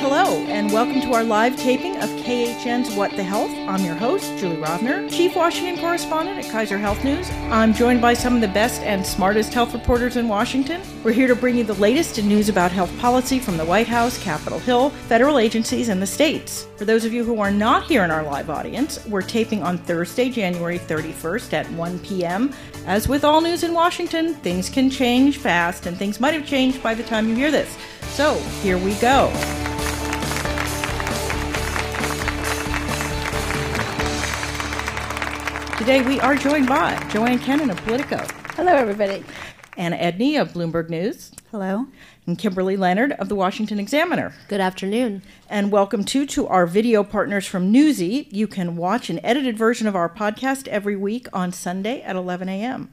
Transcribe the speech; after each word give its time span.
Hello, 0.00 0.38
and 0.46 0.72
welcome 0.72 1.02
to 1.02 1.12
our 1.12 1.22
live 1.22 1.58
taping 1.58 1.94
of 1.98 2.08
KHN's 2.24 2.96
What 2.96 3.14
the 3.16 3.22
Health. 3.22 3.50
I'm 3.68 3.84
your 3.84 3.94
host, 3.94 4.34
Julie 4.38 4.56
Rovner, 4.56 5.10
Chief 5.10 5.36
Washington 5.36 5.78
Correspondent 5.78 6.42
at 6.42 6.50
Kaiser 6.50 6.78
Health 6.78 7.04
News. 7.04 7.28
I'm 7.50 7.74
joined 7.74 8.00
by 8.00 8.14
some 8.14 8.34
of 8.34 8.40
the 8.40 8.48
best 8.48 8.80
and 8.80 9.04
smartest 9.04 9.52
health 9.52 9.74
reporters 9.74 10.16
in 10.16 10.26
Washington. 10.26 10.80
We're 11.04 11.12
here 11.12 11.28
to 11.28 11.36
bring 11.36 11.58
you 11.58 11.64
the 11.64 11.74
latest 11.74 12.16
in 12.18 12.28
news 12.28 12.48
about 12.48 12.72
health 12.72 12.98
policy 12.98 13.38
from 13.38 13.58
the 13.58 13.64
White 13.66 13.88
House, 13.88 14.16
Capitol 14.24 14.58
Hill, 14.58 14.88
federal 15.06 15.38
agencies, 15.38 15.90
and 15.90 16.00
the 16.00 16.06
states. 16.06 16.66
For 16.76 16.86
those 16.86 17.04
of 17.04 17.12
you 17.12 17.22
who 17.22 17.38
are 17.38 17.50
not 17.50 17.84
here 17.84 18.02
in 18.02 18.10
our 18.10 18.22
live 18.22 18.48
audience, 18.48 19.04
we're 19.04 19.20
taping 19.20 19.62
on 19.62 19.76
Thursday, 19.76 20.30
January 20.30 20.78
31st 20.78 21.52
at 21.52 21.70
1 21.72 21.98
p.m. 21.98 22.54
As 22.86 23.06
with 23.06 23.22
all 23.22 23.42
news 23.42 23.64
in 23.64 23.74
Washington, 23.74 24.32
things 24.36 24.70
can 24.70 24.88
change 24.88 25.36
fast, 25.36 25.84
and 25.84 25.94
things 25.94 26.20
might 26.20 26.32
have 26.32 26.46
changed 26.46 26.82
by 26.82 26.94
the 26.94 27.02
time 27.02 27.28
you 27.28 27.34
hear 27.34 27.50
this. 27.50 27.76
So, 28.12 28.38
here 28.62 28.78
we 28.78 28.94
go. 28.94 29.30
Today 35.80 36.02
we 36.02 36.20
are 36.20 36.34
joined 36.34 36.68
by 36.68 36.94
Joanne 37.08 37.38
Kenen 37.38 37.70
of 37.70 37.78
Politico. 37.78 38.18
Hello, 38.54 38.70
everybody. 38.70 39.24
Anna 39.78 39.96
Edney 39.96 40.38
of 40.38 40.52
Bloomberg 40.52 40.90
News. 40.90 41.32
Hello. 41.50 41.86
And 42.26 42.38
Kimberly 42.38 42.76
Leonard 42.76 43.12
of 43.12 43.30
the 43.30 43.34
Washington 43.34 43.80
Examiner. 43.80 44.34
Good 44.48 44.60
afternoon. 44.60 45.22
And 45.48 45.72
welcome 45.72 46.04
too 46.04 46.26
to 46.26 46.46
our 46.48 46.66
video 46.66 47.02
partners 47.02 47.46
from 47.46 47.72
Newsy. 47.72 48.28
You 48.30 48.46
can 48.46 48.76
watch 48.76 49.08
an 49.08 49.24
edited 49.24 49.56
version 49.56 49.86
of 49.86 49.96
our 49.96 50.10
podcast 50.10 50.68
every 50.68 50.96
week 50.96 51.28
on 51.32 51.50
Sunday 51.50 52.02
at 52.02 52.14
11 52.14 52.50
a.m. 52.50 52.90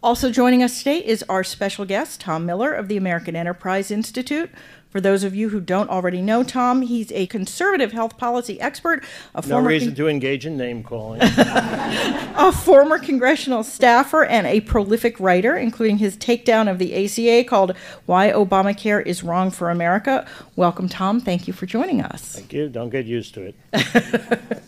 Also 0.00 0.30
joining 0.30 0.62
us 0.62 0.78
today 0.78 1.04
is 1.04 1.24
our 1.28 1.42
special 1.42 1.84
guest, 1.84 2.20
Tom 2.20 2.46
Miller 2.46 2.72
of 2.72 2.86
the 2.86 2.96
American 2.96 3.34
Enterprise 3.34 3.90
Institute. 3.90 4.48
For 4.88 5.00
those 5.00 5.22
of 5.22 5.34
you 5.34 5.50
who 5.50 5.60
don't 5.60 5.90
already 5.90 6.22
know 6.22 6.42
Tom, 6.42 6.82
he's 6.82 7.12
a 7.12 7.26
conservative 7.26 7.92
health 7.92 8.16
policy 8.16 8.60
expert, 8.60 9.04
a 9.34 9.42
no 9.42 9.48
former 9.48 9.68
reason 9.68 9.90
con- 9.90 9.96
to 9.96 10.08
engage 10.08 10.46
in 10.46 10.56
name 10.56 10.82
calling. 10.82 11.20
a 11.22 12.52
former 12.52 12.98
congressional 12.98 13.62
staffer 13.62 14.24
and 14.24 14.46
a 14.46 14.60
prolific 14.60 15.20
writer, 15.20 15.56
including 15.56 15.98
his 15.98 16.16
takedown 16.16 16.70
of 16.70 16.78
the 16.78 17.04
ACA 17.04 17.46
called 17.48 17.76
Why 18.06 18.30
Obamacare 18.30 19.04
is 19.04 19.22
Wrong 19.22 19.50
for 19.50 19.70
America. 19.70 20.26
Welcome, 20.56 20.88
Tom. 20.88 21.20
Thank 21.20 21.46
you 21.46 21.52
for 21.52 21.66
joining 21.66 22.00
us. 22.00 22.22
Thank 22.22 22.52
you. 22.52 22.68
Don't 22.68 22.90
get 22.90 23.04
used 23.04 23.34
to 23.34 23.52
it. 23.72 24.62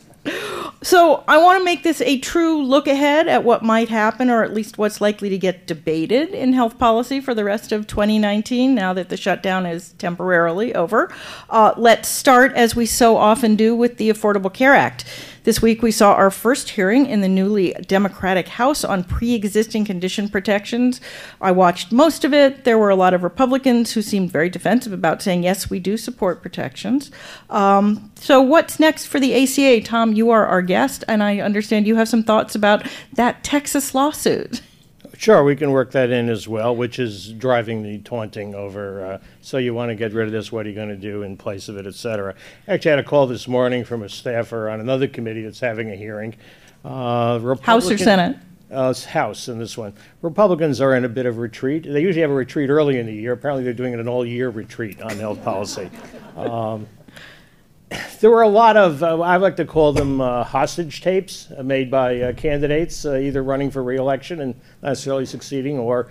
So, 0.82 1.24
I 1.28 1.36
want 1.36 1.60
to 1.60 1.64
make 1.64 1.82
this 1.82 2.00
a 2.00 2.18
true 2.18 2.62
look 2.62 2.86
ahead 2.86 3.28
at 3.28 3.44
what 3.44 3.62
might 3.62 3.90
happen, 3.90 4.30
or 4.30 4.42
at 4.42 4.54
least 4.54 4.78
what's 4.78 5.00
likely 5.00 5.28
to 5.28 5.36
get 5.36 5.66
debated 5.66 6.30
in 6.30 6.54
health 6.54 6.78
policy 6.78 7.20
for 7.20 7.34
the 7.34 7.44
rest 7.44 7.70
of 7.70 7.86
2019 7.86 8.74
now 8.74 8.94
that 8.94 9.10
the 9.10 9.16
shutdown 9.16 9.66
is 9.66 9.92
temporarily 9.98 10.74
over. 10.74 11.12
Uh, 11.50 11.74
let's 11.76 12.08
start, 12.08 12.52
as 12.54 12.74
we 12.74 12.86
so 12.86 13.18
often 13.18 13.56
do, 13.56 13.76
with 13.76 13.98
the 13.98 14.08
Affordable 14.08 14.52
Care 14.52 14.74
Act. 14.74 15.04
This 15.42 15.62
week, 15.62 15.80
we 15.80 15.91
saw 15.91 16.12
our 16.12 16.30
first 16.30 16.70
hearing 16.70 17.06
in 17.06 17.22
the 17.22 17.28
newly 17.28 17.72
Democratic 17.86 18.48
House 18.48 18.84
on 18.84 19.05
pre 19.05 19.34
existing 19.34 19.86
condition 19.86 20.28
protections. 20.28 21.00
I 21.41 21.50
watched 21.50 21.92
most 21.92 22.24
of 22.24 22.34
it. 22.34 22.64
There 22.64 22.77
were 22.78 22.91
a 22.91 22.97
lot 22.97 23.14
of 23.14 23.22
Republicans 23.22 23.92
who 23.92 24.02
seemed 24.02 24.30
very 24.30 24.50
defensive 24.50 24.92
about 24.92 25.22
saying, 25.22 25.42
yes, 25.42 25.70
we 25.70 25.80
do 25.80 25.97
support 25.97 26.42
protections. 26.42 27.10
Um, 27.48 28.12
so, 28.16 28.42
what's 28.42 28.78
next 28.78 29.06
for 29.06 29.19
the 29.19 29.34
ACA? 29.42 29.80
Tom, 29.80 30.12
you 30.12 30.28
are 30.30 30.47
our 30.47 30.62
guest, 30.62 31.05
and 31.08 31.22
I 31.22 31.38
understand 31.38 31.86
you 31.86 31.97
have 31.97 32.08
some 32.08 32.22
thoughts 32.22 32.54
about 32.54 32.86
that 33.14 33.42
Texas 33.42 33.94
lawsuit. 33.94 34.60
Sure, 35.20 35.44
we 35.44 35.54
can 35.54 35.70
work 35.70 35.90
that 35.90 36.08
in 36.08 36.30
as 36.30 36.48
well, 36.48 36.74
which 36.74 36.98
is 36.98 37.34
driving 37.34 37.82
the 37.82 37.98
taunting 37.98 38.54
over. 38.54 39.04
Uh, 39.04 39.18
so 39.42 39.58
you 39.58 39.74
want 39.74 39.90
to 39.90 39.94
get 39.94 40.14
rid 40.14 40.24
of 40.24 40.32
this? 40.32 40.50
What 40.50 40.64
are 40.64 40.70
you 40.70 40.74
going 40.74 40.88
to 40.88 40.96
do 40.96 41.24
in 41.24 41.36
place 41.36 41.68
of 41.68 41.76
it, 41.76 41.86
et 41.86 41.92
cetera? 41.92 42.34
Actually, 42.66 42.92
I 42.92 42.96
had 42.96 43.04
a 43.04 43.06
call 43.06 43.26
this 43.26 43.46
morning 43.46 43.84
from 43.84 44.02
a 44.02 44.08
staffer 44.08 44.70
on 44.70 44.80
another 44.80 45.06
committee 45.06 45.42
that's 45.42 45.60
having 45.60 45.91
a 45.91 45.94
hearing. 45.94 46.36
Uh, 46.86 46.88
House 46.88 47.42
or 47.42 47.48
Republican- 47.48 47.98
Senate? 47.98 48.36
Uh, 48.70 48.94
House 48.94 49.48
in 49.48 49.59
this 49.59 49.76
one. 49.76 49.92
Republicans 50.22 50.80
are 50.80 50.94
in 50.94 51.04
a 51.04 51.09
bit 51.09 51.26
of 51.26 51.36
retreat. 51.36 51.82
They 51.82 52.00
usually 52.00 52.22
have 52.22 52.30
a 52.30 52.34
retreat 52.34 52.70
early 52.70 52.98
in 52.98 53.04
the 53.04 53.12
year. 53.12 53.32
Apparently, 53.32 53.62
they're 53.62 53.75
doing 53.75 53.92
an 53.92 54.09
all-year 54.09 54.48
retreat 54.48 55.03
on 55.03 55.10
health 55.19 55.44
policy. 55.44 55.91
Um, 56.34 56.86
there 58.21 58.31
were 58.31 58.43
a 58.43 58.49
lot 58.49 58.77
of, 58.77 59.03
uh, 59.03 59.21
I 59.21 59.37
like 59.39 59.56
to 59.56 59.65
call 59.65 59.93
them 59.93 60.21
uh, 60.21 60.45
hostage 60.45 61.01
tapes 61.01 61.49
uh, 61.56 61.62
made 61.62 61.91
by 61.91 62.21
uh, 62.21 62.33
candidates, 62.34 63.05
uh, 63.05 63.17
either 63.17 63.43
running 63.43 63.71
for 63.71 63.83
reelection 63.83 64.41
and 64.41 64.55
not 64.83 64.91
necessarily 64.91 65.27
succeeding, 65.27 65.78
or 65.78 66.09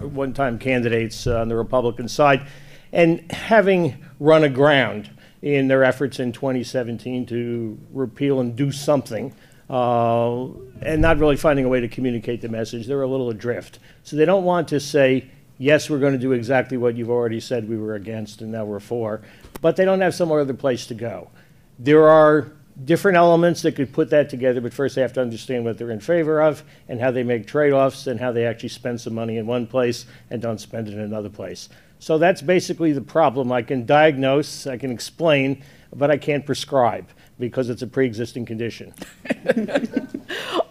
one 0.00 0.32
time 0.32 0.58
candidates 0.58 1.26
on 1.26 1.48
the 1.48 1.56
Republican 1.56 2.08
side, 2.08 2.46
and 2.92 3.30
having 3.32 4.04
run 4.20 4.44
aground 4.44 5.10
in 5.42 5.68
their 5.68 5.84
efforts 5.84 6.20
in 6.20 6.32
2017 6.32 7.26
to 7.26 7.78
repeal 7.92 8.40
and 8.40 8.56
do 8.56 8.70
something. 8.70 9.34
Uh, 9.68 10.46
and 10.80 11.02
not 11.02 11.18
really 11.18 11.36
finding 11.36 11.64
a 11.64 11.68
way 11.68 11.80
to 11.80 11.88
communicate 11.88 12.40
the 12.40 12.48
message. 12.48 12.86
They're 12.86 13.02
a 13.02 13.08
little 13.08 13.30
adrift. 13.30 13.80
So 14.04 14.14
they 14.14 14.24
don't 14.24 14.44
want 14.44 14.68
to 14.68 14.78
say, 14.78 15.28
yes, 15.58 15.88
we're 15.88 15.98
going 15.98 16.12
to 16.12 16.18
do 16.18 16.32
exactly 16.32 16.76
what 16.76 16.96
you've 16.96 17.10
already 17.10 17.40
said 17.40 17.68
we 17.68 17.76
were 17.76 17.94
against 17.94 18.42
and 18.42 18.52
now 18.52 18.64
we're 18.64 18.80
for, 18.80 19.22
but 19.60 19.76
they 19.76 19.84
don't 19.84 20.00
have 20.00 20.14
some 20.14 20.30
other 20.30 20.54
place 20.54 20.86
to 20.86 20.94
go. 20.94 21.30
There 21.78 22.08
are 22.08 22.52
different 22.84 23.16
elements 23.16 23.62
that 23.62 23.72
could 23.72 23.92
put 23.92 24.10
that 24.10 24.28
together, 24.28 24.60
but 24.60 24.72
first 24.72 24.94
they 24.94 25.00
have 25.00 25.12
to 25.14 25.20
understand 25.22 25.64
what 25.64 25.78
they're 25.78 25.90
in 25.90 26.00
favor 26.00 26.42
of 26.42 26.62
and 26.88 27.00
how 27.00 27.10
they 27.10 27.22
make 27.22 27.46
trade 27.46 27.72
offs 27.72 28.06
and 28.06 28.20
how 28.20 28.32
they 28.32 28.44
actually 28.44 28.68
spend 28.68 29.00
some 29.00 29.14
money 29.14 29.38
in 29.38 29.46
one 29.46 29.66
place 29.66 30.06
and 30.30 30.42
don't 30.42 30.60
spend 30.60 30.88
it 30.88 30.94
in 30.94 31.00
another 31.00 31.30
place. 31.30 31.68
So 31.98 32.18
that's 32.18 32.42
basically 32.42 32.92
the 32.92 33.00
problem. 33.00 33.50
I 33.50 33.62
can 33.62 33.86
diagnose, 33.86 34.66
I 34.66 34.76
can 34.76 34.90
explain, 34.90 35.62
but 35.94 36.10
I 36.10 36.18
can't 36.18 36.44
prescribe 36.44 37.08
because 37.38 37.70
it's 37.70 37.82
a 37.82 37.86
pre 37.86 38.06
existing 38.06 38.44
condition. 38.44 38.92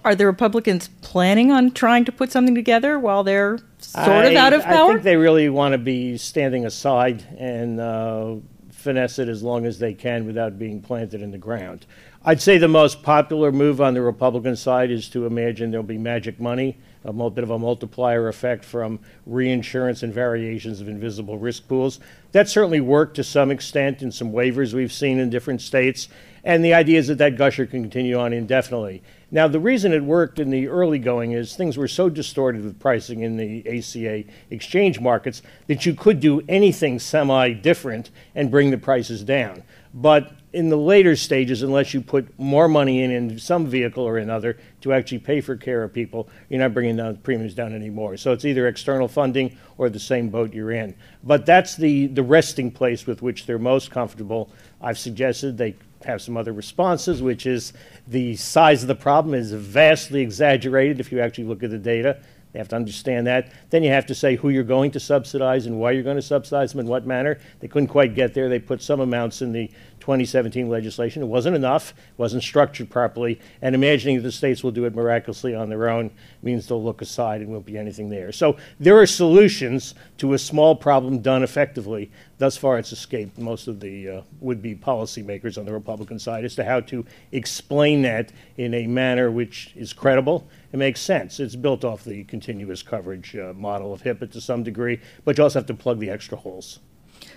Are 0.06 0.14
the 0.14 0.28
Republicans 0.28 0.88
planning 1.02 1.50
on 1.50 1.72
trying 1.72 2.06
to 2.06 2.12
put 2.12 2.32
something 2.32 2.54
together 2.54 3.00
while 3.00 3.24
they're 3.24 3.58
sort 3.80 4.26
of 4.26 4.36
out 4.36 4.54
of 4.54 4.62
power? 4.62 4.92
I 4.92 4.94
think 4.94 5.04
they 5.04 5.18
really 5.18 5.50
want 5.50 5.72
to 5.72 5.80
be 5.80 6.16
standing 6.18 6.64
aside 6.64 7.24
and 7.40 7.80
uh, 7.80 8.36
finesse 8.70 9.18
it 9.18 9.28
as 9.28 9.42
long 9.42 9.66
as 9.66 9.80
they 9.80 9.96
can 9.96 10.28
without 10.28 10.60
being 10.60 10.80
planted 10.80 11.24
in 11.24 11.32
the 11.32 11.40
ground. 11.40 11.88
I'd 12.24 12.40
say 12.40 12.60
the 12.60 12.68
most 12.68 13.02
popular 13.02 13.52
move 13.52 13.82
on 13.82 13.96
the 13.96 14.02
Republican 14.04 14.56
side 14.56 14.92
is 14.92 15.10
to 15.10 15.26
imagine 15.26 15.72
there'll 15.72 15.84
be 15.84 15.98
magic 15.98 16.40
money, 16.40 16.78
a 17.04 17.12
bit 17.32 17.44
of 17.44 17.50
a 17.50 17.58
multiplier 17.58 18.28
effect 18.28 18.64
from 18.64 19.00
reinsurance 19.26 20.04
and 20.04 20.14
variations 20.14 20.82
of 20.82 20.88
invisible 20.88 21.40
risk 21.40 21.68
pools. 21.68 22.00
That 22.32 22.48
certainly 22.48 22.80
worked 22.80 23.16
to 23.16 23.24
some 23.24 23.50
extent 23.50 24.04
in 24.04 24.12
some 24.12 24.32
waivers 24.32 24.74
we've 24.74 24.94
seen 24.94 25.18
in 25.18 25.32
different 25.32 25.62
states. 25.62 26.10
And 26.44 26.64
the 26.64 26.76
idea 26.76 27.00
is 27.00 27.08
that 27.08 27.18
that 27.18 27.38
gusher 27.38 27.66
can 27.66 27.82
continue 27.82 28.20
on 28.20 28.34
indefinitely. 28.34 29.02
Now, 29.36 29.50
the 29.50 29.60
reason 29.60 29.92
it 29.92 30.02
worked 30.02 30.40
in 30.40 30.50
the 30.50 30.70
early 30.70 30.98
going 30.98 31.34
is 31.34 31.58
things 31.58 31.76
were 31.76 31.90
so 31.90 32.08
distorted 32.08 32.64
with 32.64 32.80
pricing 32.80 33.20
in 33.20 33.36
the 33.36 33.68
ACA 33.68 34.24
exchange 34.50 35.02
markets 35.02 35.42
that 35.68 35.86
you 35.86 35.94
could 35.94 36.22
do 36.22 36.42
anything 36.48 37.00
semi 37.00 37.52
different 37.52 38.12
and 38.34 38.50
bring 38.50 38.72
the 38.72 38.78
prices 38.78 39.26
down. 39.26 39.62
But 39.94 40.32
in 40.54 40.70
the 40.70 40.78
later 40.78 41.18
stages, 41.18 41.64
unless 41.64 41.94
you 41.94 42.00
put 42.00 42.40
more 42.40 42.70
money 42.70 43.04
in 43.04 43.12
in 43.12 43.38
some 43.38 43.68
vehicle 43.68 44.06
or 44.06 44.20
another 44.20 44.58
to 44.80 44.94
actually 44.94 45.20
pay 45.20 45.42
for 45.42 45.58
care 45.58 45.84
of 45.84 45.92
people, 45.92 46.30
you're 46.48 46.62
not 46.62 46.74
bringing 46.74 46.96
down 46.96 47.18
premiums 47.18 47.54
down 47.54 47.76
anymore. 47.76 48.16
So 48.16 48.32
it's 48.32 48.46
either 48.46 48.70
external 48.70 49.10
funding 49.10 49.58
or 49.78 49.90
the 49.90 50.00
same 50.00 50.30
boat 50.30 50.54
you're 50.54 50.72
in. 50.72 50.96
But 51.26 51.46
that's 51.46 51.76
the, 51.76 52.08
the 52.08 52.24
resting 52.24 52.72
place 52.72 53.06
with 53.06 53.22
which 53.22 53.46
they're 53.46 53.60
most 53.60 53.92
comfortable. 53.92 54.50
I've 54.86 55.00
suggested 55.00 55.58
they 55.58 55.76
have 56.06 56.22
some 56.22 56.38
other 56.38 56.54
responses, 56.54 57.20
which 57.20 57.48
is 57.48 57.74
the 58.08 58.36
size 58.36 58.84
of 58.84 58.88
the 58.88 58.94
problem 58.94 59.34
is 59.34 59.52
vastly 59.52 60.22
exaggerated 60.22 61.00
if 61.00 61.12
you 61.12 61.20
actually 61.20 61.46
look 61.46 61.64
at 61.64 61.72
the 61.72 61.80
data. 61.80 62.22
They 62.54 62.60
have 62.60 62.68
to 62.70 62.76
understand 62.76 63.26
that. 63.26 63.52
Then 63.72 63.82
you 63.82 63.90
have 63.90 64.06
to 64.06 64.16
say 64.16 64.36
who 64.36 64.50
you're 64.50 64.64
going 64.64 64.92
to 64.92 65.00
subsidize 65.00 65.66
and 65.66 65.80
why 65.80 65.92
you're 65.92 66.04
going 66.04 66.18
to 66.18 66.22
subsidize 66.22 66.72
them 66.72 66.82
in 66.82 66.88
what 66.88 67.08
manner. 67.08 67.40
They 67.62 67.68
couldn't 67.68 67.88
quite 67.88 68.14
get 68.14 68.36
there. 68.36 68.48
They 68.48 68.60
put 68.60 68.82
some 68.82 69.00
amounts 69.00 69.42
in 69.42 69.52
the 69.52 69.72
2017 70.06 70.70
legislation. 70.70 71.24
It 71.24 71.26
wasn't 71.26 71.56
enough, 71.56 71.90
it 71.90 72.18
wasn't 72.18 72.44
structured 72.44 72.92
properly, 72.92 73.42
and 73.64 73.74
imagining 73.74 74.18
that 74.18 74.22
the 74.22 74.32
states 74.32 74.64
will 74.64 74.70
do 74.70 74.86
it 74.86 74.94
miraculously 74.94 75.56
on 75.56 75.68
their 75.68 75.90
own 75.90 76.12
means 76.44 76.68
they'll 76.68 76.84
look 76.84 77.02
aside 77.02 77.42
and 77.42 77.50
won't 77.50 77.66
be 77.66 77.76
anything 77.76 78.10
there. 78.10 78.32
So 78.32 78.56
there 78.80 78.96
are 79.00 79.08
solutions 79.08 79.96
to 80.20 80.34
a 80.34 80.38
small 80.38 80.76
problem 80.76 81.24
done 81.24 81.42
effectively. 81.42 82.12
Thus 82.38 82.56
far, 82.56 82.78
it's 82.78 82.92
escaped 82.92 83.40
most 83.40 83.68
of 83.68 83.80
the 83.80 84.10
uh, 84.10 84.22
would 84.42 84.62
be 84.62 84.76
policymakers 84.76 85.58
on 85.58 85.66
the 85.66 85.74
Republican 85.74 86.20
side 86.20 86.46
as 86.46 86.54
to 86.56 86.64
how 86.64 86.82
to 86.82 87.04
explain 87.32 88.04
that 88.04 88.32
in 88.58 88.76
a 88.76 88.86
manner 88.86 89.32
which 89.32 89.74
is 89.76 89.92
credible 89.92 90.48
it 90.76 90.78
makes 90.78 91.00
sense. 91.00 91.40
It's 91.40 91.56
built 91.56 91.86
off 91.86 92.04
the 92.04 92.26
continuous 92.26 92.84
coverage 92.84 93.34
uh, 93.34 93.54
model 93.56 93.94
of 93.94 94.04
HIPAA 94.04 94.30
to 94.34 94.42
some 94.42 94.62
degree, 94.62 95.00
but 95.24 95.38
you 95.38 95.44
also 95.46 95.58
have 95.60 95.68
to 95.68 95.74
plug 95.74 96.00
the 96.00 96.10
extra 96.10 96.38
holes. 96.38 96.80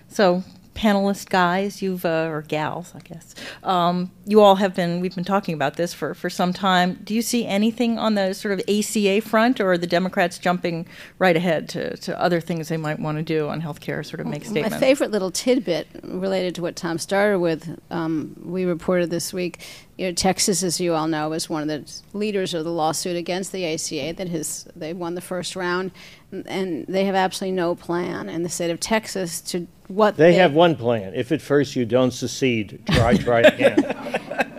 So 0.09 0.43
panelist 0.79 1.29
guys, 1.29 1.83
you've 1.83 2.05
uh, 2.05 2.29
or 2.31 2.43
gals, 2.43 2.95
I 2.95 3.01
guess. 3.01 3.35
Um, 3.65 4.13
you 4.27 4.41
all 4.41 4.55
have 4.57 4.77
been. 4.77 5.01
We've 5.01 5.15
been 5.15 5.25
talking 5.25 5.55
about 5.55 5.75
this 5.75 5.93
for 5.93 6.15
for 6.15 6.31
some 6.31 6.53
time. 6.53 7.01
Do 7.03 7.15
you 7.15 7.23
see 7.23 7.45
anything 7.45 7.99
on 7.99 8.15
the 8.15 8.33
sort 8.33 8.59
of 8.59 8.61
ACA 8.69 9.21
front, 9.21 9.61
or 9.61 9.73
are 9.73 9.79
the 9.79 9.89
Democrats 9.89 10.39
jumping 10.39 10.87
right 11.19 11.37
ahead 11.37 11.69
to, 11.71 11.97
to 11.97 12.21
other 12.21 12.41
things 12.41 12.69
they 12.69 12.77
might 12.77 13.01
want 13.01 13.19
to 13.19 13.25
do 13.25 13.49
on 13.49 13.61
health 13.61 13.81
care? 13.81 14.05
Sort 14.05 14.21
of 14.21 14.27
make 14.27 14.45
statements. 14.45 14.71
My 14.71 14.79
favorite 14.81 15.11
little 15.11 15.33
tidbit 15.33 15.89
related 16.05 16.55
to 16.57 16.63
what 16.63 16.77
Tom 16.77 16.99
started 16.99 17.41
with. 17.41 17.79
Um, 17.91 18.41
we 18.45 18.65
reported 18.65 19.11
this 19.11 19.33
week. 19.33 19.61
You 19.97 20.07
know, 20.07 20.13
Texas, 20.13 20.63
as 20.63 20.81
you 20.81 20.95
all 20.95 21.09
know, 21.09 21.33
is 21.33 21.51
one 21.51 21.63
of 21.63 21.69
the 21.69 22.17
leaders 22.17 22.55
of 22.55 22.63
the 22.63 22.71
lawsuit 22.71 23.17
against 23.17 23.51
the 23.51 23.67
ACA. 23.67 24.13
That 24.13 24.29
has 24.29 24.69
they 24.77 24.93
won 24.93 25.17
the 25.17 25.21
first 25.21 25.57
round, 25.57 25.91
and 26.31 26.87
they 26.87 27.05
have 27.05 27.17
absolutely 27.17 27.57
no 27.57 27.75
plan 27.75 28.29
in 28.29 28.45
the 28.45 28.49
state 28.49 28.71
of 28.71 28.79
Texas 28.79 29.41
to 29.41 29.67
what 29.89 30.17
They 30.17 30.35
have 30.35 30.53
one 30.53 30.77
plan. 30.77 31.15
If 31.15 31.33
at 31.33 31.43
first 31.43 31.75
you 31.77 31.85
don't 31.85 32.13
succeed, 32.13 32.81
try, 32.91 33.15
try 33.17 33.41
again. 33.55 33.85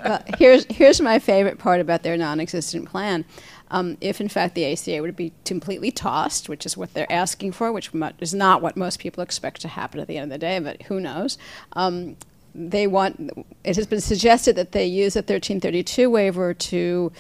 Uh, 0.04 0.22
here's 0.38 0.66
here's 0.66 1.00
my 1.02 1.20
favorite 1.20 1.60
part 1.60 1.80
about 1.81 2.04
their 2.04 2.18
non-existent 2.18 2.90
plan. 2.90 3.26
Um, 3.72 3.98
if 4.02 4.20
in 4.20 4.28
fact 4.28 4.56
the 4.56 4.66
ACA 4.66 5.02
would 5.02 5.16
be 5.16 5.31
completely 5.46 5.92
tossed, 5.92 6.50
which 6.50 6.66
is 6.66 6.76
what 6.76 6.94
they're 6.94 7.12
asking 7.12 7.52
for, 7.52 7.72
which 7.72 7.94
mu- 7.94 8.10
is 8.20 8.34
not 8.34 8.62
what 8.62 8.76
most 8.76 9.00
people 9.00 9.22
expect 9.22 9.62
to 9.62 9.68
happen 9.68 10.00
at 10.00 10.08
the 10.08 10.18
end 10.18 10.31
of 10.31 10.40
the 10.40 10.40
day, 10.40 10.58
but 10.60 10.81
who 10.84 11.00
knows? 11.00 11.38
Um, 11.74 12.18
they 12.56 12.88
want. 12.88 13.46
It 13.64 13.76
has 13.76 13.86
been 13.86 14.02
suggested 14.02 14.56
that 14.56 14.72
they 14.72 14.86
use 14.86 15.16
a 15.16 15.20
1332 15.20 16.10
waiver 16.10 16.54
to 16.56 17.12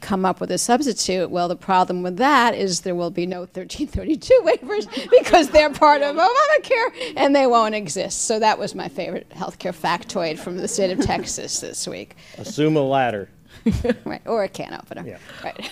come 0.00 0.24
up 0.24 0.40
with 0.40 0.50
a 0.50 0.58
substitute. 0.58 1.30
Well, 1.30 1.48
the 1.48 1.56
problem 1.56 2.02
with 2.02 2.16
that 2.16 2.54
is 2.54 2.80
there 2.80 2.94
will 2.94 3.10
be 3.10 3.26
no 3.26 3.40
1332 3.40 4.42
waivers 4.44 5.10
because 5.10 5.50
they're 5.50 5.70
part 5.70 6.02
of 6.02 6.16
Obamacare 6.16 7.14
and 7.16 7.34
they 7.34 7.46
won't 7.46 7.74
exist. 7.74 8.22
So 8.22 8.38
that 8.38 8.58
was 8.58 8.74
my 8.74 8.88
favorite 8.88 9.28
healthcare 9.30 9.74
factoid 9.74 10.38
from 10.38 10.56
the 10.56 10.68
state 10.68 10.90
of 10.90 11.04
Texas 11.04 11.60
this 11.60 11.86
week. 11.86 12.16
Assume 12.38 12.76
a 12.76 12.82
ladder. 12.82 13.28
Right, 14.04 14.22
or 14.24 14.44
a 14.44 14.48
can 14.48 14.72
opener. 14.72 15.04
Yeah. 15.06 15.18
Right. 15.44 15.70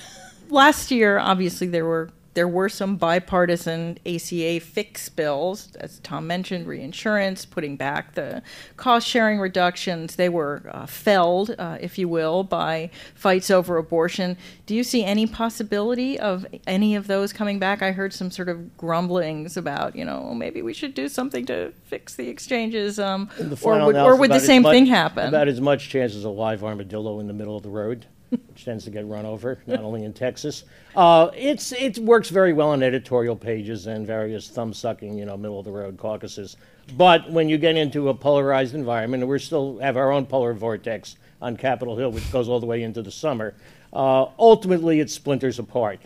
last 0.51 0.91
year, 0.91 1.19
obviously, 1.19 1.67
there 1.69 1.87
were 1.87 2.11
there 2.37 2.47
were 2.47 2.69
some 2.69 2.97
bipartisan 2.97 3.99
ACA 4.05 4.61
fix 4.61 5.09
bills, 5.09 5.75
as 5.81 5.99
Tom 6.01 6.27
mentioned, 6.27 6.67
reinsurance, 6.67 7.47
putting 7.47 7.77
back 7.77 8.13
the 8.15 8.43
cost 8.77 9.09
sharing 9.09 9.39
reductions. 9.39 10.17
They 10.17 10.29
were 10.29 10.63
uh, 10.71 10.85
felled, 10.85 11.55
uh, 11.59 11.79
if 11.81 11.99
you 11.99 12.09
will, 12.09 12.45
by 12.45 12.91
fights 13.15 13.51
over 13.51 13.79
abortion. 13.79 14.37
Do 14.67 14.75
you 14.75 14.85
see 14.85 15.03
any 15.03 15.27
possibility 15.27 16.21
of 16.21 16.45
any 16.67 16.95
of 16.95 17.07
those 17.07 17.33
coming 17.33 17.59
back? 17.59 17.81
I 17.81 17.93
heard 17.93 18.13
some 18.13 18.31
sort 18.31 18.51
of 18.51 18.77
grumblings 18.77 19.57
about, 19.57 19.97
you 19.97 20.05
know, 20.05 20.35
maybe 20.35 20.61
we 20.61 20.75
should 20.75 20.93
do 20.93 21.09
something 21.09 21.47
to 21.47 21.73
fix 21.85 22.17
the 22.17 22.29
exchanges, 22.29 22.99
um, 22.99 23.31
The 23.39 23.59
or 23.63 23.87
would, 23.87 23.97
or 23.97 24.15
would 24.15 24.31
the 24.31 24.41
same 24.41 24.61
much- 24.63 24.73
thing 24.75 24.87
happen? 24.87 25.29
About 25.29 25.49
as 25.49 25.61
much 25.63 25.89
chance 25.89 26.15
as 26.15 26.25
a 26.25 26.31
live 26.31 26.63
armadillo 26.63 27.19
in 27.19 27.29
the 27.29 27.33
middle 27.33 27.57
of 27.57 27.63
the 27.63 27.71
road, 27.71 28.05
which 28.31 28.65
tends 28.65 28.85
to 28.85 28.91
get 28.91 29.07
run 29.07 29.25
over, 29.25 29.59
not 29.67 29.81
only 29.81 30.05
in 30.05 30.13
Texas. 30.13 30.65
Uh, 30.95 31.31
it's 31.35 31.73
it 31.73 31.99
works 31.99 32.29
very 32.29 32.53
well 32.53 32.71
on 32.71 32.83
editorial 32.83 33.37
pages 33.37 33.87
and 33.87 34.07
various 34.07 34.49
thumb 34.49 34.73
sucking, 34.73 35.17
you 35.17 35.25
know, 35.25 35.37
middle 35.37 35.59
of 35.59 35.65
the 35.65 35.71
road 35.71 35.97
caucuses. 35.97 36.57
But 36.97 37.31
when 37.31 37.49
you 37.49 37.59
get 37.59 37.77
into 37.77 38.09
a 38.09 38.15
polarized 38.15 38.75
environment, 38.75 39.23
and 39.23 39.31
we 39.31 39.39
still 39.39 39.79
have 39.79 39.97
our 39.97 40.11
own 40.13 40.27
polar 40.27 40.55
vortex 40.55 41.17
on 41.41 41.57
Capitol 41.57 41.97
Hill, 41.97 42.13
which 42.13 42.31
goes 42.33 42.49
all 42.49 42.61
the 42.61 42.67
way 42.67 42.83
into 42.83 43.03
the 43.03 43.11
summer, 43.11 43.55
uh, 43.93 44.27
ultimately 44.39 45.01
it 45.01 45.11
splinters 45.11 45.59
apart. 45.59 46.01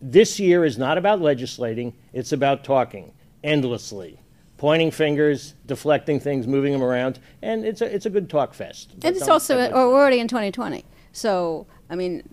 This 0.00 0.38
year 0.38 0.64
is 0.64 0.76
not 0.78 0.98
about 0.98 1.20
legislating; 1.20 1.94
it's 2.12 2.32
about 2.32 2.64
talking 2.64 3.12
endlessly 3.42 4.18
pointing 4.56 4.90
fingers, 4.90 5.54
deflecting 5.66 6.18
things, 6.18 6.46
moving 6.46 6.72
them 6.72 6.82
around, 6.82 7.18
and 7.42 7.64
it's 7.66 7.82
a 7.82 7.94
it's 7.94 8.06
a 8.06 8.10
good 8.10 8.30
talk 8.30 8.54
fest. 8.54 8.92
And 9.02 9.16
it's 9.16 9.28
also, 9.28 9.56
we're 9.56 9.74
already 9.74 10.20
in 10.20 10.28
2020. 10.28 10.84
So, 11.14 11.66
I 11.88 11.94
mean, 11.94 12.28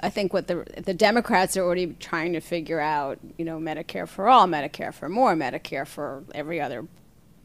I 0.00 0.10
think 0.10 0.32
what 0.32 0.48
the 0.48 0.66
the 0.76 0.92
Democrats 0.92 1.56
are 1.56 1.62
already 1.62 1.94
trying 2.00 2.32
to 2.32 2.40
figure 2.40 2.80
out, 2.80 3.18
you 3.38 3.44
know, 3.44 3.58
Medicare 3.58 4.08
for 4.08 4.28
all, 4.28 4.46
Medicare 4.46 4.92
for 4.92 5.08
more, 5.08 5.34
Medicare 5.34 5.86
for 5.86 6.24
every 6.34 6.60
other 6.60 6.86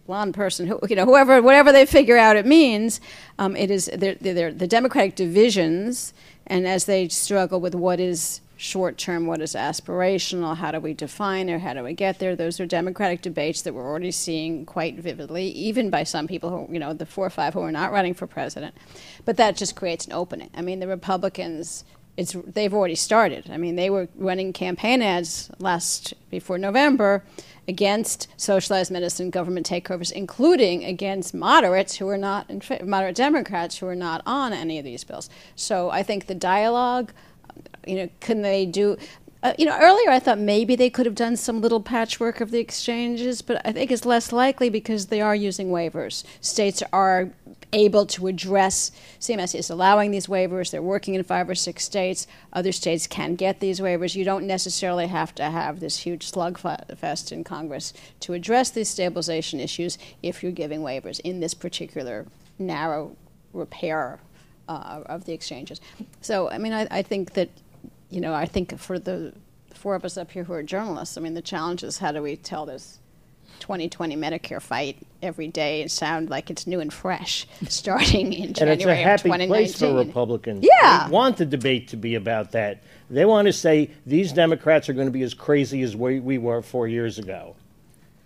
blonde 0.08 0.34
person, 0.34 0.66
who, 0.66 0.80
you 0.90 0.96
know, 0.96 1.06
whoever, 1.06 1.42
whatever 1.42 1.72
they 1.72 1.86
figure 1.86 2.18
out 2.18 2.36
it 2.36 2.48
means. 2.48 3.00
Um, 3.38 3.56
it 3.56 3.70
is 3.70 3.90
they're, 3.94 4.16
they're, 4.16 4.52
the 4.52 4.68
Democratic 4.68 5.16
divisions, 5.16 6.14
and 6.48 6.68
as 6.68 6.86
they 6.86 7.10
struggle 7.10 7.62
with 7.62 7.76
what 7.76 8.00
is 8.00 8.42
short 8.58 8.98
term, 8.98 9.28
what 9.28 9.42
is 9.42 9.54
aspirational, 9.54 10.56
how 10.58 10.72
do 10.72 10.80
we 10.80 10.94
define 10.94 11.50
it, 11.50 11.62
how 11.62 11.74
do 11.74 11.84
we 11.84 11.94
get 11.94 12.20
there? 12.20 12.36
Those 12.36 12.60
are 12.60 12.66
Democratic 12.66 13.22
debates 13.22 13.62
that 13.64 13.74
we're 13.74 13.86
already 13.88 14.12
seeing 14.12 14.66
quite 14.66 14.96
vividly, 14.96 15.48
even 15.50 15.90
by 15.90 16.04
some 16.04 16.28
people 16.28 16.50
who, 16.50 16.74
you 16.74 16.80
know, 16.80 16.94
the 16.94 17.06
four 17.06 17.26
or 17.26 17.30
five 17.30 17.54
who 17.54 17.62
are 17.62 17.72
not 17.72 17.92
running 17.92 18.14
for 18.14 18.28
president. 18.28 18.76
But 19.26 19.38
that 19.38 19.58
just 19.58 19.76
creates 19.76 20.06
an 20.06 20.14
opening. 20.14 20.50
I 20.56 20.62
mean, 20.62 20.80
the 20.80 20.88
Republicans. 20.88 21.84
It's, 22.18 22.32
they've 22.32 22.74
already 22.74 22.96
started. 22.96 23.50
I 23.52 23.58
mean, 23.58 23.76
they 23.76 23.90
were 23.90 24.08
running 24.16 24.54
campaign 24.54 25.02
ads 25.02 25.52
last 25.60 26.14
before 26.30 26.58
November 26.58 27.26
against 27.68 28.30
socialized 28.38 28.90
medicine 28.90 29.30
government 29.30 29.68
takeovers, 29.68 30.14
including 30.14 30.86
against 30.86 31.34
moderates 31.34 31.98
who 31.98 32.08
are 32.08 32.18
not 32.18 32.50
in 32.50 32.62
moderate 32.90 33.16
Democrats 33.16 33.80
who 33.80 33.88
are 33.88 33.96
not 33.96 34.22
on 34.26 34.54
any 34.54 34.80
of 34.80 34.86
these 34.86 35.04
bills. 35.04 35.30
So 35.58 35.90
I 35.90 36.04
think 36.04 36.28
the 36.28 36.36
dialogue, 36.36 37.12
you 37.88 37.96
know, 37.96 38.10
can 38.20 38.42
they 38.42 38.66
do? 38.66 38.98
Uh, 39.44 39.54
you 39.60 39.66
know, 39.66 39.78
earlier 39.80 40.10
I 40.10 40.20
thought 40.20 40.40
maybe 40.40 40.76
they 40.76 40.90
could 40.90 41.06
have 41.06 41.14
done 41.14 41.38
some 41.38 41.62
little 41.62 41.82
patchwork 41.82 42.42
of 42.42 42.50
the 42.50 42.60
exchanges, 42.60 43.44
but 43.44 43.62
I 43.64 43.72
think 43.72 43.92
it's 43.92 44.06
less 44.06 44.32
likely 44.32 44.70
because 44.70 45.08
they 45.08 45.22
are 45.22 45.36
using 45.36 45.70
waivers. 45.70 46.24
States 46.42 46.82
are 46.92 47.32
able 47.72 48.06
to 48.06 48.28
address 48.28 48.92
CMS 49.20 49.54
is 49.54 49.70
allowing 49.70 50.12
these 50.12 50.28
waivers. 50.28 50.72
They're 50.72 50.82
working 50.82 51.14
in 51.14 51.24
five 51.24 51.50
or 51.50 51.56
six 51.56 51.84
states. 51.84 52.26
Other 52.54 52.72
states 52.72 53.06
can 53.06 53.36
get 53.36 53.60
these 53.60 53.80
waivers. 53.80 54.16
You 54.16 54.24
don't 54.24 54.48
necessarily 54.48 55.08
have 55.08 55.36
to 55.36 55.44
have 55.44 55.80
this 55.80 55.98
huge 56.00 56.32
slugfest 56.32 57.32
in 57.32 57.44
Congress 57.44 57.94
to 58.22 58.34
address 58.34 58.70
these 58.70 58.90
stabilization 58.90 59.60
issues 59.60 59.98
if 60.24 60.42
you're 60.42 60.52
giving 60.52 60.82
waivers 60.82 61.20
in 61.20 61.40
this 61.40 61.54
particular 61.54 62.26
narrow 62.58 63.16
repair 63.54 64.20
uh, 64.68 65.02
of 65.06 65.26
the 65.26 65.34
exchanges. 65.34 65.82
So, 66.22 66.50
I 66.50 66.58
mean, 66.58 66.74
I, 66.74 66.88
I 66.90 67.02
think 67.02 67.34
that, 67.34 67.50
you 68.16 68.22
know, 68.22 68.34
I 68.34 68.46
think 68.46 68.80
for 68.80 68.98
the 68.98 69.34
four 69.74 69.94
of 69.94 70.06
us 70.06 70.18
up 70.18 70.32
here 70.32 70.46
who 70.46 70.54
are 70.54 70.64
journalists, 70.64 71.18
I 71.18 71.22
mean, 71.22 71.34
the 71.34 71.42
challenge 71.42 71.84
is 71.84 71.98
how 71.98 72.14
do 72.14 72.22
we 72.22 72.38
tell 72.38 72.66
this 72.66 73.00
2020 73.60 74.16
Medicare 74.16 74.62
fight 74.62 75.06
every 75.22 75.50
day 75.50 75.82
and 75.82 75.92
sound 75.92 76.30
like 76.30 76.50
it's 76.50 76.66
new 76.66 76.80
and 76.80 76.94
fresh, 76.94 77.46
starting 77.68 78.32
in 78.32 78.46
and 78.46 78.56
January 78.56 78.78
it's 78.78 78.86
a 78.86 78.96
happy 78.96 79.30
of 79.30 79.36
2019. 79.36 79.48
place 79.50 79.78
for 79.78 79.98
Republicans. 79.98 80.66
Yeah. 80.66 81.08
They 81.08 81.12
want 81.12 81.36
the 81.36 81.46
debate 81.46 81.90
to 81.90 81.98
be 81.98 82.16
about 82.16 82.54
that. 82.54 82.84
They 83.10 83.26
want 83.26 83.48
to 83.48 83.54
say 83.54 83.92
these 84.06 84.32
Democrats 84.32 84.88
are 84.88 84.94
going 84.94 85.08
to 85.08 85.12
be 85.12 85.24
as 85.24 85.34
crazy 85.34 85.82
as 85.82 85.94
we, 85.94 86.22
we 86.22 86.38
were 86.38 86.62
four 86.62 86.88
years 86.88 87.20
ago. 87.20 87.58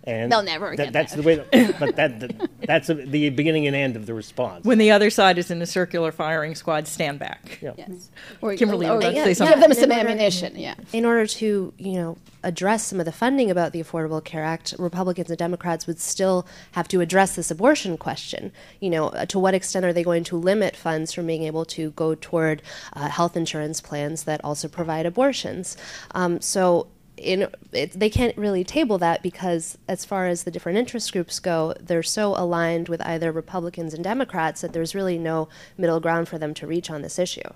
And 0.04 0.32
They'll 0.32 0.42
never 0.42 0.74
that- 0.76 0.84
get 0.84 0.92
That's 0.92 1.12
that. 1.14 1.22
the 1.22 1.26
way. 1.26 1.36
That, 1.36 1.76
but 1.80 1.96
that, 1.96 2.20
that 2.20 2.50
that's 2.66 2.88
a, 2.88 2.94
the 2.94 3.28
beginning 3.30 3.66
and 3.66 3.76
end 3.76 3.96
of 3.96 4.06
the 4.06 4.14
response. 4.14 4.64
when 4.64 4.78
the 4.78 4.90
other 4.90 5.10
side 5.10 5.36
is 5.36 5.50
in 5.50 5.60
a 5.60 5.66
circular 5.66 6.10
firing 6.10 6.54
squad, 6.54 6.88
stand 6.88 7.18
back. 7.18 7.58
Yeah. 7.60 7.72
Yes. 7.76 8.08
Or, 8.40 8.54
Kimberly, 8.54 8.86
you 8.86 8.92
or 8.92 8.94
were 8.96 9.00
about 9.00 9.08
to 9.10 9.14
give 9.14 9.24
say 9.24 9.34
something. 9.34 9.60
them 9.60 9.74
some 9.74 9.92
ammunition, 9.92 10.56
yeah. 10.56 10.74
in 10.92 11.04
order 11.04 11.26
to 11.26 11.72
you 11.76 11.92
know 11.92 12.16
address 12.42 12.86
some 12.86 12.98
of 12.98 13.04
the 13.04 13.12
funding 13.12 13.50
about 13.50 13.72
the 13.72 13.82
Affordable 13.82 14.24
Care 14.24 14.42
Act, 14.42 14.74
Republicans 14.78 15.28
and 15.28 15.38
Democrats 15.38 15.86
would 15.86 16.00
still 16.00 16.46
have 16.72 16.88
to 16.88 17.02
address 17.02 17.36
this 17.36 17.50
abortion 17.50 17.98
question. 17.98 18.52
You 18.80 18.88
know, 18.90 19.08
uh, 19.08 19.26
to 19.26 19.38
what 19.38 19.52
extent 19.52 19.84
are 19.84 19.92
they 19.92 20.02
going 20.02 20.24
to 20.24 20.36
limit 20.38 20.76
funds 20.76 21.12
from 21.12 21.26
being 21.26 21.42
able 21.42 21.66
to 21.66 21.90
go 21.90 22.14
toward 22.14 22.62
uh, 22.94 23.08
health 23.10 23.36
insurance 23.36 23.82
plans 23.82 24.24
that 24.24 24.42
also 24.42 24.66
provide 24.68 25.04
abortions? 25.04 25.76
Um, 26.12 26.40
so. 26.40 26.86
In, 27.20 27.48
it, 27.72 27.92
they 27.92 28.08
can't 28.08 28.36
really 28.38 28.64
table 28.64 28.96
that 28.98 29.22
because, 29.22 29.76
as 29.86 30.04
far 30.06 30.26
as 30.26 30.44
the 30.44 30.50
different 30.50 30.78
interest 30.78 31.12
groups 31.12 31.38
go, 31.38 31.74
they're 31.78 32.02
so 32.02 32.34
aligned 32.34 32.88
with 32.88 33.02
either 33.02 33.30
Republicans 33.30 33.92
and 33.92 34.02
Democrats 34.02 34.62
that 34.62 34.72
there's 34.72 34.94
really 34.94 35.18
no 35.18 35.48
middle 35.76 36.00
ground 36.00 36.28
for 36.28 36.38
them 36.38 36.54
to 36.54 36.66
reach 36.66 36.90
on 36.90 37.02
this 37.02 37.18
issue. 37.18 37.48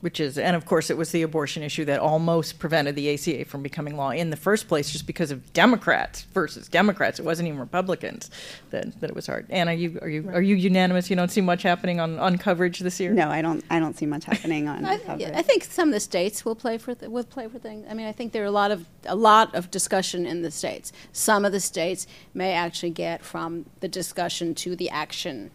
Which 0.00 0.20
is, 0.20 0.36
and 0.36 0.54
of 0.54 0.66
course, 0.66 0.90
it 0.90 0.96
was 0.96 1.10
the 1.10 1.22
abortion 1.22 1.62
issue 1.62 1.84
that 1.86 2.00
almost 2.00 2.58
prevented 2.58 2.94
the 2.94 3.12
ACA 3.14 3.44
from 3.46 3.62
becoming 3.62 3.96
law 3.96 4.10
in 4.10 4.30
the 4.30 4.36
first 4.36 4.68
place, 4.68 4.90
just 4.90 5.06
because 5.06 5.30
of 5.30 5.52
Democrats 5.52 6.22
versus 6.34 6.68
Democrats. 6.68 7.18
It 7.18 7.24
wasn't 7.24 7.48
even 7.48 7.58
Republicans 7.58 8.30
that, 8.70 9.00
that 9.00 9.10
it 9.10 9.16
was 9.16 9.26
hard. 9.26 9.46
Anna, 9.48 9.72
you 9.72 9.98
are 10.02 10.08
you 10.08 10.28
are 10.28 10.42
you 10.42 10.54
unanimous? 10.54 11.08
You 11.08 11.16
don't 11.16 11.30
see 11.30 11.40
much 11.40 11.62
happening 11.62 11.98
on, 11.98 12.18
on 12.18 12.36
coverage 12.36 12.80
this 12.80 13.00
year. 13.00 13.12
No, 13.12 13.28
I 13.30 13.40
don't. 13.40 13.64
I 13.70 13.78
don't 13.80 13.96
see 13.96 14.06
much 14.06 14.24
happening 14.24 14.68
on 14.68 14.84
I, 14.84 14.98
coverage. 14.98 15.32
I 15.34 15.42
think 15.42 15.64
some 15.64 15.88
of 15.88 15.94
the 15.94 16.00
states 16.00 16.44
will 16.44 16.56
play 16.56 16.76
for 16.76 16.94
th- 16.94 17.10
will 17.10 17.24
play 17.24 17.48
for 17.48 17.58
things. 17.58 17.86
I 17.88 17.94
mean, 17.94 18.06
I 18.06 18.12
think 18.12 18.32
there 18.32 18.42
are 18.42 18.46
a 18.46 18.50
lot 18.50 18.70
of 18.70 18.86
a 19.06 19.16
lot 19.16 19.54
of 19.54 19.70
discussion 19.70 20.26
in 20.26 20.42
the 20.42 20.50
states. 20.50 20.92
Some 21.12 21.44
of 21.44 21.52
the 21.52 21.60
states 21.60 22.06
may 22.34 22.52
actually 22.52 22.90
get 22.90 23.24
from 23.24 23.66
the 23.80 23.88
discussion 23.88 24.54
to 24.56 24.76
the 24.76 24.90
action. 24.90 25.50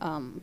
Um, 0.00 0.42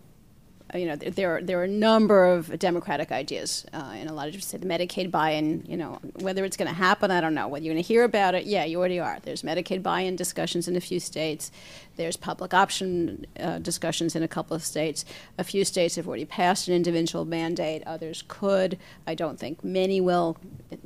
you 0.73 0.85
know, 0.85 0.95
there- 0.95 1.41
there 1.41 1.59
are, 1.59 1.63
a 1.63 1.67
number 1.67 2.25
of 2.33 2.57
Democratic 2.59 3.11
ideas 3.11 3.65
uh, 3.73 3.93
in 3.99 4.07
a 4.07 4.13
lot 4.13 4.27
of 4.27 4.43
say 4.43 4.57
the 4.57 4.65
Medicaid 4.65 5.11
buy-in. 5.11 5.63
You 5.67 5.77
know, 5.77 5.99
whether 6.19 6.45
it's 6.45 6.57
going 6.57 6.67
to 6.69 6.73
happen, 6.75 7.11
I 7.11 7.21
don't 7.21 7.33
know. 7.33 7.47
Whether 7.47 7.65
you're 7.65 7.73
going 7.73 7.83
to 7.83 7.87
hear 7.87 8.03
about 8.03 8.35
it, 8.35 8.45
yeah, 8.45 8.63
you 8.65 8.79
already 8.79 8.99
are. 8.99 9.19
There's 9.21 9.43
Medicaid 9.43 9.83
buy-in 9.83 10.15
discussions 10.15 10.67
in 10.67 10.75
a 10.75 10.81
few 10.81 10.99
states. 10.99 11.51
There's 11.97 12.17
public 12.17 12.53
option 12.53 13.25
uh, 13.39 13.59
discussions 13.59 14.15
in 14.15 14.23
a 14.23 14.27
couple 14.27 14.55
of 14.55 14.63
states. 14.63 15.05
A 15.37 15.43
few 15.43 15.65
states 15.65 15.95
have 15.95 16.07
already 16.07 16.25
passed 16.25 16.67
an 16.67 16.73
individual 16.73 17.25
mandate. 17.25 17.83
Others 17.85 18.23
could. 18.27 18.77
I 19.05 19.13
don't 19.15 19.39
think 19.39 19.63
many 19.63 20.01
will, 20.01 20.37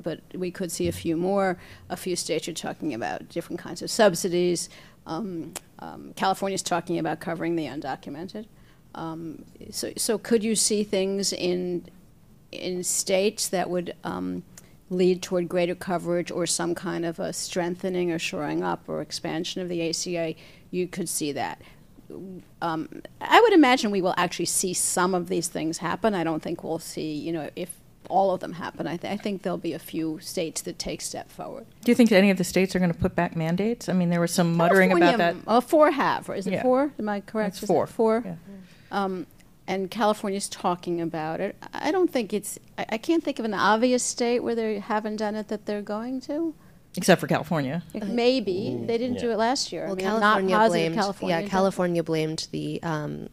but 0.02 0.20
we 0.34 0.52
could 0.52 0.72
see 0.72 0.88
a 0.88 0.92
few 0.92 1.16
more. 1.16 1.58
A 1.90 1.96
few 1.96 2.16
states 2.16 2.48
are 2.48 2.54
talking 2.54 2.94
about 2.94 3.30
different 3.30 3.60
kinds 3.60 3.82
of 3.82 3.90
subsidies. 3.92 4.70
Um, 5.08 5.54
um, 5.80 6.14
California's 6.16 6.64
talking 6.64 6.98
about 6.98 7.20
covering 7.20 7.56
the 7.56 7.66
undocumented. 7.66 8.46
Um, 8.96 9.44
so, 9.72 9.92
so 9.98 10.18
could 10.18 10.44
you 10.44 10.56
see 10.56 10.84
things 10.84 11.32
in 11.34 11.86
in 12.52 12.84
states 12.84 13.50
that 13.50 13.70
would 13.70 13.94
um, 14.06 14.44
lead 14.90 15.22
toward 15.22 15.50
greater 15.50 15.76
coverage 15.76 16.32
or 16.32 16.46
some 16.48 16.74
kind 16.74 17.06
of 17.06 17.20
a 17.20 17.34
strengthening 17.34 18.12
or 18.12 18.18
shoring 18.20 18.64
up 18.64 18.84
or 18.88 19.02
expansion 19.02 19.62
of 19.62 19.70
the 19.70 19.88
ACA? 19.90 20.36
You 20.72 20.88
could 20.88 21.10
see 21.10 21.32
that. 21.34 21.62
Um, 22.62 23.02
I 23.20 23.42
would 23.42 23.54
imagine 23.54 23.92
we 23.92 24.02
will 24.02 24.14
actually 24.18 24.46
see 24.46 24.74
some 24.74 25.14
of 25.14 25.28
these 25.28 25.48
things 25.48 25.80
happen. 25.80 26.14
I 26.14 26.24
don't 26.24 26.42
think 26.42 26.64
we'll 26.64 26.80
see, 26.80 27.12
you 27.14 27.32
know, 27.32 27.50
if 27.56 27.70
all 28.10 28.32
of 28.32 28.40
them 28.40 28.54
happen. 28.54 28.86
I, 28.88 28.98
th- 28.98 29.12
I 29.12 29.18
think 29.18 29.42
there'll 29.42 29.58
be 29.58 29.74
a 29.74 29.80
few 29.80 30.20
states 30.20 30.62
that 30.62 30.78
take 30.78 31.02
step 31.02 31.30
forward. 31.32 31.66
Do 31.84 31.92
you 31.92 31.96
think 31.96 32.12
any 32.12 32.30
of 32.30 32.38
the 32.38 32.44
states 32.44 32.76
are 32.76 32.80
going 32.80 32.94
to 32.94 32.98
put 32.98 33.16
back 33.16 33.36
mandates? 33.36 33.90
I 33.90 33.94
mean, 33.94 34.12
there 34.12 34.22
was 34.22 34.32
some 34.32 34.56
muttering 34.56 34.92
about 34.92 35.18
that. 35.18 35.34
California, 35.34 35.44
Uh, 35.48 35.62
four 35.62 35.92
have, 35.92 36.30
or 36.30 36.36
is 36.36 36.46
it 36.46 36.54
Yeah. 36.54 36.62
four? 36.62 36.92
Am 37.00 37.10
I 37.10 37.22
correct? 37.22 37.58
It's 37.58 37.66
four. 37.66 37.88
Four. 37.88 38.22
Yeah. 38.24 38.36
Um, 38.92 39.28
and 39.68 39.90
California's 39.90 40.48
talking 40.48 41.02
about 41.02 41.40
it. 41.40 41.56
I 41.74 41.92
don't 41.92 42.12
think 42.12 42.34
it's. 42.34 42.60
I, 42.78 42.86
I 42.90 42.98
can't 42.98 43.24
think 43.24 43.40
of 43.40 43.46
an 43.46 43.54
obvious 43.54 44.04
state 44.04 44.42
where 44.42 44.56
they 44.56 44.80
haven't 44.80 45.18
done 45.18 45.36
it 45.36 45.48
that 45.48 45.66
they're 45.66 45.82
going 45.82 46.22
to. 46.22 46.54
Except 46.98 47.20
for 47.22 47.28
California. 47.28 47.84
It 47.94 48.08
Maybe 48.08 48.78
they 48.86 48.98
didn't 48.98 49.20
do 49.20 49.32
it 49.32 49.38
last 49.38 49.72
year. 49.72 49.86
Well, 49.86 49.94
I 49.94 49.96
mean, 49.96 50.08
I'm 50.08 50.20
California 50.22 50.56
not 50.56 50.58
positive 50.60 50.72
blamed 50.72 50.96
California. 50.96 51.36
yeah 51.36 51.42
did. 51.42 51.52
California 51.52 52.04
blamed 52.04 52.48
the 52.52 52.84
um, 52.84 53.30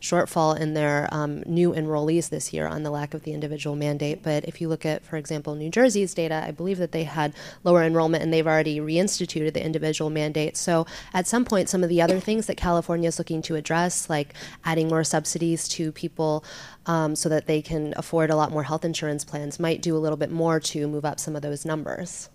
shortfall 0.00 0.58
in 0.58 0.74
their 0.74 1.08
um, 1.12 1.42
new 1.46 1.72
enrollees 1.72 2.28
this 2.28 2.52
year 2.52 2.66
on 2.66 2.82
the 2.82 2.90
lack 2.90 3.14
of 3.14 3.22
the 3.22 3.32
individual 3.32 3.76
mandate. 3.76 4.22
But 4.22 4.44
if 4.44 4.60
you 4.60 4.68
look 4.68 4.86
at, 4.86 5.04
for 5.04 5.16
example, 5.16 5.54
New 5.54 5.70
Jersey's 5.70 6.14
data, 6.14 6.42
I 6.46 6.50
believe 6.50 6.78
that 6.78 6.92
they 6.92 7.04
had 7.04 7.34
lower 7.64 7.82
enrollment 7.82 8.22
and 8.22 8.32
they've 8.32 8.46
already 8.46 8.78
reinstituted 8.78 9.54
the 9.54 9.64
individual 9.64 10.10
mandate. 10.10 10.56
So 10.56 10.86
at 11.12 11.26
some 11.26 11.44
point, 11.44 11.68
some 11.68 11.82
of 11.82 11.88
the 11.88 12.02
other 12.02 12.20
things 12.20 12.46
that 12.46 12.56
California 12.56 13.08
is 13.08 13.18
looking 13.18 13.42
to 13.42 13.56
address, 13.56 14.08
like 14.08 14.34
adding 14.64 14.88
more 14.88 15.04
subsidies 15.04 15.68
to 15.68 15.92
people 15.92 16.44
um, 16.86 17.16
so 17.16 17.28
that 17.28 17.46
they 17.46 17.62
can 17.62 17.94
afford 17.96 18.30
a 18.30 18.36
lot 18.36 18.50
more 18.50 18.62
health 18.62 18.84
insurance 18.84 19.24
plans, 19.24 19.58
might 19.58 19.82
do 19.82 19.96
a 19.96 19.98
little 19.98 20.16
bit 20.16 20.30
more 20.30 20.60
to 20.60 20.86
move 20.86 21.04
up 21.04 21.20
some 21.20 21.36
of 21.36 21.42
those 21.42 21.64
numbers. 21.64 22.30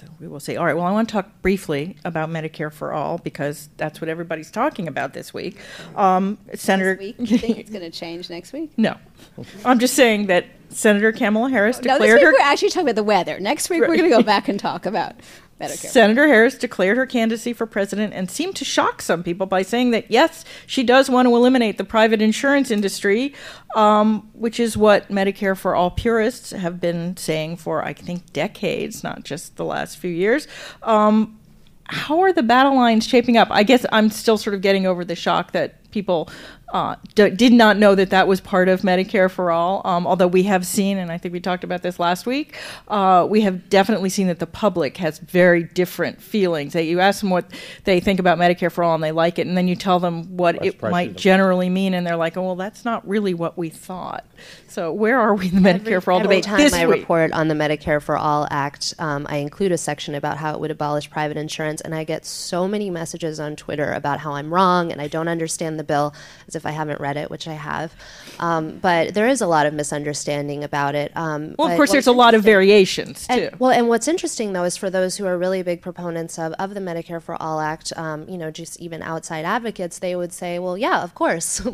So 0.00 0.06
we 0.18 0.28
will 0.28 0.40
see. 0.40 0.56
All 0.56 0.64
right. 0.64 0.74
Well, 0.74 0.86
I 0.86 0.92
want 0.92 1.08
to 1.08 1.12
talk 1.12 1.28
briefly 1.42 1.96
about 2.06 2.30
Medicare 2.30 2.72
for 2.72 2.92
all 2.94 3.18
because 3.18 3.68
that's 3.76 4.00
what 4.00 4.08
everybody's 4.08 4.50
talking 4.50 4.88
about 4.88 5.12
this 5.12 5.34
week. 5.34 5.58
Um, 5.94 6.38
Senator. 6.54 6.96
Next 6.96 7.18
week. 7.18 7.30
You 7.30 7.36
think 7.38 7.58
it's 7.58 7.70
going 7.70 7.82
to 7.82 7.90
change 7.90 8.30
next 8.30 8.54
week? 8.54 8.72
no, 8.78 8.96
I'm 9.64 9.78
just 9.78 9.94
saying 9.94 10.26
that 10.28 10.46
Senator 10.70 11.12
Kamala 11.12 11.50
Harris 11.50 11.76
No, 11.82 11.82
this 11.82 11.92
declared 11.98 12.14
week 12.18 12.24
her. 12.24 12.32
we're 12.32 12.40
actually 12.40 12.70
talking 12.70 12.86
about 12.88 12.94
the 12.96 13.02
weather. 13.02 13.38
Next 13.40 13.68
week 13.68 13.80
we're 13.80 13.88
going 13.88 14.04
to 14.04 14.08
go 14.08 14.22
back 14.22 14.48
and 14.48 14.58
talk 14.58 14.86
about 14.86 15.16
Medicare. 15.60 15.90
Senator 15.90 16.26
Harris 16.26 16.56
declared 16.56 16.96
her 16.96 17.06
candidacy 17.06 17.52
for 17.52 17.66
president 17.66 18.14
and 18.14 18.30
seemed 18.30 18.56
to 18.56 18.64
shock 18.64 19.02
some 19.02 19.22
people 19.22 19.46
by 19.46 19.62
saying 19.62 19.90
that 19.90 20.10
yes, 20.10 20.44
she 20.66 20.82
does 20.82 21.10
want 21.10 21.28
to 21.28 21.36
eliminate 21.36 21.76
the 21.78 21.84
private 21.84 22.22
insurance 22.22 22.70
industry, 22.70 23.34
um, 23.74 24.28
which 24.32 24.58
is 24.58 24.76
what 24.76 25.08
Medicare 25.08 25.56
for 25.56 25.74
all 25.74 25.90
purists 25.90 26.50
have 26.50 26.80
been 26.80 27.16
saying 27.16 27.56
for 27.56 27.84
I 27.84 27.92
think 27.92 28.32
decades, 28.32 29.04
not 29.04 29.24
just 29.24 29.56
the 29.56 29.64
last 29.64 29.98
few 29.98 30.10
years. 30.10 30.48
Um, 30.82 31.38
how 31.84 32.20
are 32.20 32.32
the 32.32 32.42
battle 32.42 32.76
lines 32.76 33.06
shaping 33.06 33.36
up? 33.36 33.48
I 33.50 33.64
guess 33.64 33.84
I'm 33.92 34.10
still 34.10 34.38
sort 34.38 34.54
of 34.54 34.62
getting 34.62 34.86
over 34.86 35.04
the 35.04 35.16
shock 35.16 35.52
that 35.52 35.79
people 35.90 36.28
uh, 36.72 36.94
d- 37.14 37.30
did 37.30 37.52
not 37.52 37.76
know 37.78 37.94
that 37.96 38.10
that 38.10 38.28
was 38.28 38.40
part 38.40 38.68
of 38.68 38.82
Medicare 38.82 39.30
for 39.30 39.50
all. 39.50 39.82
Um, 39.84 40.06
although 40.06 40.28
we 40.28 40.44
have 40.44 40.64
seen, 40.66 40.98
and 40.98 41.10
I 41.10 41.18
think 41.18 41.32
we 41.32 41.40
talked 41.40 41.64
about 41.64 41.82
this 41.82 41.98
last 41.98 42.26
week, 42.26 42.56
uh, 42.88 43.26
we 43.28 43.40
have 43.40 43.68
definitely 43.68 44.08
seen 44.08 44.28
that 44.28 44.38
the 44.38 44.46
public 44.46 44.96
has 44.98 45.18
very 45.18 45.64
different 45.64 46.22
feelings. 46.22 46.72
That 46.74 46.84
you 46.84 47.00
ask 47.00 47.20
them 47.20 47.30
what 47.30 47.50
they 47.84 47.98
think 47.98 48.20
about 48.20 48.38
Medicare 48.38 48.70
for 48.70 48.84
all, 48.84 48.94
and 48.94 49.02
they 49.02 49.10
like 49.12 49.38
it, 49.38 49.46
and 49.48 49.56
then 49.56 49.66
you 49.66 49.74
tell 49.74 49.98
them 49.98 50.36
what 50.36 50.56
Less 50.56 50.66
it 50.74 50.82
might 50.82 51.08
them. 51.08 51.16
generally 51.16 51.68
mean, 51.68 51.92
and 51.94 52.06
they're 52.06 52.16
like, 52.16 52.36
"Oh, 52.36 52.42
well, 52.42 52.56
that's 52.56 52.84
not 52.84 53.06
really 53.08 53.34
what 53.34 53.58
we 53.58 53.68
thought." 53.68 54.24
So 54.68 54.92
where 54.92 55.18
are 55.18 55.34
we 55.34 55.48
in 55.48 55.60
the 55.60 55.68
Medicare 55.68 56.00
for 56.00 56.12
all 56.12 56.20
Every 56.20 56.36
debate 56.36 56.44
time 56.44 56.58
this 56.58 56.72
I 56.72 56.86
week? 56.86 57.00
report 57.00 57.32
on 57.32 57.48
the 57.48 57.54
Medicare 57.54 58.00
for 58.00 58.16
All 58.16 58.46
Act, 58.50 58.94
um, 59.00 59.26
I 59.28 59.38
include 59.38 59.72
a 59.72 59.76
section 59.78 60.14
about 60.14 60.36
how 60.36 60.54
it 60.54 60.60
would 60.60 60.70
abolish 60.70 61.10
private 61.10 61.36
insurance, 61.36 61.80
and 61.80 61.94
I 61.94 62.04
get 62.04 62.24
so 62.24 62.68
many 62.68 62.88
messages 62.90 63.40
on 63.40 63.56
Twitter 63.56 63.92
about 63.92 64.20
how 64.20 64.34
I'm 64.34 64.54
wrong 64.54 64.92
and 64.92 65.00
I 65.00 65.08
don't 65.08 65.26
understand 65.26 65.79
the 65.80 65.84
bill, 65.84 66.14
as 66.46 66.54
if 66.54 66.66
I 66.66 66.70
haven't 66.70 67.00
read 67.00 67.16
it, 67.16 67.30
which 67.30 67.48
I 67.48 67.54
have. 67.54 67.94
Um, 68.38 68.78
but 68.78 69.14
there 69.14 69.28
is 69.28 69.40
a 69.40 69.46
lot 69.46 69.66
of 69.66 69.72
misunderstanding 69.74 70.62
about 70.62 70.94
it. 70.94 71.10
Um, 71.16 71.54
well, 71.58 71.68
of 71.68 71.76
course, 71.76 71.90
there's 71.90 72.06
a 72.06 72.12
lot 72.12 72.34
of 72.34 72.42
variations 72.44 73.26
too. 73.26 73.32
and, 73.32 73.60
well, 73.60 73.70
and 73.70 73.88
what's 73.88 74.08
interesting 74.08 74.52
though 74.52 74.64
is 74.64 74.76
for 74.76 74.90
those 74.90 75.16
who 75.16 75.26
are 75.26 75.36
really 75.38 75.62
big 75.62 75.80
proponents 75.82 76.38
of, 76.38 76.52
of 76.54 76.74
the 76.74 76.80
Medicare 76.80 77.22
for 77.22 77.40
All 77.40 77.60
Act, 77.60 77.92
um, 77.96 78.28
you 78.28 78.38
know, 78.38 78.50
just 78.50 78.78
even 78.80 79.02
outside 79.02 79.44
advocates, 79.44 79.98
they 79.98 80.14
would 80.14 80.32
say, 80.32 80.58
well, 80.58 80.76
yeah, 80.76 81.02
of 81.02 81.14
course. 81.14 81.62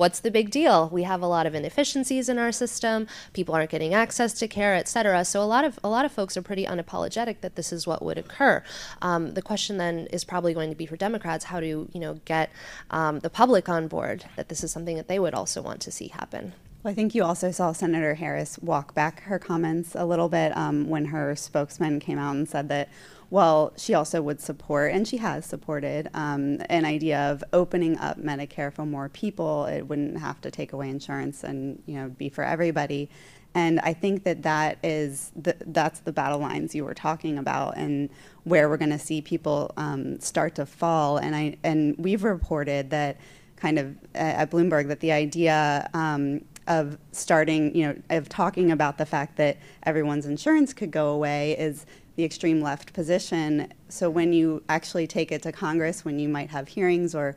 What's 0.00 0.20
the 0.20 0.30
big 0.30 0.50
deal? 0.50 0.88
We 0.88 1.02
have 1.02 1.20
a 1.20 1.26
lot 1.26 1.44
of 1.44 1.54
inefficiencies 1.54 2.30
in 2.30 2.38
our 2.38 2.52
system. 2.52 3.06
People 3.34 3.54
aren't 3.54 3.68
getting 3.68 3.92
access 3.92 4.32
to 4.38 4.48
care, 4.48 4.74
et 4.74 4.88
cetera. 4.88 5.26
So 5.26 5.42
a 5.42 5.44
lot 5.44 5.62
of 5.62 5.78
a 5.84 5.90
lot 5.90 6.06
of 6.06 6.10
folks 6.10 6.38
are 6.38 6.42
pretty 6.42 6.64
unapologetic 6.64 7.42
that 7.42 7.54
this 7.54 7.70
is 7.70 7.86
what 7.86 8.02
would 8.02 8.16
occur. 8.16 8.64
Um, 9.02 9.34
the 9.34 9.42
question 9.42 9.76
then 9.76 10.06
is 10.06 10.24
probably 10.24 10.54
going 10.54 10.70
to 10.70 10.74
be 10.74 10.86
for 10.86 10.96
Democrats 10.96 11.44
how 11.44 11.60
do 11.60 11.86
you 11.92 12.00
know 12.00 12.18
get 12.24 12.48
um, 12.90 13.18
the 13.18 13.28
public 13.28 13.68
on 13.68 13.88
board 13.88 14.24
that 14.36 14.48
this 14.48 14.64
is 14.64 14.72
something 14.72 14.96
that 14.96 15.06
they 15.06 15.18
would 15.18 15.34
also 15.34 15.60
want 15.60 15.82
to 15.82 15.90
see 15.90 16.08
happen. 16.08 16.54
Well, 16.82 16.92
I 16.92 16.94
think 16.94 17.14
you 17.14 17.22
also 17.22 17.50
saw 17.50 17.72
Senator 17.72 18.14
Harris 18.14 18.58
walk 18.60 18.94
back 18.94 19.24
her 19.24 19.38
comments 19.38 19.94
a 19.94 20.06
little 20.06 20.30
bit 20.30 20.56
um, 20.56 20.88
when 20.88 21.04
her 21.06 21.36
spokesman 21.36 22.00
came 22.00 22.18
out 22.18 22.34
and 22.36 22.48
said 22.48 22.70
that, 22.70 22.88
well, 23.30 23.72
she 23.76 23.94
also 23.94 24.20
would 24.22 24.40
support, 24.40 24.92
and 24.92 25.06
she 25.06 25.18
has 25.18 25.46
supported, 25.46 26.10
um, 26.14 26.58
an 26.68 26.84
idea 26.84 27.30
of 27.30 27.44
opening 27.52 27.96
up 27.98 28.18
Medicare 28.18 28.72
for 28.72 28.84
more 28.84 29.08
people. 29.08 29.66
It 29.66 29.82
wouldn't 29.82 30.18
have 30.18 30.40
to 30.40 30.50
take 30.50 30.72
away 30.72 30.90
insurance 30.90 31.44
and 31.44 31.80
you 31.86 31.94
know 31.94 32.08
be 32.08 32.28
for 32.28 32.42
everybody. 32.42 33.08
And 33.54 33.80
I 33.80 33.94
think 33.94 34.24
that 34.24 34.42
that 34.42 34.78
is 34.82 35.32
the, 35.34 35.56
that's 35.66 36.00
the 36.00 36.12
battle 36.12 36.38
lines 36.38 36.74
you 36.74 36.84
were 36.84 36.94
talking 36.94 37.38
about, 37.38 37.76
and 37.76 38.10
where 38.44 38.68
we're 38.68 38.76
going 38.76 38.90
to 38.90 38.98
see 38.98 39.20
people 39.20 39.72
um, 39.76 40.18
start 40.20 40.56
to 40.56 40.66
fall. 40.66 41.16
And 41.16 41.36
I 41.36 41.56
and 41.62 41.94
we've 41.98 42.24
reported 42.24 42.90
that 42.90 43.16
kind 43.54 43.78
of 43.78 43.96
at 44.14 44.50
Bloomberg 44.50 44.88
that 44.88 45.00
the 45.00 45.12
idea 45.12 45.88
um, 45.94 46.44
of 46.66 46.98
starting, 47.12 47.74
you 47.76 47.86
know, 47.86 47.96
of 48.10 48.28
talking 48.28 48.72
about 48.72 48.98
the 48.98 49.06
fact 49.06 49.36
that 49.36 49.58
everyone's 49.84 50.26
insurance 50.26 50.72
could 50.72 50.90
go 50.90 51.10
away 51.10 51.56
is 51.58 51.86
the 52.20 52.26
extreme 52.26 52.60
left 52.60 52.92
position. 52.92 53.72
So 53.88 54.10
when 54.10 54.34
you 54.34 54.62
actually 54.68 55.06
take 55.06 55.32
it 55.32 55.40
to 55.44 55.52
Congress, 55.52 56.04
when 56.04 56.18
you 56.18 56.28
might 56.28 56.50
have 56.50 56.68
hearings 56.68 57.14
or 57.14 57.34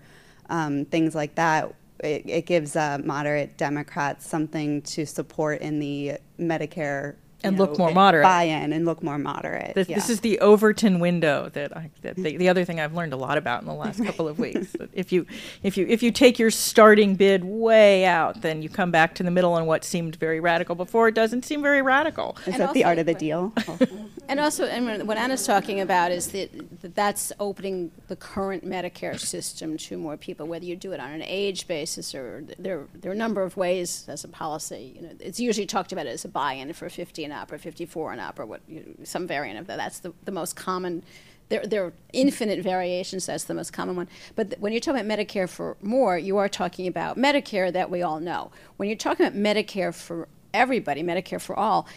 um, 0.49 0.83
things 0.83 1.15
like 1.15 1.35
that, 1.35 1.73
it, 1.99 2.23
it 2.25 2.45
gives 2.45 2.75
uh, 2.75 2.99
moderate 3.01 3.55
Democrats 3.55 4.27
something 4.27 4.81
to 4.81 5.05
support 5.05 5.61
in 5.61 5.79
the 5.79 6.17
Medicare. 6.37 7.15
You 7.43 7.49
And 7.49 7.57
look 7.57 7.71
know, 7.71 7.77
more 7.77 7.89
eh, 7.89 7.93
moderate. 7.93 8.23
Buy-in 8.23 8.73
and 8.73 8.85
look 8.85 9.03
more 9.03 9.17
moderate. 9.17 9.75
This, 9.75 9.89
yeah. 9.89 9.95
this 9.95 10.09
is 10.09 10.21
the 10.21 10.39
Overton 10.39 10.99
window 10.99 11.49
that 11.53 11.75
I 11.75 11.89
that 12.01 12.15
the, 12.15 12.37
the 12.37 12.49
other 12.49 12.65
thing 12.65 12.79
I've 12.79 12.93
learned 12.93 13.13
a 13.13 13.17
lot 13.17 13.37
about 13.37 13.61
in 13.61 13.67
the 13.67 13.73
last 13.73 14.03
couple 14.05 14.27
of 14.27 14.39
weeks. 14.39 14.75
If 14.93 15.11
you 15.11 15.25
if 15.61 15.77
you 15.77 15.85
if 15.87 16.01
you 16.01 16.11
take 16.11 16.39
your 16.39 16.51
starting 16.51 17.15
bid 17.15 17.43
way 17.43 18.05
out, 18.05 18.41
then 18.41 18.61
you 18.61 18.69
come 18.69 18.91
back 18.91 19.15
to 19.15 19.23
the 19.23 19.31
middle 19.31 19.57
and 19.57 19.67
what 19.67 19.83
seemed 19.83 20.15
very 20.15 20.39
radical 20.39 20.75
before. 20.75 21.07
It 21.07 21.15
doesn't 21.15 21.43
seem 21.45 21.61
very 21.61 21.81
radical. 21.81 22.37
Is 22.45 22.53
And 22.53 22.61
that 22.61 22.73
the 22.73 22.83
art 22.85 22.99
of 22.99 23.05
the 23.05 23.13
deal? 23.13 23.53
And 24.27 24.39
also, 24.39 24.65
and 24.65 25.07
what 25.07 25.17
Anna's 25.17 25.45
talking 25.45 25.81
about 25.81 26.11
is 26.11 26.27
that, 26.27 26.81
that 26.81 26.95
that's 26.95 27.33
opening 27.39 27.91
the 28.07 28.15
current 28.15 28.65
Medicare 28.65 29.19
system 29.19 29.77
to 29.77 29.97
more 29.97 30.15
people, 30.15 30.47
whether 30.47 30.65
you 30.65 30.75
do 30.75 30.93
it 30.93 30.99
on 30.99 31.11
an 31.11 31.23
age 31.23 31.67
basis 31.67 32.15
or 32.15 32.43
there, 32.57 32.85
there 32.93 33.11
are 33.11 33.15
a 33.15 33.17
number 33.17 33.43
of 33.43 33.57
ways 33.57 34.05
as 34.07 34.23
a 34.23 34.29
policy. 34.29 34.93
You 34.95 35.01
know, 35.01 35.09
it's 35.19 35.39
usually 35.39 35.65
talked 35.65 35.91
about 35.91 36.07
as 36.07 36.23
a 36.23 36.29
buy-in 36.29 36.71
for 36.73 36.89
50 36.89 37.25
and 37.25 37.32
up 37.33 37.51
or 37.51 37.57
54 37.57 38.13
and 38.13 38.21
up 38.21 38.39
or 38.39 38.45
what, 38.45 38.61
you 38.67 38.79
know, 38.79 39.03
some 39.03 39.27
variant 39.27 39.59
of 39.59 39.67
that. 39.67 39.77
That's 39.77 39.99
the, 39.99 40.13
the 40.25 40.31
most 40.31 40.55
common. 40.55 41.03
There, 41.49 41.65
there 41.65 41.85
are 41.85 41.93
infinite 42.13 42.61
variations. 42.63 43.25
That's 43.25 43.43
the 43.43 43.53
most 43.53 43.73
common 43.73 43.95
one. 43.95 44.07
But 44.35 44.51
th- 44.51 44.61
when 44.61 44.71
you're 44.71 44.79
talking 44.79 45.05
about 45.05 45.17
Medicare 45.17 45.49
for 45.49 45.77
more, 45.81 46.17
you 46.17 46.37
are 46.37 46.49
talking 46.49 46.87
about 46.87 47.17
Medicare 47.17 47.71
that 47.73 47.89
we 47.89 48.01
all 48.01 48.19
know. 48.19 48.51
When 48.77 48.89
you're 48.89 48.97
talking 48.97 49.25
about 49.25 49.37
Medicare 49.37 49.93
for 49.93 50.27
everybody, 50.53 51.03
Medicare 51.03 51.41
for 51.41 51.55
all, 51.55 51.87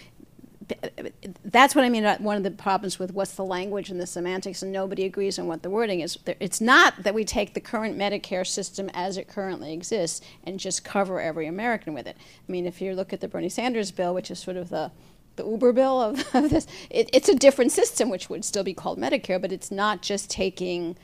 that's 1.44 1.74
what 1.74 1.84
I 1.84 1.88
mean. 1.88 2.04
About 2.04 2.20
one 2.20 2.36
of 2.36 2.42
the 2.42 2.50
problems 2.50 2.98
with 2.98 3.12
what's 3.12 3.32
the 3.32 3.44
language 3.44 3.90
and 3.90 4.00
the 4.00 4.06
semantics, 4.06 4.62
and 4.62 4.72
nobody 4.72 5.04
agrees 5.04 5.38
on 5.38 5.46
what 5.46 5.62
the 5.62 5.70
wording 5.70 6.00
is. 6.00 6.18
It's 6.40 6.60
not 6.60 7.02
that 7.02 7.14
we 7.14 7.24
take 7.24 7.54
the 7.54 7.60
current 7.60 7.96
Medicare 7.96 8.46
system 8.46 8.90
as 8.94 9.16
it 9.16 9.28
currently 9.28 9.72
exists 9.72 10.20
and 10.44 10.58
just 10.58 10.84
cover 10.84 11.20
every 11.20 11.46
American 11.46 11.94
with 11.94 12.06
it. 12.06 12.16
I 12.18 12.52
mean, 12.52 12.66
if 12.66 12.80
you 12.80 12.94
look 12.94 13.12
at 13.12 13.20
the 13.20 13.28
Bernie 13.28 13.48
Sanders 13.48 13.90
bill, 13.90 14.14
which 14.14 14.30
is 14.30 14.38
sort 14.38 14.56
of 14.56 14.68
the 14.68 14.90
the 15.36 15.44
Uber 15.46 15.72
bill 15.72 16.00
of, 16.00 16.24
of 16.34 16.50
this, 16.50 16.66
it, 16.90 17.08
it's 17.12 17.28
a 17.28 17.34
different 17.34 17.72
system, 17.72 18.08
which 18.08 18.28
would 18.28 18.44
still 18.44 18.64
be 18.64 18.74
called 18.74 18.98
Medicare, 18.98 19.40
but 19.40 19.52
it's 19.52 19.70
not 19.70 20.02
just 20.02 20.30
taking 20.30 20.96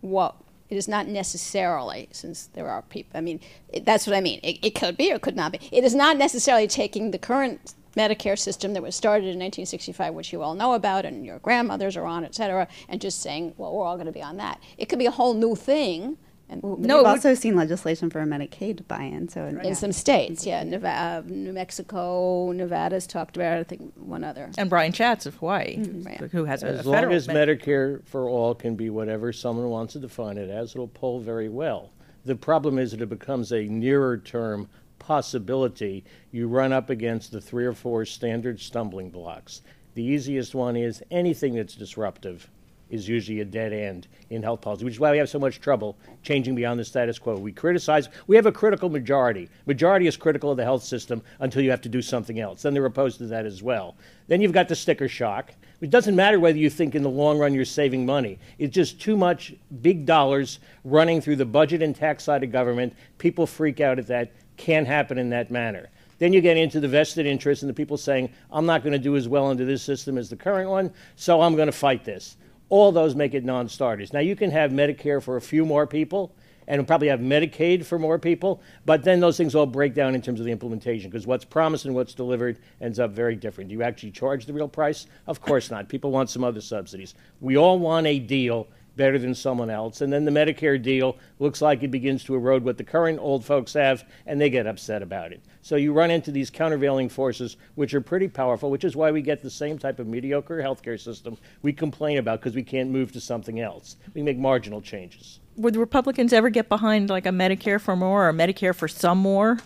what 0.00 0.36
it 0.68 0.76
is 0.76 0.86
not 0.86 1.08
necessarily, 1.08 2.08
since 2.12 2.46
there 2.46 2.68
are 2.68 2.82
people, 2.82 3.18
I 3.18 3.20
mean, 3.20 3.40
it, 3.68 3.84
that's 3.84 4.06
what 4.06 4.14
I 4.14 4.20
mean. 4.20 4.38
It, 4.42 4.64
it 4.64 4.74
could 4.76 4.96
be 4.96 5.12
or 5.12 5.18
could 5.18 5.34
not 5.34 5.50
be. 5.52 5.60
It 5.72 5.82
is 5.82 5.96
not 5.96 6.16
necessarily 6.16 6.68
taking 6.68 7.10
the 7.10 7.18
current 7.18 7.74
Medicare 7.96 8.38
system 8.38 8.72
that 8.74 8.82
was 8.82 8.94
started 8.94 9.24
in 9.24 9.38
1965, 9.40 10.14
which 10.14 10.32
you 10.32 10.42
all 10.42 10.54
know 10.54 10.74
about 10.74 11.04
and 11.04 11.26
your 11.26 11.40
grandmothers 11.40 11.96
are 11.96 12.06
on, 12.06 12.24
et 12.24 12.36
cetera, 12.36 12.68
and 12.88 13.00
just 13.00 13.20
saying, 13.20 13.54
well, 13.56 13.74
we're 13.74 13.84
all 13.84 13.96
going 13.96 14.06
to 14.06 14.12
be 14.12 14.22
on 14.22 14.36
that. 14.36 14.60
It 14.78 14.88
could 14.88 15.00
be 15.00 15.06
a 15.06 15.10
whole 15.10 15.34
new 15.34 15.56
thing. 15.56 16.16
And 16.50 16.62
no, 16.62 16.98
we've 16.98 17.06
also 17.06 17.34
seen 17.34 17.54
legislation 17.54 18.10
for 18.10 18.20
a 18.20 18.26
Medicaid 18.26 18.86
buy-in. 18.88 19.28
So 19.28 19.44
in, 19.44 19.60
yeah. 19.62 19.72
some 19.72 19.92
states, 19.92 20.44
yeah, 20.44 20.64
Nevada, 20.64 21.26
New 21.30 21.52
Mexico, 21.52 22.50
Nevada's 22.50 23.06
talked 23.06 23.36
about. 23.36 23.58
it, 23.58 23.60
I 23.60 23.64
think 23.64 23.92
one 23.94 24.24
other. 24.24 24.50
And 24.58 24.68
Brian 24.68 24.92
Schatz 24.92 25.26
of 25.26 25.36
Hawaii, 25.36 25.76
mm-hmm. 25.76 26.26
who 26.26 26.44
has 26.44 26.64
as 26.64 26.84
a, 26.84 26.88
a 26.88 26.90
long 26.90 27.12
as 27.12 27.28
med- 27.28 27.48
Medicare 27.48 28.04
for 28.04 28.28
all 28.28 28.54
can 28.54 28.74
be 28.74 28.90
whatever 28.90 29.32
someone 29.32 29.68
wants 29.70 29.92
to 29.92 30.00
define 30.00 30.38
it 30.38 30.50
as, 30.50 30.74
it'll 30.74 30.88
poll 30.88 31.20
very 31.20 31.48
well. 31.48 31.92
The 32.24 32.36
problem 32.36 32.78
is 32.78 32.90
that 32.90 33.00
it 33.00 33.08
becomes 33.08 33.52
a 33.52 33.62
nearer 33.62 34.18
term 34.18 34.68
possibility, 34.98 36.04
you 36.30 36.48
run 36.48 36.72
up 36.72 36.90
against 36.90 37.32
the 37.32 37.40
three 37.40 37.64
or 37.64 37.72
four 37.72 38.04
standard 38.04 38.60
stumbling 38.60 39.10
blocks. 39.10 39.62
The 39.94 40.02
easiest 40.04 40.54
one 40.54 40.76
is 40.76 41.02
anything 41.10 41.54
that's 41.54 41.74
disruptive 41.74 42.48
is 42.90 43.08
usually 43.08 43.40
a 43.40 43.44
dead 43.44 43.72
end 43.72 44.08
in 44.30 44.42
health 44.42 44.60
policy, 44.60 44.84
which 44.84 44.94
is 44.94 45.00
why 45.00 45.10
we 45.10 45.18
have 45.18 45.28
so 45.28 45.38
much 45.38 45.60
trouble 45.60 45.96
changing 46.22 46.54
beyond 46.54 46.78
the 46.78 46.84
status 46.84 47.18
quo. 47.18 47.36
We 47.36 47.52
criticize, 47.52 48.08
we 48.26 48.36
have 48.36 48.46
a 48.46 48.52
critical 48.52 48.88
majority. 48.88 49.48
Majority 49.66 50.06
is 50.06 50.16
critical 50.16 50.50
of 50.50 50.56
the 50.56 50.64
health 50.64 50.82
system 50.82 51.22
until 51.38 51.62
you 51.62 51.70
have 51.70 51.80
to 51.82 51.88
do 51.88 52.02
something 52.02 52.40
else. 52.40 52.62
Then 52.62 52.74
they're 52.74 52.84
opposed 52.84 53.18
to 53.18 53.26
that 53.28 53.46
as 53.46 53.62
well. 53.62 53.96
Then 54.28 54.40
you've 54.40 54.52
got 54.52 54.68
the 54.68 54.76
sticker 54.76 55.08
shock. 55.08 55.52
It 55.80 55.90
doesn't 55.90 56.14
matter 56.14 56.38
whether 56.38 56.58
you 56.58 56.68
think 56.68 56.94
in 56.94 57.02
the 57.02 57.08
long 57.08 57.38
run 57.38 57.54
you're 57.54 57.64
saving 57.64 58.04
money. 58.04 58.38
It's 58.58 58.74
just 58.74 59.00
too 59.00 59.16
much 59.16 59.54
big 59.80 60.04
dollars 60.04 60.58
running 60.84 61.20
through 61.20 61.36
the 61.36 61.46
budget 61.46 61.80
and 61.80 61.96
tax 61.96 62.24
side 62.24 62.44
of 62.44 62.52
government. 62.52 62.94
People 63.18 63.46
freak 63.46 63.80
out 63.80 63.98
at 63.98 64.06
that 64.08 64.32
can't 64.58 64.86
happen 64.86 65.16
in 65.16 65.30
that 65.30 65.50
manner. 65.50 65.88
Then 66.18 66.34
you 66.34 66.42
get 66.42 66.58
into 66.58 66.80
the 66.80 66.88
vested 66.88 67.24
interest 67.24 67.62
and 67.62 67.70
the 67.70 67.74
people 67.74 67.96
saying, 67.96 68.30
I'm 68.52 68.66
not 68.66 68.82
going 68.82 68.92
to 68.92 68.98
do 68.98 69.16
as 69.16 69.26
well 69.26 69.46
under 69.46 69.64
this 69.64 69.82
system 69.82 70.18
as 70.18 70.28
the 70.28 70.36
current 70.36 70.68
one, 70.68 70.92
so 71.16 71.40
I'm 71.40 71.56
going 71.56 71.66
to 71.66 71.72
fight 71.72 72.04
this. 72.04 72.36
All 72.70 72.92
those 72.92 73.14
make 73.14 73.34
it 73.34 73.44
non 73.44 73.68
starters. 73.68 74.12
Now, 74.12 74.20
you 74.20 74.34
can 74.34 74.50
have 74.50 74.70
Medicare 74.70 75.22
for 75.22 75.36
a 75.36 75.40
few 75.40 75.66
more 75.66 75.86
people 75.86 76.34
and 76.70 76.86
probably 76.86 77.08
have 77.08 77.18
Medicaid 77.18 77.84
for 77.84 77.98
more 77.98 78.18
people, 78.18 78.62
but 78.86 79.02
then 79.02 79.18
those 79.18 79.36
things 79.36 79.56
all 79.56 79.66
break 79.66 79.92
down 79.92 80.14
in 80.14 80.22
terms 80.22 80.38
of 80.38 80.46
the 80.46 80.52
implementation 80.52 81.10
because 81.10 81.26
what's 81.26 81.44
promised 81.44 81.84
and 81.84 81.96
what's 81.96 82.14
delivered 82.14 82.60
ends 82.80 83.00
up 83.00 83.10
very 83.10 83.34
different. 83.34 83.68
Do 83.68 83.74
you 83.74 83.82
actually 83.82 84.12
charge 84.12 84.46
the 84.46 84.52
real 84.52 84.68
price? 84.68 85.06
Of 85.26 85.40
course 85.40 85.70
not. 85.70 85.88
People 85.88 86.12
want 86.12 86.30
some 86.30 86.44
other 86.44 86.60
subsidies. 86.60 87.14
We 87.40 87.56
all 87.56 87.80
want 87.80 88.06
a 88.06 88.20
deal 88.20 88.68
better 88.96 89.18
than 89.18 89.34
someone 89.34 89.70
else. 89.70 90.00
And 90.00 90.12
then 90.12 90.24
the 90.24 90.30
Medicare 90.30 90.80
deal 90.80 91.16
looks 91.38 91.62
like 91.62 91.82
it 91.82 91.90
begins 91.90 92.24
to 92.24 92.34
erode 92.34 92.64
what 92.64 92.78
the 92.78 92.84
current 92.84 93.18
old 93.20 93.44
folks 93.44 93.72
have, 93.74 94.04
and 94.26 94.40
they 94.40 94.50
get 94.50 94.66
upset 94.66 95.02
about 95.02 95.32
it. 95.32 95.42
So 95.62 95.76
you 95.76 95.92
run 95.92 96.10
into 96.10 96.30
these 96.30 96.50
countervailing 96.50 97.08
forces, 97.08 97.56
which 97.74 97.94
are 97.94 98.00
pretty 98.00 98.28
powerful, 98.28 98.70
which 98.70 98.84
is 98.84 98.96
why 98.96 99.10
we 99.10 99.22
get 99.22 99.42
the 99.42 99.50
same 99.50 99.78
type 99.78 99.98
of 99.98 100.06
mediocre 100.06 100.58
healthcare 100.58 100.98
system 100.98 101.36
we 101.62 101.72
complain 101.72 102.18
about 102.18 102.40
because 102.40 102.54
we 102.54 102.62
can't 102.62 102.90
move 102.90 103.12
to 103.12 103.20
something 103.20 103.60
else. 103.60 103.96
We 104.14 104.22
make 104.22 104.38
marginal 104.38 104.80
changes. 104.80 105.40
Would 105.56 105.74
the 105.74 105.80
Republicans 105.80 106.32
ever 106.32 106.48
get 106.48 106.68
behind 106.68 107.10
like 107.10 107.26
a 107.26 107.30
Medicare 107.30 107.80
for 107.80 107.96
more 107.96 108.28
or 108.28 108.32
Medicare 108.32 108.74
for 108.74 108.88
some 108.88 109.18
more? 109.18 109.58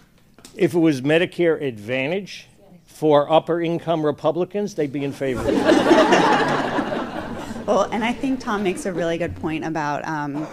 If 0.57 0.75
it 0.75 0.79
was 0.79 1.01
Medicare 1.01 1.61
Advantage 1.61 2.49
for 2.85 3.31
upper 3.31 3.61
income 3.61 4.05
Republicans, 4.05 4.75
they'd 4.75 4.93
be 4.93 5.05
in 5.05 5.13
favor. 5.13 5.43
Well, 7.67 7.89
and 7.91 8.05
I 8.05 8.13
think 8.13 8.41
Tom 8.41 8.63
makes 8.63 8.85
a 8.85 8.93
really 8.93 9.17
good 9.17 9.35
point 9.37 9.65
about 9.65 10.07
um, 10.07 10.47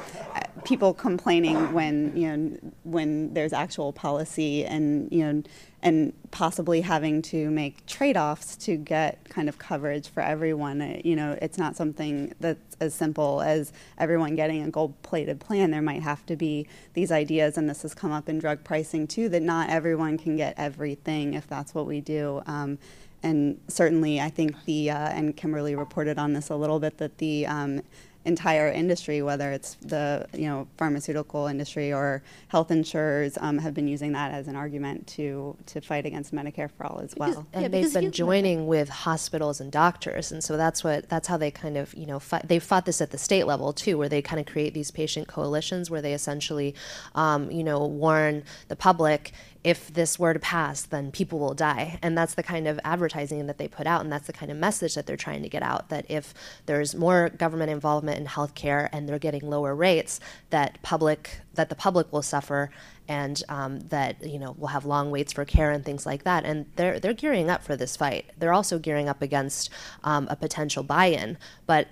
people 0.64 0.94
complaining 0.94 1.74
when 1.74 2.16
you 2.16 2.38
know 2.38 2.72
when 2.84 3.34
there's 3.34 3.52
actual 3.52 3.92
policy 3.92 4.64
and 4.66 5.12
you 5.12 5.26
know 5.26 5.44
and 5.84 6.14
possibly 6.30 6.82
having 6.82 7.22
to 7.22 7.50
make 7.50 7.86
trade-offs 7.88 8.56
to 8.56 8.78
get 8.78 9.28
kind 9.30 9.50
of 9.50 9.58
coverage 9.58 10.08
for 10.08 10.22
everyone. 10.22 10.80
Uh, 10.82 11.02
you 11.04 11.16
know, 11.16 11.38
it's 11.42 11.58
not 11.58 11.76
something 11.76 12.34
that's 12.40 12.78
as 12.80 12.94
simple 12.94 13.42
as 13.42 13.74
everyone 13.98 14.36
getting 14.36 14.62
a 14.62 14.70
gold-plated 14.70 15.40
plan. 15.40 15.72
There 15.72 15.82
might 15.82 16.04
have 16.04 16.24
to 16.28 16.36
be 16.36 16.68
these 16.94 17.12
ideas, 17.12 17.58
and 17.58 17.68
this 17.70 17.82
has 17.82 17.96
come 17.96 18.12
up 18.12 18.30
in 18.30 18.38
drug 18.38 18.64
pricing 18.64 19.08
too, 19.08 19.28
that 19.30 19.42
not 19.42 19.70
everyone 19.70 20.20
can 20.20 20.36
get 20.36 20.54
everything 20.56 21.34
if 21.34 21.48
that's 21.48 21.74
what 21.74 21.88
we 21.88 22.00
do. 22.00 22.44
Um, 22.46 22.78
and 23.24 23.60
certainly 23.68 24.20
I 24.20 24.30
think 24.30 24.56
the, 24.66 24.92
uh, 24.92 25.10
and 25.10 25.36
Kimberly 25.36 25.76
reported 25.76 26.18
on 26.18 26.34
this 26.34 26.50
a 26.50 26.56
little 26.56 26.80
bit, 26.80 26.98
that 26.98 27.18
the 27.18 27.46
um, 27.46 27.82
entire 28.26 28.68
industry, 28.68 29.22
whether 29.22 29.52
it's 29.52 29.76
the 29.82 30.28
you 30.34 30.48
know 30.48 30.68
pharmaceutical 30.78 31.48
industry 31.48 31.92
or 31.92 32.22
health 32.50 32.70
insurers, 32.70 33.38
um, 33.42 33.58
have 33.58 33.74
been 33.74 33.88
using 33.88 34.12
that 34.12 34.32
as 34.32 34.48
an 34.48 34.56
argument 34.56 35.08
to 35.08 35.56
to 35.66 35.82
fight 35.82 36.06
against 36.06 36.34
Medicare 36.34 36.70
for 36.70 36.86
all 36.86 37.00
as 37.00 37.16
well. 37.16 37.48
and 37.54 37.64
yeah, 37.64 37.68
they've 37.68 37.94
been 37.94 38.12
joining 38.12 38.68
with 38.68 38.90
hospitals 38.90 39.60
and 39.60 39.72
doctors, 39.72 40.32
and 40.32 40.44
so 40.44 40.56
that's 40.56 40.84
what 40.84 41.10
that's 41.10 41.28
how 41.28 41.38
they 41.38 41.50
kind 41.50 41.78
of 41.78 41.94
you 41.96 42.06
know 42.06 42.20
fight, 42.20 42.48
they 42.48 42.60
fought 42.60 42.86
this 42.86 43.02
at 43.02 43.12
the 43.12 43.18
state 43.18 43.46
level 43.46 43.74
too, 43.74 43.98
where 43.98 44.10
they 44.10 44.22
kind 44.22 44.40
of 44.40 44.46
create 44.46 44.74
these 44.74 44.92
patient 44.92 45.28
coalitions 45.28 45.90
where 45.90 46.02
they 46.02 46.14
essentially 46.14 46.76
um, 47.16 47.50
you 47.50 47.64
know 47.64 47.86
warn 47.86 48.44
the 48.68 48.76
public 48.76 49.32
if 49.64 49.94
this 49.94 50.18
were 50.18 50.34
to 50.34 50.40
pass, 50.40 50.82
then 50.82 51.12
people 51.12 51.38
will 51.38 51.54
die. 51.54 52.00
And 52.02 52.18
that's 52.18 52.34
the 52.34 52.42
kind 52.44 52.68
of 52.68 52.80
advertising 52.84 53.46
that 53.46 53.58
they 53.58 53.68
put 53.68 53.86
out, 53.86 54.02
and 54.02 54.12
that's 54.12 54.28
the 54.28 54.34
kind 54.34 54.52
of 54.52 54.58
message 54.58 54.96
that 54.96 55.06
they're 55.06 55.18
trying 55.18 55.44
to 55.44 55.50
get 55.50 55.62
out 55.62 55.90
that 55.90 56.06
if 56.10 56.34
there's 56.66 56.96
more 56.96 57.30
government 57.30 57.70
involvement 57.70 58.20
in 58.20 58.26
healthcare 58.26 58.90
and 58.92 59.08
they're 59.08 59.20
getting 59.20 59.48
lower 59.48 59.76
rates, 59.76 60.20
that 60.50 60.82
public 60.82 61.42
that 61.54 61.70
the 61.70 61.76
public 61.76 62.12
will 62.14 62.22
suffer 62.22 62.72
and 63.08 63.44
um, 63.50 63.82
that 63.82 64.26
you 64.26 64.40
know 64.40 64.56
we'll 64.58 64.70
have 64.70 64.86
long 64.86 65.12
waits 65.12 65.34
for 65.34 65.46
care 65.46 65.72
and 65.72 65.86
things 65.86 66.06
like 66.06 66.24
that. 66.24 66.44
And 66.44 66.66
they're 66.76 67.00
they're 67.00 67.14
gearing 67.14 67.50
up 67.50 67.64
for 67.64 67.76
this 67.76 67.96
fight. 67.96 68.26
They're 68.40 68.54
also 68.54 68.80
gearing 68.80 69.10
up 69.10 69.22
against 69.22 69.70
um, 70.04 70.28
a 70.32 70.36
potential 70.36 70.82
buy-in, 70.82 71.38
but 71.68 71.88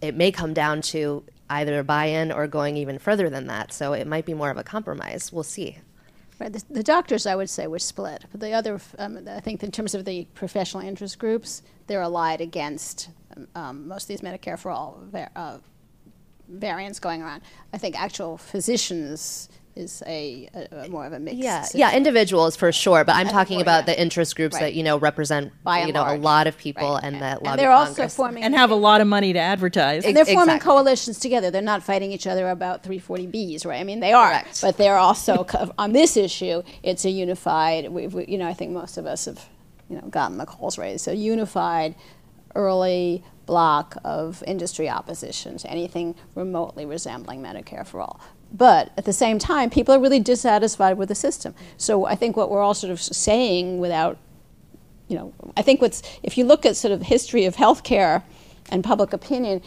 it 0.00 0.14
may 0.14 0.32
come 0.32 0.54
down 0.54 0.82
to 0.82 1.22
either 1.48 1.82
buy-in 1.84 2.32
or 2.32 2.48
going 2.48 2.76
even 2.76 2.98
further 2.98 3.30
than 3.30 3.46
that. 3.46 3.72
So 3.72 3.92
it 3.92 4.06
might 4.06 4.26
be 4.26 4.34
more 4.34 4.50
of 4.50 4.56
a 4.56 4.64
compromise. 4.64 5.32
We'll 5.32 5.44
see. 5.44 5.78
Right. 6.38 6.52
The, 6.52 6.62
the, 6.68 6.82
doctors, 6.82 7.26
I 7.26 7.34
would 7.34 7.48
say, 7.48 7.66
were 7.66 7.78
split. 7.78 8.26
But 8.30 8.40
the 8.40 8.52
other, 8.52 8.78
um, 8.98 9.26
I 9.26 9.40
think, 9.40 9.62
in 9.62 9.70
terms 9.70 9.94
of 9.94 10.04
the 10.04 10.26
professional 10.34 10.82
interest 10.82 11.18
groups, 11.18 11.62
they're 11.86 12.02
allied 12.02 12.42
against 12.42 13.08
um, 13.54 13.88
most 13.88 14.04
of 14.04 14.08
these 14.08 14.20
Medicare 14.20 14.58
for 14.58 14.70
all 14.70 15.02
uh, 15.34 15.58
variants 16.48 17.00
going 17.00 17.22
around. 17.22 17.42
I 17.72 17.78
think 17.78 17.98
actual 17.98 18.36
physicians 18.36 19.48
is 19.76 20.02
a, 20.06 20.48
a, 20.54 20.84
a, 20.84 20.88
more 20.88 21.06
of 21.06 21.12
a 21.12 21.20
mixed. 21.20 21.38
Yeah, 21.38 21.62
situation. 21.62 21.90
yeah, 21.90 21.96
individuals 21.96 22.56
for 22.56 22.72
sure. 22.72 23.04
But 23.04 23.16
I'm 23.16 23.28
talking 23.28 23.60
about 23.60 23.80
yeah. 23.80 23.94
the 23.94 24.00
interest 24.00 24.34
groups 24.34 24.54
right. 24.54 24.62
that 24.62 24.74
you 24.74 24.82
know 24.82 24.98
represent 24.98 25.52
By 25.62 25.84
you 25.84 25.92
know 25.92 26.02
large. 26.02 26.18
a 26.18 26.22
lot 26.22 26.46
of 26.46 26.56
people 26.56 26.94
right. 26.94 27.04
and 27.04 27.20
that 27.22 27.40
and 27.44 27.58
they're 27.58 27.70
also 27.70 28.08
forming 28.08 28.42
and 28.42 28.54
have 28.54 28.70
a 28.70 28.74
lot 28.74 29.00
of 29.00 29.06
money 29.06 29.32
to 29.32 29.38
advertise. 29.38 30.04
And 30.04 30.16
they're 30.16 30.24
forming 30.24 30.56
exactly. 30.56 30.72
coalitions 30.72 31.18
together. 31.18 31.50
They're 31.50 31.62
not 31.62 31.82
fighting 31.82 32.12
each 32.12 32.26
other 32.26 32.48
about 32.48 32.82
340Bs, 32.82 33.66
right? 33.66 33.80
I 33.80 33.84
mean, 33.84 34.00
they 34.00 34.12
are, 34.12 34.28
Correct. 34.28 34.62
but 34.62 34.76
they're 34.76 34.98
also 34.98 35.46
on 35.78 35.92
this 35.92 36.16
issue. 36.16 36.62
It's 36.82 37.04
a 37.04 37.10
unified. 37.10 37.90
We, 37.90 38.06
we, 38.06 38.26
you 38.26 38.38
know, 38.38 38.48
I 38.48 38.54
think 38.54 38.72
most 38.72 38.96
of 38.96 39.06
us 39.06 39.26
have 39.26 39.46
you 39.88 39.96
know 39.96 40.08
gotten 40.08 40.38
the 40.38 40.46
calls 40.46 40.78
raised. 40.78 41.04
So 41.04 41.12
unified, 41.12 41.94
early 42.54 43.22
block 43.46 43.96
of 44.04 44.42
industry 44.46 44.88
opposition 44.88 45.56
to 45.56 45.70
anything 45.70 46.16
remotely 46.34 46.84
resembling 46.84 47.40
Medicare 47.42 47.86
for 47.86 48.00
all. 48.00 48.20
But 48.56 48.92
at 48.96 49.04
the 49.04 49.12
same 49.12 49.38
time, 49.38 49.68
people 49.70 49.94
are 49.94 50.00
really 50.00 50.20
dissatisfied 50.20 50.96
with 50.96 51.08
the 51.08 51.14
system. 51.14 51.54
So 51.76 52.06
I 52.06 52.14
think 52.14 52.36
what 52.36 52.50
we're 52.50 52.62
all 52.62 52.74
sort 52.74 52.90
of 52.90 53.00
saying 53.00 53.80
without, 53.80 54.16
you 55.08 55.16
know, 55.16 55.34
I 55.56 55.62
think 55.62 55.82
what's, 55.82 56.02
if 56.22 56.38
you 56.38 56.44
look 56.44 56.64
at 56.64 56.76
sort 56.76 56.92
of 56.92 57.02
history 57.02 57.44
of 57.44 57.56
healthcare 57.56 58.22
and 58.70 58.82
public 58.82 59.12
opinion, 59.12 59.60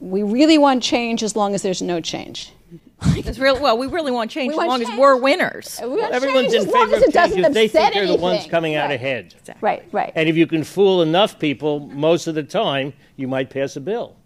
we 0.00 0.22
really 0.22 0.58
want 0.58 0.82
change 0.82 1.22
as 1.22 1.36
long 1.36 1.54
as 1.54 1.62
there's 1.62 1.82
no 1.82 2.00
change. 2.00 2.52
It's 3.16 3.38
real, 3.38 3.60
well, 3.60 3.76
we 3.76 3.88
really 3.88 4.12
want 4.12 4.30
change 4.30 4.54
we 4.54 4.60
as 4.60 4.68
long 4.68 4.78
change. 4.78 4.92
as 4.92 4.98
we're 4.98 5.16
winners. 5.16 5.80
We 5.82 5.88
well, 5.88 6.12
everyone's 6.12 6.54
in 6.54 6.66
favor 6.66 6.96
of 6.96 7.12
change 7.12 7.36
if 7.36 7.52
they 7.52 7.66
think 7.66 7.94
they're 7.94 8.06
the 8.06 8.14
ones 8.14 8.46
coming 8.46 8.74
right. 8.74 8.84
out 8.84 8.92
ahead. 8.92 9.34
Exactly. 9.38 9.54
Right, 9.60 9.88
right. 9.90 10.12
And 10.14 10.28
if 10.28 10.36
you 10.36 10.46
can 10.46 10.62
fool 10.62 11.02
enough 11.02 11.38
people, 11.40 11.80
most 11.80 12.28
of 12.28 12.36
the 12.36 12.44
time, 12.44 12.92
you 13.16 13.26
might 13.26 13.50
pass 13.50 13.74
a 13.74 13.80
bill. 13.80 14.16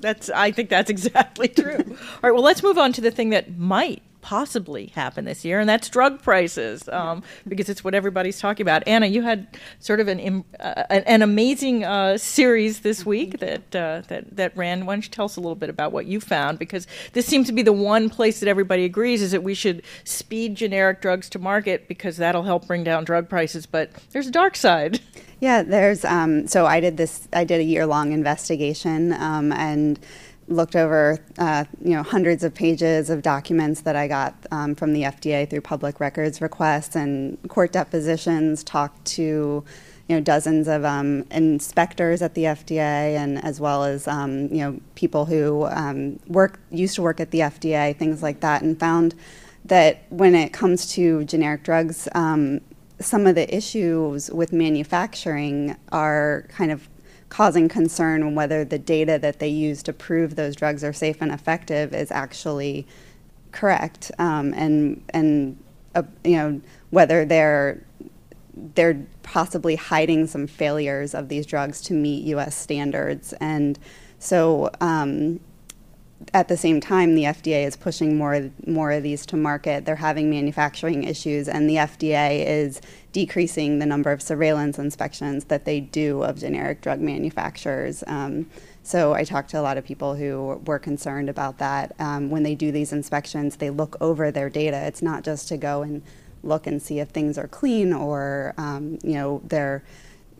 That's 0.00 0.30
I 0.30 0.50
think 0.50 0.70
that's 0.70 0.90
exactly 0.90 1.48
true. 1.48 1.76
All 1.78 2.20
right, 2.22 2.32
well 2.32 2.42
let's 2.42 2.62
move 2.62 2.78
on 2.78 2.92
to 2.94 3.00
the 3.00 3.10
thing 3.10 3.30
that 3.30 3.56
might 3.58 4.02
possibly 4.28 4.88
happen 4.88 5.24
this 5.24 5.42
year, 5.42 5.58
and 5.58 5.66
that's 5.66 5.88
drug 5.88 6.20
prices, 6.22 6.86
um, 6.90 7.22
because 7.46 7.70
it's 7.70 7.82
what 7.82 7.94
everybody's 7.94 8.38
talking 8.38 8.62
about. 8.62 8.86
Anna, 8.86 9.06
you 9.06 9.22
had 9.22 9.46
sort 9.80 10.00
of 10.00 10.08
an 10.08 10.44
uh, 10.60 10.84
an 10.90 11.22
amazing 11.22 11.82
uh, 11.82 12.18
series 12.18 12.80
this 12.80 13.06
week 13.06 13.38
that 13.38 13.74
uh, 13.74 14.02
that 14.08 14.36
that 14.36 14.54
ran. 14.54 14.84
Why 14.84 14.96
don't 14.96 15.04
you 15.04 15.10
tell 15.10 15.24
us 15.24 15.36
a 15.36 15.40
little 15.40 15.56
bit 15.56 15.70
about 15.70 15.92
what 15.92 16.04
you 16.04 16.20
found? 16.20 16.58
Because 16.58 16.86
this 17.14 17.24
seems 17.24 17.46
to 17.46 17.54
be 17.54 17.62
the 17.62 17.72
one 17.72 18.10
place 18.10 18.40
that 18.40 18.50
everybody 18.50 18.84
agrees 18.84 19.22
is 19.22 19.30
that 19.30 19.42
we 19.42 19.54
should 19.54 19.82
speed 20.04 20.56
generic 20.56 21.00
drugs 21.00 21.30
to 21.30 21.38
market 21.38 21.88
because 21.88 22.18
that'll 22.18 22.42
help 22.42 22.66
bring 22.66 22.84
down 22.84 23.04
drug 23.04 23.30
prices. 23.30 23.64
But 23.64 23.92
there's 24.12 24.26
a 24.26 24.30
dark 24.30 24.56
side. 24.56 25.00
Yeah, 25.40 25.62
there's. 25.62 26.04
Um, 26.04 26.48
so 26.48 26.66
I 26.66 26.80
did 26.80 26.96
this. 26.96 27.28
I 27.32 27.44
did 27.44 27.60
a 27.60 27.64
year 27.64 27.86
long 27.86 28.12
investigation 28.12 29.12
um, 29.12 29.52
and 29.52 29.98
looked 30.48 30.74
over, 30.74 31.18
uh, 31.38 31.64
you 31.82 31.90
know, 31.90 32.02
hundreds 32.02 32.42
of 32.42 32.54
pages 32.54 33.10
of 33.10 33.22
documents 33.22 33.82
that 33.82 33.96
I 33.96 34.08
got 34.08 34.34
um, 34.50 34.74
from 34.74 34.92
the 34.92 35.02
FDA 35.02 35.48
through 35.48 35.60
public 35.60 36.00
records 36.00 36.40
requests 36.40 36.96
and 36.96 37.38
court 37.48 37.72
depositions. 37.72 38.64
Talked 38.64 39.04
to, 39.06 39.22
you 40.08 40.16
know, 40.16 40.20
dozens 40.20 40.66
of 40.66 40.84
um, 40.84 41.24
inspectors 41.30 42.22
at 42.22 42.34
the 42.34 42.44
FDA, 42.44 43.16
and 43.16 43.42
as 43.44 43.60
well 43.60 43.84
as 43.84 44.08
um, 44.08 44.48
you 44.48 44.58
know 44.58 44.80
people 44.94 45.26
who 45.26 45.66
um, 45.66 46.18
work 46.26 46.60
used 46.70 46.94
to 46.96 47.02
work 47.02 47.20
at 47.20 47.30
the 47.30 47.40
FDA, 47.40 47.96
things 47.96 48.22
like 48.22 48.40
that, 48.40 48.62
and 48.62 48.78
found 48.78 49.14
that 49.66 50.04
when 50.08 50.34
it 50.34 50.52
comes 50.52 50.90
to 50.92 51.24
generic 51.24 51.62
drugs, 51.62 52.08
um, 52.14 52.60
some 53.00 53.26
of 53.26 53.34
the 53.34 53.54
issues 53.54 54.30
with 54.30 54.52
manufacturing 54.52 55.76
are 55.92 56.46
kind 56.48 56.72
of 56.72 56.88
causing 57.28 57.68
concern 57.68 58.34
whether 58.34 58.64
the 58.64 58.78
data 58.78 59.18
that 59.18 59.38
they 59.38 59.48
use 59.48 59.82
to 59.84 59.92
prove 59.92 60.36
those 60.36 60.56
drugs 60.56 60.82
are 60.82 60.92
safe 60.92 61.20
and 61.20 61.32
effective 61.32 61.94
is 61.94 62.10
actually 62.10 62.86
correct, 63.52 64.10
um, 64.18 64.54
and 64.54 65.02
and 65.10 65.56
uh, 65.94 66.02
you 66.24 66.36
know 66.36 66.60
whether 66.90 67.24
they're 67.24 67.82
they're 68.74 69.06
possibly 69.22 69.76
hiding 69.76 70.26
some 70.26 70.46
failures 70.46 71.14
of 71.14 71.28
these 71.28 71.46
drugs 71.46 71.80
to 71.82 71.92
meet 71.92 72.24
U.S. 72.24 72.56
standards, 72.56 73.32
and 73.34 73.78
so 74.18 74.70
um, 74.80 75.40
at 76.34 76.48
the 76.48 76.56
same 76.56 76.80
time, 76.80 77.14
the 77.14 77.24
FDA 77.24 77.66
is 77.66 77.76
pushing 77.76 78.16
more 78.16 78.50
more 78.66 78.92
of 78.92 79.02
these 79.02 79.24
to 79.26 79.36
market. 79.36 79.84
They're 79.84 79.96
having 79.96 80.30
manufacturing 80.30 81.04
issues, 81.04 81.48
and 81.48 81.68
the 81.68 81.76
FDA 81.76 82.44
is 82.44 82.80
decreasing 83.12 83.78
the 83.78 83.86
number 83.86 84.10
of 84.10 84.20
surveillance 84.20 84.78
inspections 84.78 85.44
that 85.44 85.64
they 85.64 85.80
do 85.80 86.22
of 86.22 86.38
generic 86.38 86.80
drug 86.80 87.00
manufacturers. 87.00 88.04
Um, 88.06 88.50
so 88.82 89.12
I 89.12 89.24
talked 89.24 89.50
to 89.50 89.60
a 89.60 89.62
lot 89.62 89.76
of 89.76 89.84
people 89.84 90.14
who 90.14 90.60
were 90.64 90.78
concerned 90.78 91.28
about 91.28 91.58
that. 91.58 91.94
Um, 91.98 92.30
when 92.30 92.42
they 92.42 92.54
do 92.54 92.72
these 92.72 92.92
inspections, 92.92 93.56
they 93.56 93.70
look 93.70 93.96
over 94.00 94.30
their 94.30 94.50
data. 94.50 94.86
It's 94.86 95.02
not 95.02 95.24
just 95.24 95.48
to 95.48 95.56
go 95.56 95.82
and 95.82 96.02
look 96.42 96.66
and 96.66 96.80
see 96.80 96.98
if 96.98 97.08
things 97.08 97.36
are 97.36 97.48
clean 97.48 97.92
or 97.92 98.54
um, 98.56 98.98
you 99.02 99.14
know 99.14 99.40
they're 99.44 99.82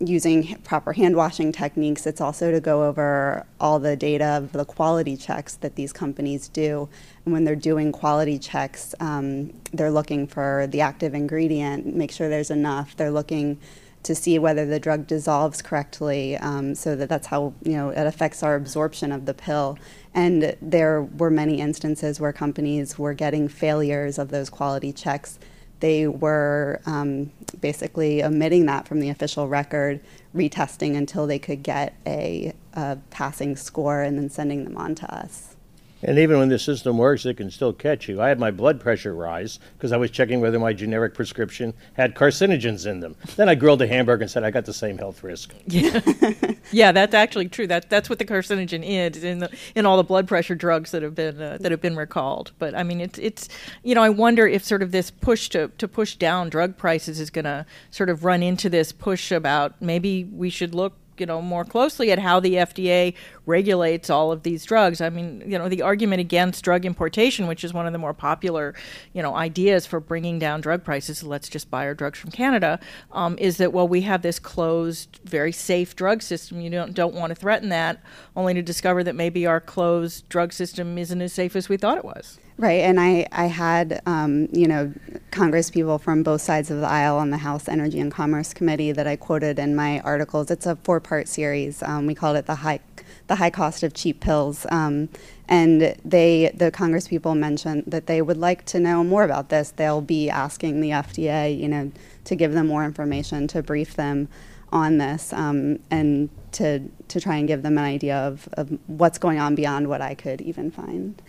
using 0.00 0.56
proper 0.62 0.92
hand 0.92 1.16
washing 1.16 1.52
techniques. 1.52 2.06
It's 2.06 2.20
also 2.20 2.50
to 2.50 2.61
go 2.61 2.84
over 2.84 3.46
all 3.61 3.78
the 3.78 3.96
data 3.96 4.24
of 4.24 4.52
the 4.52 4.64
quality 4.64 5.16
checks 5.16 5.56
that 5.56 5.74
these 5.76 5.92
companies 5.92 6.48
do. 6.48 6.88
And 7.24 7.32
when 7.32 7.44
they're 7.44 7.56
doing 7.56 7.92
quality 7.92 8.38
checks, 8.38 8.94
um, 9.00 9.52
they're 9.72 9.90
looking 9.90 10.26
for 10.26 10.66
the 10.70 10.80
active 10.80 11.14
ingredient, 11.14 11.87
make 11.94 12.12
sure 12.12 12.28
there's 12.28 12.50
enough. 12.50 12.96
They're 12.96 13.11
looking 13.11 13.58
to 14.04 14.14
see 14.14 14.38
whether 14.38 14.64
the 14.64 14.78
drug 14.78 15.06
dissolves 15.06 15.61
correctly, 15.61 16.37
um, 16.38 16.74
so 16.74 16.94
that 16.94 17.08
that's 17.08 17.26
how 17.26 17.52
you 17.62 17.72
know 17.72 17.90
it 17.90 18.06
affects 18.06 18.42
our 18.42 18.54
absorption 18.54 19.11
of 19.12 19.26
the 19.26 19.34
pill. 19.34 19.76
And 20.14 20.56
there 20.62 21.02
were 21.02 21.30
many 21.30 21.61
instances 21.61 22.20
where 22.20 22.32
companies 22.32 22.98
were 22.98 23.14
getting 23.14 23.48
failures 23.48 24.18
of 24.18 24.28
those 24.28 24.50
quality 24.50 24.92
checks 24.92 25.38
they 25.80 26.06
were 26.06 26.80
um, 26.86 27.30
basically 27.60 28.22
omitting 28.22 28.66
that 28.66 28.88
from 28.88 29.00
the 29.00 29.08
official 29.10 29.48
record, 29.48 30.00
retesting 30.34 30.96
until 30.96 31.26
they 31.26 31.38
could 31.38 31.62
get 31.62 31.94
a, 32.06 32.52
a 32.74 32.98
passing 33.10 33.56
score, 33.56 34.02
and 34.02 34.18
then 34.18 34.30
sending 34.30 34.64
them 34.64 34.76
on 34.76 34.94
to 34.96 35.14
us. 35.14 35.56
And 36.02 36.18
even 36.18 36.38
when 36.38 36.48
the 36.48 36.58
system 36.58 36.96
works, 36.96 37.26
it 37.26 37.37
can 37.37 37.50
still 37.50 37.72
catch 37.72 38.08
you. 38.08 38.20
I 38.20 38.28
had 38.28 38.38
my 38.38 38.50
blood 38.50 38.80
pressure 38.80 39.14
rise 39.14 39.58
because 39.76 39.90
I 39.90 39.96
was 39.96 40.11
checking 40.11 40.40
whether 40.40 40.58
my 40.58 40.72
generic 40.72 41.14
prescription 41.14 41.74
had 41.94 42.14
carcinogens 42.14 42.87
in 42.87 43.00
them. 43.00 43.16
Then 43.37 43.48
I 43.48 43.54
grilled 43.54 43.82
a 43.82 43.87
hamburger 43.87 44.22
and 44.22 44.30
said 44.30 44.44
I 44.44 44.50
got 44.50 44.64
the 44.64 44.72
same 44.72 44.98
health 44.98 45.24
risk. 45.24 45.54
Yeah, 45.66 46.00
yeah, 46.72 46.92
that's 46.92 47.14
actually 47.14 47.48
true. 47.48 47.66
That 47.66 47.90
that's 47.90 48.08
what 48.08 48.18
the 48.18 48.24
carcinogen 48.24 48.84
is 48.84 49.24
in 49.24 49.40
the 49.40 49.50
in 49.74 49.87
all 49.87 49.96
the 49.96 50.04
blood 50.04 50.28
pressure 50.28 50.54
drugs 50.54 50.92
that 50.92 51.02
have 51.02 51.14
been 51.14 51.40
uh, 51.40 51.58
that 51.61 51.72
have 51.72 51.80
been 51.80 51.96
recalled. 51.96 52.52
But 52.58 52.74
I 52.74 52.82
mean, 52.84 53.00
it's 53.00 53.18
it's 53.18 53.48
you 53.82 53.94
know 53.94 54.02
I 54.02 54.11
wonder 54.11 54.46
if 54.46 54.64
sort 54.64 54.82
of 54.82 54.92
this 54.92 55.11
push 55.11 55.48
to 55.50 55.68
to 55.78 55.88
push 55.88 56.14
down 56.14 56.48
drug 56.48 56.76
prices 56.76 57.18
is 57.18 57.30
going 57.30 57.44
to 57.44 57.66
sort 57.90 58.08
of 58.08 58.24
run 58.24 58.42
into 58.42 58.68
this 58.68 58.92
push 58.92 59.32
about 59.32 59.80
maybe 59.82 60.24
we 60.24 60.50
should 60.50 60.74
look 60.74 60.94
you 61.20 61.26
know 61.26 61.40
more 61.40 61.64
closely 61.64 62.11
at 62.11 62.18
how 62.18 62.40
the 62.40 62.54
FDA 62.54 63.14
regulates 63.46 64.11
all 64.11 64.31
of 64.31 64.42
these 64.42 64.64
drugs. 64.64 65.00
I 65.00 65.11
mean, 65.11 65.42
you 65.46 65.59
know, 65.59 65.68
the 65.68 65.83
argument 65.83 66.20
against 66.20 66.64
drug 66.64 66.85
importation, 66.85 67.46
which 67.46 67.64
is 67.64 67.72
one 67.72 67.87
of 67.87 67.92
the 67.92 67.98
more 67.98 68.14
popular, 68.14 68.74
you 69.12 69.22
know, 69.22 69.35
ideas 69.35 69.87
for 69.87 70.00
bringing 70.00 70.38
down 70.38 70.61
drug 70.61 70.85
prices, 70.85 71.22
let's 71.22 71.48
just 71.48 71.70
buy 71.70 71.87
our 71.87 71.94
drugs 71.94 72.18
from 72.18 72.31
Canada, 72.31 72.78
um, 73.12 73.37
is 73.38 73.57
that 73.57 73.72
well, 73.72 73.88
we 73.88 74.02
have 74.02 74.22
this 74.22 74.38
closed, 74.38 75.20
very 75.24 75.52
safe 75.52 75.96
drug 75.96 76.22
system. 76.22 76.61
You 76.61 76.70
don't 76.70 76.94
don't 76.94 77.14
want 77.14 77.31
to 77.31 77.35
threaten 77.35 77.68
that, 77.70 78.02
only 78.37 78.54
to 78.54 78.62
discover 78.62 79.02
that 79.04 79.14
maybe 79.14 79.46
our 79.46 79.61
closed 79.61 80.28
drug 80.28 80.52
system 80.52 80.98
isn't 80.98 81.20
as 81.20 81.33
safe 81.33 81.57
as 81.57 81.68
we 81.68 81.76
thought 81.76 81.98
it 81.98 82.04
was. 82.04 82.38
Right, 82.59 82.81
and 82.83 82.99
I, 82.99 83.29
I 83.33 83.47
had, 83.47 84.03
um, 84.07 84.49
you 84.53 84.66
know, 84.66 84.92
Congress 85.31 85.71
people 85.71 85.99
from 85.99 86.25
both 86.25 86.42
sides 86.42 86.73
of 86.73 86.81
the 86.81 86.88
aisle 86.88 87.18
on 87.18 87.31
the 87.31 87.38
House 87.38 87.68
Energy 87.68 88.01
and 88.01 88.11
Commerce 88.11 88.55
Committee 88.55 88.92
that 88.92 89.07
I 89.07 89.16
quoted 89.16 89.61
in 89.61 89.77
my 89.77 90.01
articles. 90.01 90.51
It's 90.51 90.66
a 90.66 90.77
four-part 90.77 91.29
series. 91.29 91.85
Um, 91.85 92.07
we 92.07 92.16
called 92.16 92.38
it 92.38 92.47
the 92.47 92.57
high, 92.57 92.81
the 93.29 93.37
high 93.37 93.51
cost 93.51 93.85
of 93.85 93.94
cheap 93.94 94.21
pills, 94.21 94.66
um, 94.71 95.11
and 95.49 95.97
they, 96.05 96.51
the 96.55 96.73
Congress 96.73 97.09
people 97.09 97.37
mentioned 97.37 97.85
that 97.87 98.09
they 98.09 98.23
would 98.23 98.38
like 98.38 98.64
to 98.66 98.81
know 98.81 99.05
more 99.05 99.25
about 99.25 99.51
this. 99.51 99.73
They'll 99.73 100.01
be 100.01 100.31
asking 100.31 100.81
the 100.81 100.90
FDA, 100.90 101.57
you 101.59 101.68
know, 101.68 101.92
to 102.25 102.37
give 102.37 102.55
them 102.55 102.68
more 102.68 102.85
information, 102.87 103.49
to 103.49 103.62
brief 103.62 103.97
them 103.97 104.29
on 104.73 104.99
this, 104.99 105.33
um, 105.35 105.81
and 105.92 106.31
to 106.53 106.81
to 107.09 107.21
try 107.21 107.37
and 107.37 107.49
give 107.49 107.62
them 107.62 107.79
an 107.79 107.85
idea 107.85 108.16
of, 108.16 108.49
of 108.55 108.79
what's 108.88 109.18
going 109.18 109.38
on 109.38 109.55
beyond 109.57 109.88
what 109.88 110.03
I 110.03 110.16
could 110.16 110.40
even 110.40 110.73
find. 110.73 111.23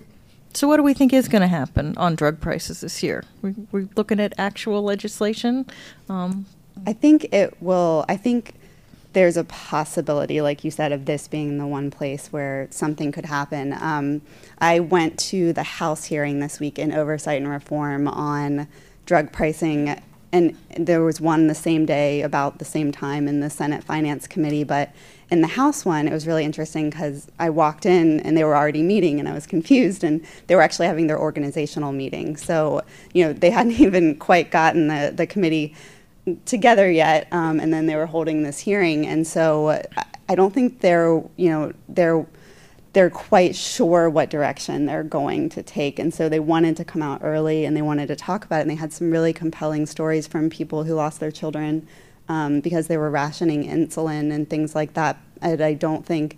So, 0.59 0.67
what 0.67 0.75
do 0.75 0.83
we 0.83 0.93
think 0.93 1.13
is 1.13 1.29
going 1.29 1.41
to 1.41 1.47
happen 1.47 1.97
on 1.97 2.15
drug 2.15 2.41
prices 2.41 2.81
this 2.81 3.01
year? 3.01 3.23
We, 3.41 3.55
we're 3.71 3.87
looking 3.95 4.19
at 4.19 4.33
actual 4.37 4.83
legislation. 4.83 5.65
Um, 6.09 6.47
I 6.85 6.91
think 6.91 7.33
it 7.33 7.55
will. 7.61 8.03
I 8.09 8.17
think 8.17 8.55
there's 9.13 9.37
a 9.37 9.45
possibility, 9.45 10.41
like 10.41 10.65
you 10.65 10.69
said, 10.69 10.91
of 10.91 11.05
this 11.05 11.29
being 11.29 11.59
the 11.59 11.65
one 11.65 11.91
place 11.91 12.33
where 12.33 12.67
something 12.71 13.13
could 13.13 13.23
happen. 13.23 13.71
Um, 13.71 14.21
I 14.57 14.81
went 14.81 15.17
to 15.29 15.53
the 15.53 15.63
House 15.63 16.03
hearing 16.03 16.41
this 16.41 16.59
week 16.59 16.77
in 16.77 16.91
Oversight 16.91 17.41
and 17.41 17.49
Reform 17.49 18.09
on 18.09 18.67
drug 19.05 19.31
pricing, 19.31 20.01
and 20.31 20.55
there 20.77 21.01
was 21.01 21.19
one 21.19 21.47
the 21.47 21.55
same 21.55 21.85
day 21.85 22.21
about 22.21 22.59
the 22.59 22.65
same 22.65 22.91
time 22.91 23.27
in 23.27 23.39
the 23.39 23.49
Senate 23.49 23.83
Finance 23.83 24.27
Committee, 24.27 24.63
but 24.63 24.91
in 25.31 25.41
the 25.41 25.47
House 25.47 25.85
one, 25.85 26.07
it 26.07 26.13
was 26.13 26.27
really 26.27 26.43
interesting 26.43 26.89
because 26.89 27.27
I 27.39 27.49
walked 27.49 27.85
in 27.85 28.19
and 28.21 28.35
they 28.35 28.43
were 28.43 28.55
already 28.55 28.83
meeting, 28.83 29.19
and 29.19 29.27
I 29.27 29.33
was 29.33 29.47
confused, 29.55 30.03
and 30.03 30.25
they 30.47 30.55
were 30.55 30.61
actually 30.61 30.87
having 30.87 31.07
their 31.07 31.19
organizational 31.19 31.91
meeting. 31.91 32.37
So, 32.37 32.81
you 33.13 33.25
know, 33.25 33.33
they 33.33 33.49
hadn't 33.57 33.79
even 33.79 34.17
quite 34.17 34.51
gotten 34.51 34.87
the, 34.87 35.11
the 35.15 35.27
committee 35.27 35.75
together 36.45 36.89
yet, 36.89 37.27
um, 37.31 37.59
and 37.59 37.73
then 37.73 37.87
they 37.87 37.95
were 37.95 38.05
holding 38.05 38.43
this 38.43 38.59
hearing, 38.59 39.07
and 39.07 39.25
so 39.25 39.81
I 40.27 40.35
don't 40.35 40.53
think 40.53 40.81
they're, 40.81 41.23
you 41.37 41.49
know, 41.49 41.73
they're 41.87 42.25
they're 42.93 43.09
quite 43.09 43.55
sure 43.55 44.09
what 44.09 44.29
direction 44.29 44.85
they're 44.85 45.03
going 45.03 45.49
to 45.49 45.61
take. 45.61 45.99
And 45.99 46.13
so 46.13 46.27
they 46.27 46.39
wanted 46.39 46.75
to 46.77 46.85
come 46.85 47.01
out 47.01 47.21
early 47.23 47.65
and 47.65 47.77
they 47.77 47.81
wanted 47.81 48.07
to 48.07 48.15
talk 48.15 48.45
about 48.45 48.59
it. 48.59 48.61
And 48.61 48.71
they 48.71 48.75
had 48.75 48.91
some 48.91 49.11
really 49.11 49.33
compelling 49.33 49.85
stories 49.85 50.25
from 50.27 50.49
people 50.49 50.83
who 50.83 50.95
lost 50.95 51.19
their 51.19 51.31
children 51.31 51.87
um, 52.27 52.61
because 52.61 52.87
they 52.87 52.97
were 52.97 53.11
rationing 53.11 53.63
insulin 53.63 54.31
and 54.31 54.49
things 54.49 54.73
like 54.73 54.93
that. 54.93 55.17
And 55.41 55.61
I 55.61 55.75
don't 55.75 56.03
think, 56.05 56.37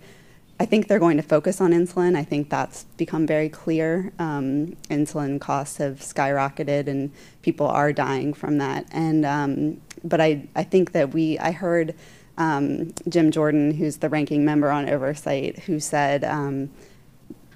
I 0.60 0.66
think 0.66 0.88
they're 0.88 0.98
going 0.98 1.16
to 1.16 1.22
focus 1.22 1.60
on 1.60 1.72
insulin. 1.72 2.16
I 2.16 2.24
think 2.24 2.50
that's 2.50 2.84
become 2.98 3.26
very 3.26 3.48
clear. 3.48 4.12
Um, 4.18 4.76
insulin 4.90 5.40
costs 5.40 5.78
have 5.78 6.00
skyrocketed 6.00 6.86
and 6.86 7.12
people 7.40 7.66
are 7.66 7.94
dying 7.94 8.34
from 8.34 8.58
that. 8.58 8.86
And, 8.92 9.24
um, 9.24 9.80
but 10.04 10.20
I, 10.20 10.46
I 10.54 10.64
think 10.64 10.92
that 10.92 11.14
we, 11.14 11.38
I 11.38 11.52
heard 11.52 11.94
um, 12.38 12.92
Jim 13.08 13.30
Jordan, 13.30 13.72
who's 13.72 13.98
the 13.98 14.08
ranking 14.08 14.44
member 14.44 14.70
on 14.70 14.88
oversight, 14.88 15.58
who 15.60 15.80
said, 15.80 16.24
um, 16.24 16.70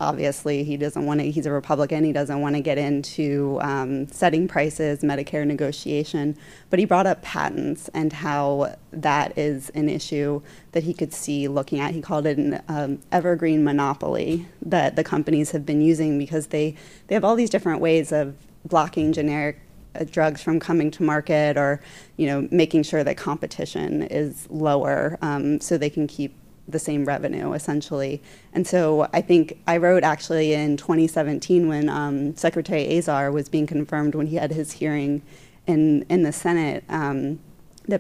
obviously 0.01 0.65
he 0.65 0.77
doesn't 0.77 1.07
want 1.07 1.21
to 1.21 1.31
he's 1.31 1.47
a 1.47 1.53
republican 1.53 2.05
he 2.05 2.13
doesn't 2.13 2.41
want 2.41 2.55
to 2.55 2.61
get 2.61 2.79
into 2.79 3.59
um, 3.63 4.07
setting 4.09 4.47
prices 4.47 5.01
medicare 5.01 5.47
negotiation. 5.47 6.37
But 6.71 6.79
he 6.79 6.85
brought 6.85 7.07
up 7.07 7.23
patents 7.23 7.89
and 7.95 8.13
how 8.13 8.77
that 8.93 9.37
is 9.39 9.71
an 9.71 9.89
issue 9.89 10.43
that 10.73 10.83
he 10.83 10.93
could 10.93 11.13
see 11.13 11.49
looking 11.49 11.81
at. 11.81 11.95
He 11.95 12.01
called 12.01 12.27
it 12.27 12.39
an 12.39 12.63
um, 12.69 13.01
evergreen 13.13 13.65
monopoly 13.65 14.47
that 14.63 14.97
the 14.97 15.05
companies 15.05 15.53
have 15.53 15.65
been 15.65 15.81
using 15.81 16.19
because 16.19 16.49
they 16.49 16.75
they 17.07 17.15
have 17.15 17.25
all 17.25 17.37
these 17.37 17.51
different 17.51 17.81
ways 17.81 18.13
of 18.13 18.37
blocking 18.65 19.13
generic 19.13 19.61
drugs 20.05 20.43
from 20.43 20.61
coming 20.61 20.91
to 20.91 21.03
market 21.03 21.57
or 21.57 21.81
you 22.17 22.27
know 22.27 22.49
making 22.51 22.83
sure 22.83 23.05
that 23.05 23.17
competition 23.17 24.03
is 24.03 24.49
lower 24.51 25.19
um, 25.23 25.61
so 25.61 25.77
they 25.79 25.91
can 25.91 26.07
keep 26.07 26.35
the 26.69 26.79
same 26.79 27.05
revenue 27.05 27.53
essentially. 27.53 28.21
And 28.53 28.67
so 28.67 29.09
I 29.13 29.21
think 29.21 29.59
I 29.67 29.77
wrote 29.77 30.03
actually 30.03 30.53
in 30.53 30.77
2017 30.77 31.69
when 31.69 31.89
um, 31.89 32.37
Secretary 32.37 32.99
Azar 32.99 33.31
was 33.31 33.49
being 33.49 33.67
confirmed 33.67 34.15
when 34.15 34.27
he 34.27 34.37
had 34.37 34.51
his 34.51 34.73
hearing 34.73 35.23
in 35.67 36.05
in 36.09 36.23
the 36.23 36.33
Senate 36.33 36.85
um, 36.89 37.39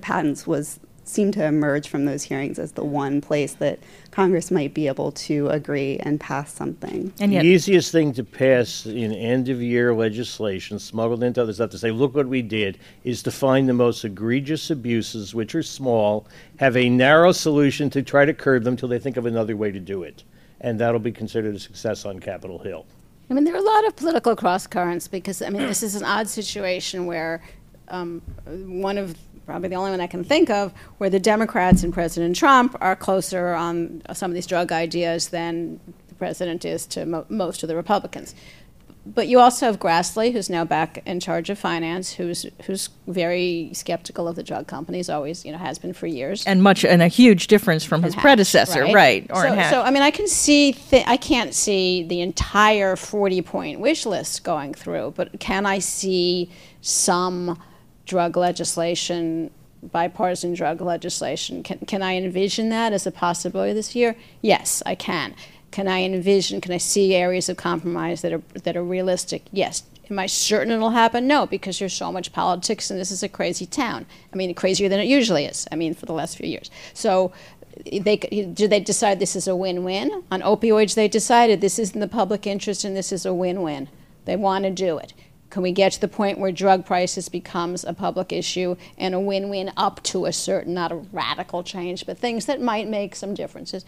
patents 0.00 0.46
was 0.46 0.80
seem 1.08 1.30
to 1.32 1.44
emerge 1.44 1.88
from 1.88 2.04
those 2.04 2.24
hearings 2.24 2.58
as 2.58 2.72
the 2.72 2.84
one 2.84 3.20
place 3.20 3.54
that 3.54 3.78
Congress 4.10 4.50
might 4.50 4.74
be 4.74 4.88
able 4.88 5.12
to 5.12 5.48
agree 5.48 5.98
and 6.00 6.18
pass 6.18 6.52
something. 6.52 7.12
And 7.20 7.32
yet, 7.32 7.42
the 7.42 7.48
easiest 7.48 7.92
thing 7.92 8.12
to 8.14 8.24
pass 8.24 8.86
in 8.86 9.12
end 9.12 9.48
of 9.48 9.62
year 9.62 9.94
legislation, 9.94 10.78
smuggled 10.78 11.22
into 11.22 11.42
other 11.42 11.52
stuff, 11.52 11.70
to 11.70 11.78
say, 11.78 11.90
look 11.90 12.14
what 12.14 12.26
we 12.26 12.42
did, 12.42 12.78
is 13.04 13.22
to 13.22 13.30
find 13.30 13.68
the 13.68 13.74
most 13.74 14.04
egregious 14.04 14.70
abuses, 14.70 15.34
which 15.34 15.54
are 15.54 15.62
small, 15.62 16.26
have 16.58 16.76
a 16.76 16.88
narrow 16.88 17.32
solution 17.32 17.88
to 17.90 18.02
try 18.02 18.24
to 18.24 18.34
curb 18.34 18.64
them 18.64 18.76
till 18.76 18.88
they 18.88 18.98
think 18.98 19.16
of 19.16 19.26
another 19.26 19.56
way 19.56 19.70
to 19.70 19.80
do 19.80 20.02
it. 20.02 20.24
And 20.60 20.80
that'll 20.80 21.00
be 21.00 21.12
considered 21.12 21.54
a 21.54 21.58
success 21.58 22.04
on 22.04 22.18
Capitol 22.18 22.58
Hill. 22.58 22.86
I 23.28 23.34
mean, 23.34 23.44
there 23.44 23.54
are 23.54 23.58
a 23.58 23.62
lot 23.62 23.86
of 23.86 23.96
political 23.96 24.36
cross 24.36 24.66
currents 24.66 25.08
because, 25.08 25.42
I 25.42 25.50
mean, 25.50 25.62
this 25.62 25.82
is 25.82 25.96
an 25.96 26.04
odd 26.04 26.28
situation 26.28 27.06
where 27.06 27.42
um, 27.88 28.22
one 28.46 28.98
of 28.98 29.16
probably 29.46 29.68
the 29.68 29.76
only 29.76 29.92
one 29.92 30.00
I 30.00 30.08
can 30.08 30.24
think 30.24 30.50
of 30.50 30.72
where 30.98 31.08
the 31.08 31.20
Democrats 31.20 31.82
and 31.82 31.94
President 31.94 32.36
Trump 32.36 32.76
are 32.80 32.96
closer 32.96 33.54
on 33.54 34.02
some 34.12 34.30
of 34.30 34.34
these 34.34 34.46
drug 34.46 34.72
ideas 34.72 35.28
than 35.28 35.80
the 36.08 36.14
president 36.16 36.64
is 36.64 36.84
to 36.88 37.06
mo- 37.06 37.26
most 37.28 37.62
of 37.62 37.68
the 37.68 37.76
Republicans. 37.76 38.34
But 39.06 39.28
you 39.28 39.38
also 39.38 39.66
have 39.66 39.78
Grassley, 39.78 40.32
who's 40.32 40.50
now 40.50 40.64
back 40.64 41.00
in 41.06 41.20
charge 41.20 41.48
of 41.48 41.60
finance, 41.60 42.14
who's 42.14 42.44
who's 42.64 42.88
very 43.06 43.70
skeptical 43.72 44.26
of 44.26 44.34
the 44.34 44.42
drug 44.42 44.66
companies, 44.66 45.08
always 45.08 45.44
you 45.44 45.52
know 45.52 45.58
has 45.58 45.78
been 45.78 45.92
for 45.92 46.08
years, 46.08 46.44
and 46.44 46.60
much 46.60 46.84
and 46.84 47.00
a 47.00 47.06
huge 47.06 47.46
difference 47.46 47.84
from, 47.84 48.00
from 48.00 48.06
his 48.06 48.14
Hatch, 48.14 48.22
predecessor, 48.22 48.80
right? 48.80 48.94
right 48.94 49.28
so, 49.30 49.70
so, 49.70 49.82
I 49.82 49.92
mean, 49.92 50.02
I 50.02 50.10
can 50.10 50.26
see 50.26 50.72
th- 50.72 51.04
I 51.06 51.16
can't 51.16 51.54
see 51.54 52.02
the 52.02 52.20
entire 52.20 52.96
forty 52.96 53.42
point 53.42 53.78
wish 53.78 54.06
list 54.06 54.42
going 54.42 54.74
through, 54.74 55.12
but 55.14 55.38
can 55.38 55.66
I 55.66 55.78
see 55.78 56.50
some 56.80 57.62
drug 58.06 58.36
legislation, 58.36 59.50
bipartisan 59.82 60.54
drug 60.54 60.80
legislation. 60.80 61.62
Can, 61.62 61.78
can 61.80 62.02
I 62.02 62.16
envision 62.16 62.68
that 62.70 62.92
as 62.92 63.06
a 63.06 63.10
possibility 63.10 63.72
this 63.72 63.94
year? 63.94 64.16
Yes, 64.40 64.82
I 64.86 64.94
can. 64.94 65.34
Can 65.70 65.88
I 65.88 66.02
envision, 66.02 66.60
can 66.60 66.72
I 66.72 66.78
see 66.78 67.14
areas 67.14 67.48
of 67.48 67.56
compromise 67.56 68.22
that 68.22 68.32
are, 68.32 68.42
that 68.62 68.76
are 68.76 68.84
realistic? 68.84 69.42
Yes. 69.52 69.82
Am 70.08 70.18
I 70.20 70.26
certain 70.26 70.72
it'll 70.72 70.90
happen? 70.90 71.26
No, 71.26 71.46
because 71.46 71.80
there's 71.80 71.92
so 71.92 72.12
much 72.12 72.32
politics 72.32 72.90
and 72.90 72.98
this 72.98 73.10
is 73.10 73.24
a 73.24 73.28
crazy 73.28 73.66
town. 73.66 74.06
I 74.32 74.36
mean, 74.36 74.54
crazier 74.54 74.88
than 74.88 75.00
it 75.00 75.08
usually 75.08 75.44
is. 75.44 75.66
I 75.72 75.74
mean, 75.74 75.94
for 75.94 76.06
the 76.06 76.12
last 76.12 76.38
few 76.38 76.48
years. 76.48 76.70
So, 76.94 77.32
they 77.84 78.16
did 78.16 78.70
they 78.70 78.80
decide 78.80 79.18
this 79.18 79.36
is 79.36 79.46
a 79.46 79.54
win-win 79.54 80.24
on 80.30 80.40
opioids? 80.40 80.94
They 80.94 81.08
decided 81.08 81.60
this 81.60 81.78
is 81.78 81.90
in 81.90 82.00
the 82.00 82.08
public 82.08 82.46
interest 82.46 82.84
and 82.84 82.96
this 82.96 83.12
is 83.12 83.26
a 83.26 83.34
win-win. 83.34 83.88
They 84.24 84.36
want 84.36 84.64
to 84.64 84.70
do 84.70 84.98
it. 84.98 85.12
Can 85.50 85.62
we 85.62 85.72
get 85.72 85.92
to 85.92 86.00
the 86.00 86.08
point 86.08 86.38
where 86.38 86.50
drug 86.50 86.84
prices 86.84 87.28
becomes 87.28 87.84
a 87.84 87.92
public 87.92 88.32
issue 88.32 88.76
and 88.98 89.14
a 89.14 89.20
win-win 89.20 89.72
up 89.76 90.02
to 90.04 90.26
a 90.26 90.32
certain, 90.32 90.74
not 90.74 90.90
a 90.90 90.96
radical 90.96 91.62
change, 91.62 92.04
but 92.04 92.18
things 92.18 92.46
that 92.46 92.60
might 92.60 92.88
make 92.88 93.14
some 93.14 93.32
differences? 93.32 93.84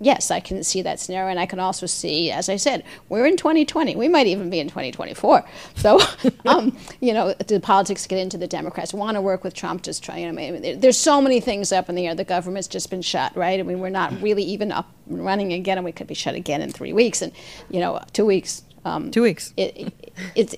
Yes, 0.00 0.30
I 0.30 0.38
can 0.38 0.62
see 0.62 0.82
that 0.82 1.00
scenario, 1.00 1.30
and 1.30 1.40
I 1.40 1.46
can 1.46 1.58
also 1.58 1.86
see, 1.86 2.30
as 2.30 2.48
I 2.48 2.54
said, 2.54 2.84
we're 3.08 3.26
in 3.26 3.36
2020. 3.36 3.96
We 3.96 4.06
might 4.06 4.28
even 4.28 4.48
be 4.48 4.60
in 4.60 4.68
2024. 4.68 5.44
So, 5.74 6.00
um, 6.46 6.76
you 7.00 7.12
know, 7.12 7.32
the 7.34 7.58
politics 7.58 8.06
get 8.06 8.18
into 8.18 8.38
the 8.38 8.46
Democrats 8.46 8.94
want 8.94 9.16
to 9.16 9.20
work 9.20 9.42
with 9.42 9.54
Trump. 9.54 9.82
Just 9.82 10.04
try. 10.04 10.18
You 10.18 10.32
know, 10.32 10.40
I 10.40 10.50
mean, 10.52 10.80
there's 10.80 10.98
so 10.98 11.20
many 11.20 11.40
things 11.40 11.72
up 11.72 11.88
in 11.88 11.96
the 11.96 12.06
air. 12.06 12.14
The 12.14 12.24
government's 12.24 12.68
just 12.68 12.90
been 12.90 13.02
shut, 13.02 13.36
right? 13.36 13.58
I 13.58 13.62
mean, 13.64 13.80
we're 13.80 13.88
not 13.88 14.20
really 14.22 14.44
even 14.44 14.70
up 14.70 14.88
and 15.08 15.24
running 15.24 15.52
again, 15.52 15.78
and 15.78 15.84
we 15.84 15.92
could 15.92 16.06
be 16.06 16.14
shut 16.14 16.36
again 16.36 16.62
in 16.62 16.70
three 16.70 16.92
weeks, 16.92 17.20
and 17.20 17.32
you 17.68 17.80
know, 17.80 18.00
two 18.12 18.24
weeks 18.24 18.62
um, 18.88 19.10
Two 19.10 19.22
weeks. 19.22 19.52
It, 19.56 19.76
it, 19.76 20.12
it's. 20.34 20.54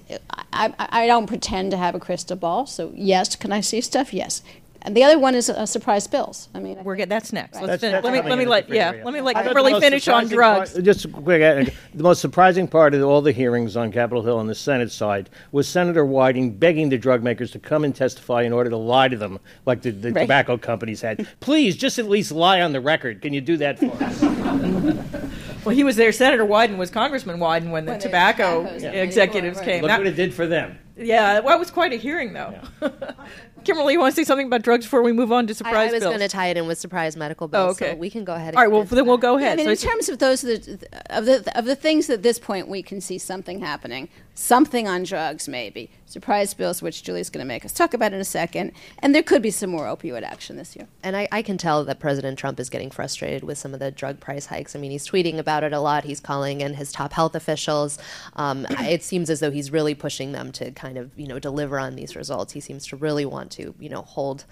I, 0.53 0.73
I 0.79 1.07
don't 1.07 1.27
pretend 1.27 1.71
to 1.73 1.77
have 1.77 1.95
a 1.95 2.01
crystal 2.01 2.37
ball. 2.37 2.67
So 2.67 2.93
yes, 2.95 3.37
can 3.37 3.53
I 3.53 3.61
see 3.61 3.81
stuff? 3.81 4.13
Yes. 4.13 4.43
And 4.83 4.97
the 4.97 5.05
other 5.05 5.19
one 5.19 5.35
is 5.35 5.51
uh, 5.51 5.67
surprise 5.67 6.07
bills. 6.07 6.49
I 6.55 6.61
mean, 6.61 6.83
we're 6.83 6.97
get 6.97 7.09
that's 7.09 7.33
next. 7.33 7.57
Right. 7.57 7.67
Let's 7.67 7.83
that's, 7.83 7.93
that's 7.93 8.05
let 8.05 8.13
me 8.13 8.29
let 8.29 8.39
me 8.39 8.47
let 8.47 8.69
yeah, 8.69 8.93
let 9.05 9.13
me 9.13 9.21
let 9.21 9.55
really 9.55 9.79
finish 9.79 10.09
on 10.09 10.27
drugs. 10.27 10.73
Part, 10.73 10.85
just 10.85 11.13
quick, 11.13 11.43
uh, 11.43 11.71
the 11.95 12.03
most 12.03 12.21
surprising 12.21 12.67
part 12.67 12.95
of 12.95 13.03
all 13.03 13.21
the 13.21 13.33
hearings 13.33 13.77
on 13.77 13.93
Capitol 13.93 14.23
Hill 14.23 14.39
on 14.39 14.47
the 14.47 14.55
Senate 14.55 14.91
side 14.91 15.29
was 15.53 15.69
Senator 15.69 16.05
Wyden 16.05 16.59
begging 16.59 16.89
the 16.89 16.99
drug 16.99 17.23
makers 17.23 17.51
to 17.53 17.59
come 17.59 17.85
and 17.85 17.95
testify 17.95 18.43
in 18.43 18.53
order 18.53 18.71
to 18.71 18.77
lie 18.77 19.09
to 19.09 19.17
them, 19.17 19.39
like 19.67 19.83
the, 19.83 19.91
the 19.91 20.13
right. 20.13 20.23
tobacco 20.23 20.57
companies 20.57 21.03
had. 21.03 21.27
Please, 21.41 21.77
just 21.77 21.99
at 21.99 22.09
least 22.09 22.33
lie 22.33 22.63
on 22.63 22.73
the 22.73 22.81
record. 22.81 23.21
Can 23.21 23.35
you 23.35 23.41
do 23.43 23.59
that 23.59 23.79
for 23.79 23.93
us? 24.03 25.21
Well, 25.65 25.75
he 25.75 25.85
was 25.85 25.97
there. 25.97 26.11
Senator 26.11 26.45
Wyden 26.45 26.79
was 26.79 26.91
Congressman 26.91 27.39
Wyden 27.39 27.71
when 27.71 27.85
the 27.85 27.93
when 27.93 28.01
tobacco 28.01 28.65
executives 28.65 29.59
right. 29.59 29.65
came. 29.67 29.83
Look 29.83 29.91
what 29.91 30.07
it 30.07 30.17
did 30.17 30.33
for 30.33 30.47
them. 30.47 30.79
Yeah, 30.97 31.41
well, 31.41 31.57
it 31.57 31.59
was 31.59 31.71
quite 31.71 31.93
a 31.93 31.97
hearing, 31.97 32.33
though. 32.33 32.59
Yeah. 32.83 32.91
Kimberly, 33.65 33.95
you 33.95 34.01
want 34.01 34.15
to 34.15 34.17
say 34.21 34.25
something 34.25 34.47
about 34.47 34.63
drugs 34.63 34.87
before 34.87 35.03
we 35.03 35.13
move 35.13 35.33
on 35.33 35.47
to 35.47 35.55
surprise 35.55 35.91
I, 35.93 35.97
I 35.97 35.99
was 35.99 36.05
going 36.05 36.19
to 36.21 36.29
tie 36.29 36.49
it 36.49 36.57
in 36.57 36.67
with 36.67 36.79
surprise 36.79 37.17
medical 37.17 37.49
bills. 37.49 37.81
Oh, 37.81 37.85
okay. 37.85 37.93
So 37.95 37.99
we 37.99 38.11
can 38.11 38.25
go 38.25 38.35
ahead. 38.35 38.55
All 38.55 38.63
right. 38.63 38.71
Well, 38.71 38.85
then 38.85 39.07
we'll 39.07 39.19
go 39.19 39.37
ahead. 39.39 39.55
I 39.55 39.65
mean, 39.65 39.77
so 39.77 39.89
in 39.89 39.93
terms 39.93 40.09
of 40.09 40.19
those 40.19 40.45
of 40.45 40.65
the, 40.65 40.89
of 41.11 41.27
the 41.27 41.59
of 41.59 41.65
the 41.65 41.77
things 41.77 42.09
at 42.11 42.23
this 42.23 42.39
point 42.39 42.69
we 42.69 42.83
can 42.83 43.01
see 43.01 43.19
something 43.19 43.61
happening, 43.61 44.09
something 44.41 44.89
on 44.89 45.03
drugs 45.03 45.49
maybe 45.49 45.91
surprise 46.07 46.55
bills, 46.55 46.83
which 46.83 47.03
Julie's 47.03 47.31
going 47.31 47.45
to 47.45 47.49
make 47.49 47.65
us 47.65 47.73
talk 47.73 47.95
about 47.95 48.13
in 48.13 48.21
a 48.21 48.25
second, 48.25 48.73
and 48.99 49.15
there 49.15 49.23
could 49.23 49.43
be 49.43 49.51
some 49.51 49.71
more 49.71 49.85
opioid 49.85 50.23
action 50.23 50.57
this 50.57 50.75
year. 50.75 50.89
And 51.03 51.17
I, 51.17 51.29
I 51.31 51.43
can 51.43 51.57
tell 51.57 51.85
that 51.85 52.01
President 52.01 52.39
Trump 52.39 52.59
is 52.59 52.69
getting 52.69 52.91
frustrated 52.91 53.45
with 53.45 53.59
some 53.59 53.75
of 53.75 53.81
the 53.81 53.91
drug 53.91 54.19
price 54.19 54.47
hikes. 54.47 54.75
I 54.75 54.81
mean, 54.81 54.91
he's 54.91 55.07
tweeting 55.07 55.39
about 55.39 55.63
it 55.63 55.73
a 55.73 55.79
lot. 55.79 56.05
He's 56.05 56.19
calling 56.19 56.63
in 56.63 56.75
his 56.75 56.91
top 56.91 57.13
health 57.13 57.35
officials. 57.37 57.99
Um, 58.35 58.67
it 58.71 59.03
seems 59.03 59.31
as 59.31 59.41
though 59.41 59.51
he's 59.51 59.71
really 59.71 59.95
pushing 59.95 60.33
them 60.33 60.53
to 60.53 60.71
kind 60.73 60.99
of 60.99 61.11
you 61.17 61.29
know 61.29 61.39
deliver 61.39 61.79
on 61.79 61.95
these 61.95 62.17
results. 62.17 62.53
He 62.53 62.61
seems 62.61 62.87
to 62.89 62.97
really 62.97 63.25
want 63.25 63.53
to 63.53 63.75
you 63.79 63.89
know 63.89 64.03
hold 64.03 64.45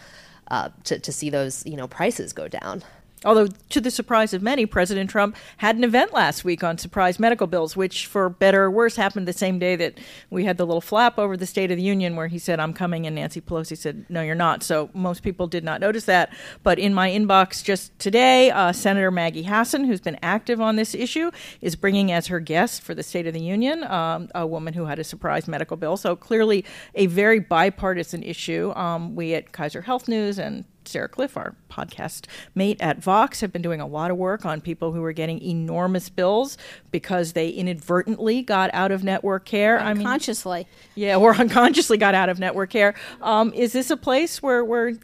uh, 0.51 0.69
to, 0.85 0.99
to 0.99 1.13
see 1.13 1.31
those 1.31 1.67
you 1.67 1.77
know 1.77 1.89
prices 1.89 2.33
go 2.33 2.47
down. 2.47 2.85
Although, 3.25 3.49
to 3.71 3.81
the 3.81 3.91
surprise 3.91 4.33
of 4.33 4.43
many, 4.43 4.65
President 4.65 5.11
Trump 5.11 5.37
had 5.57 5.77
an 5.77 5.83
event 5.83 6.13
last 6.13 6.45
week 6.45 6.63
on 6.63 6.79
surprise 6.79 7.19
medical 7.19 7.49
bills, 7.49 7.77
which, 7.77 8.07
for 8.07 8.29
better 8.29 8.65
or 8.65 8.71
worse, 8.71 8.95
happened 8.95 9.27
the 9.27 9.33
same 9.33 9.59
day 9.59 9.75
that 9.77 9.99
we 10.31 10.45
had 10.45 10.57
the 10.57 10.65
little 10.65 10.81
flap 10.81 11.19
over 11.19 11.37
the 11.37 11.47
State 11.47 11.73
of 11.73 11.77
the 11.77 11.83
Union 11.83 12.15
where 12.15 12.29
he 12.29 12.39
said, 12.39 12.61
I'm 12.61 12.73
coming, 12.73 13.07
and 13.07 13.17
Nancy 13.17 13.41
Pelosi 13.41 13.77
said, 13.77 14.07
No, 14.09 14.23
you're 14.23 14.37
not. 14.37 14.63
So 14.63 14.91
most 14.95 15.23
people 15.23 15.49
did 15.49 15.65
not 15.65 15.81
notice 15.81 16.05
that. 16.05 16.33
But 16.63 16.79
in 16.79 16.95
my 16.95 17.11
inbox 17.11 17.63
just 17.65 17.99
today, 17.99 18.51
uh, 18.51 18.73
Senator 18.73 19.11
Maggie 19.11 19.43
Hassan, 19.43 19.85
who's 19.85 20.01
been 20.01 20.19
active 20.23 20.61
on 20.61 20.77
this 20.77 20.95
issue, 20.95 21.33
is 21.61 21.75
bringing 21.75 22.13
as 22.13 22.29
her 22.29 22.39
guest 22.39 22.83
for 22.83 22.95
the 22.95 23.03
State 23.03 23.27
of 23.27 23.35
the 23.35 23.41
Union 23.41 23.83
um, 23.85 24.29
a 24.35 24.47
woman 24.47 24.75
who 24.75 24.85
had 24.85 24.99
a 24.99 25.05
surprise 25.05 25.49
medical 25.49 25.77
bill. 25.77 25.97
So 25.97 26.15
clearly 26.15 26.65
a 26.95 27.07
very 27.07 27.41
bipartisan 27.41 28.23
issue. 28.23 28.73
Um, 28.77 29.17
we 29.17 29.35
at 29.35 29.53
Kaiser 29.53 29.83
Health 29.83 30.07
News 30.07 30.39
and 30.39 30.65
Sarah 30.89 31.09
Kliff, 31.09 31.37
our 31.37 31.55
podcast 31.71 32.27
mate 32.55 32.81
at 32.81 32.99
Vox, 32.99 33.41
have 33.41 33.53
been 33.53 33.63
doing 33.63 33.81
a 33.81 33.87
lot 33.87 34.11
of 34.11 34.17
work 34.17 34.45
on 34.45 34.61
people 34.61 34.93
who 34.93 35.03
are 35.05 35.13
getting 35.13 35.41
enormous 35.43 36.09
bills 36.09 36.57
because 36.91 37.33
they 37.33 37.49
inadvertently 37.49 38.43
got 38.43 38.71
out 38.73 38.91
of 38.91 39.05
network 39.05 39.45
care. 39.45 39.81
Unconsciously. 39.81 40.61
I 40.61 40.63
mean, 40.63 40.67
yeah, 40.95 41.17
or 41.17 41.35
unconsciously 41.35 41.99
got 41.99 42.15
out 42.15 42.29
of 42.29 42.39
network 42.39 42.71
care. 42.71 42.95
Um, 43.21 43.53
is 43.53 43.73
this 43.73 43.91
a 43.91 43.97
place 43.97 44.43
where, 44.43 44.65
where 44.65 44.95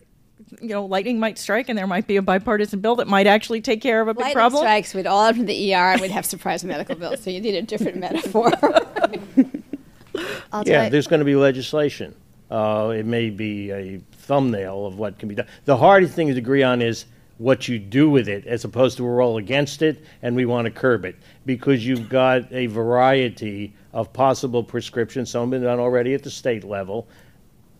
you 0.60 0.68
know, 0.68 0.84
lightning 0.84 1.18
might 1.18 1.38
strike 1.38 1.68
and 1.68 1.78
there 1.78 1.86
might 1.86 2.06
be 2.06 2.16
a 2.16 2.22
bipartisan 2.22 2.80
bill 2.80 2.96
that 2.96 3.08
might 3.08 3.26
actually 3.26 3.60
take 3.60 3.80
care 3.80 4.00
of 4.00 4.08
a 4.08 4.14
big 4.14 4.20
lightning 4.20 4.34
problem. 4.34 4.62
strikes, 4.62 4.94
we'd 4.94 5.06
all 5.06 5.24
have 5.24 5.36
to 5.36 5.44
the 5.44 5.74
ER 5.74 5.92
and 5.92 6.00
we'd 6.00 6.10
have 6.10 6.26
surprise 6.26 6.64
medical 6.64 6.94
bills. 6.94 7.22
So 7.22 7.30
you 7.30 7.40
need 7.40 7.54
a 7.54 7.62
different 7.62 7.98
metaphor. 7.98 8.50
yeah, 10.64 10.88
there's 10.88 11.06
going 11.06 11.20
to 11.20 11.24
be 11.24 11.36
legislation. 11.36 12.14
Uh, 12.50 12.92
it 12.96 13.06
may 13.06 13.30
be 13.30 13.70
a 13.70 14.00
thumbnail 14.24 14.86
of 14.86 14.98
what 14.98 15.18
can 15.18 15.28
be 15.28 15.34
done. 15.34 15.46
The 15.64 15.76
hardest 15.76 16.14
thing 16.14 16.28
to 16.28 16.36
agree 16.36 16.62
on 16.62 16.82
is 16.82 17.06
what 17.38 17.66
you 17.66 17.78
do 17.78 18.08
with 18.08 18.28
it, 18.28 18.46
as 18.46 18.64
opposed 18.64 18.96
to 18.96 19.04
we're 19.04 19.22
all 19.22 19.38
against 19.38 19.82
it 19.82 20.04
and 20.22 20.36
we 20.36 20.44
want 20.46 20.66
to 20.66 20.70
curb 20.70 21.04
it, 21.04 21.16
because 21.46 21.86
you've 21.86 22.08
got 22.08 22.50
a 22.52 22.66
variety 22.66 23.74
of 23.92 24.12
possible 24.12 24.62
prescriptions. 24.62 25.30
Some 25.30 25.42
have 25.42 25.50
been 25.50 25.62
done 25.62 25.80
already 25.80 26.14
at 26.14 26.22
the 26.22 26.30
state 26.30 26.64
level. 26.64 27.08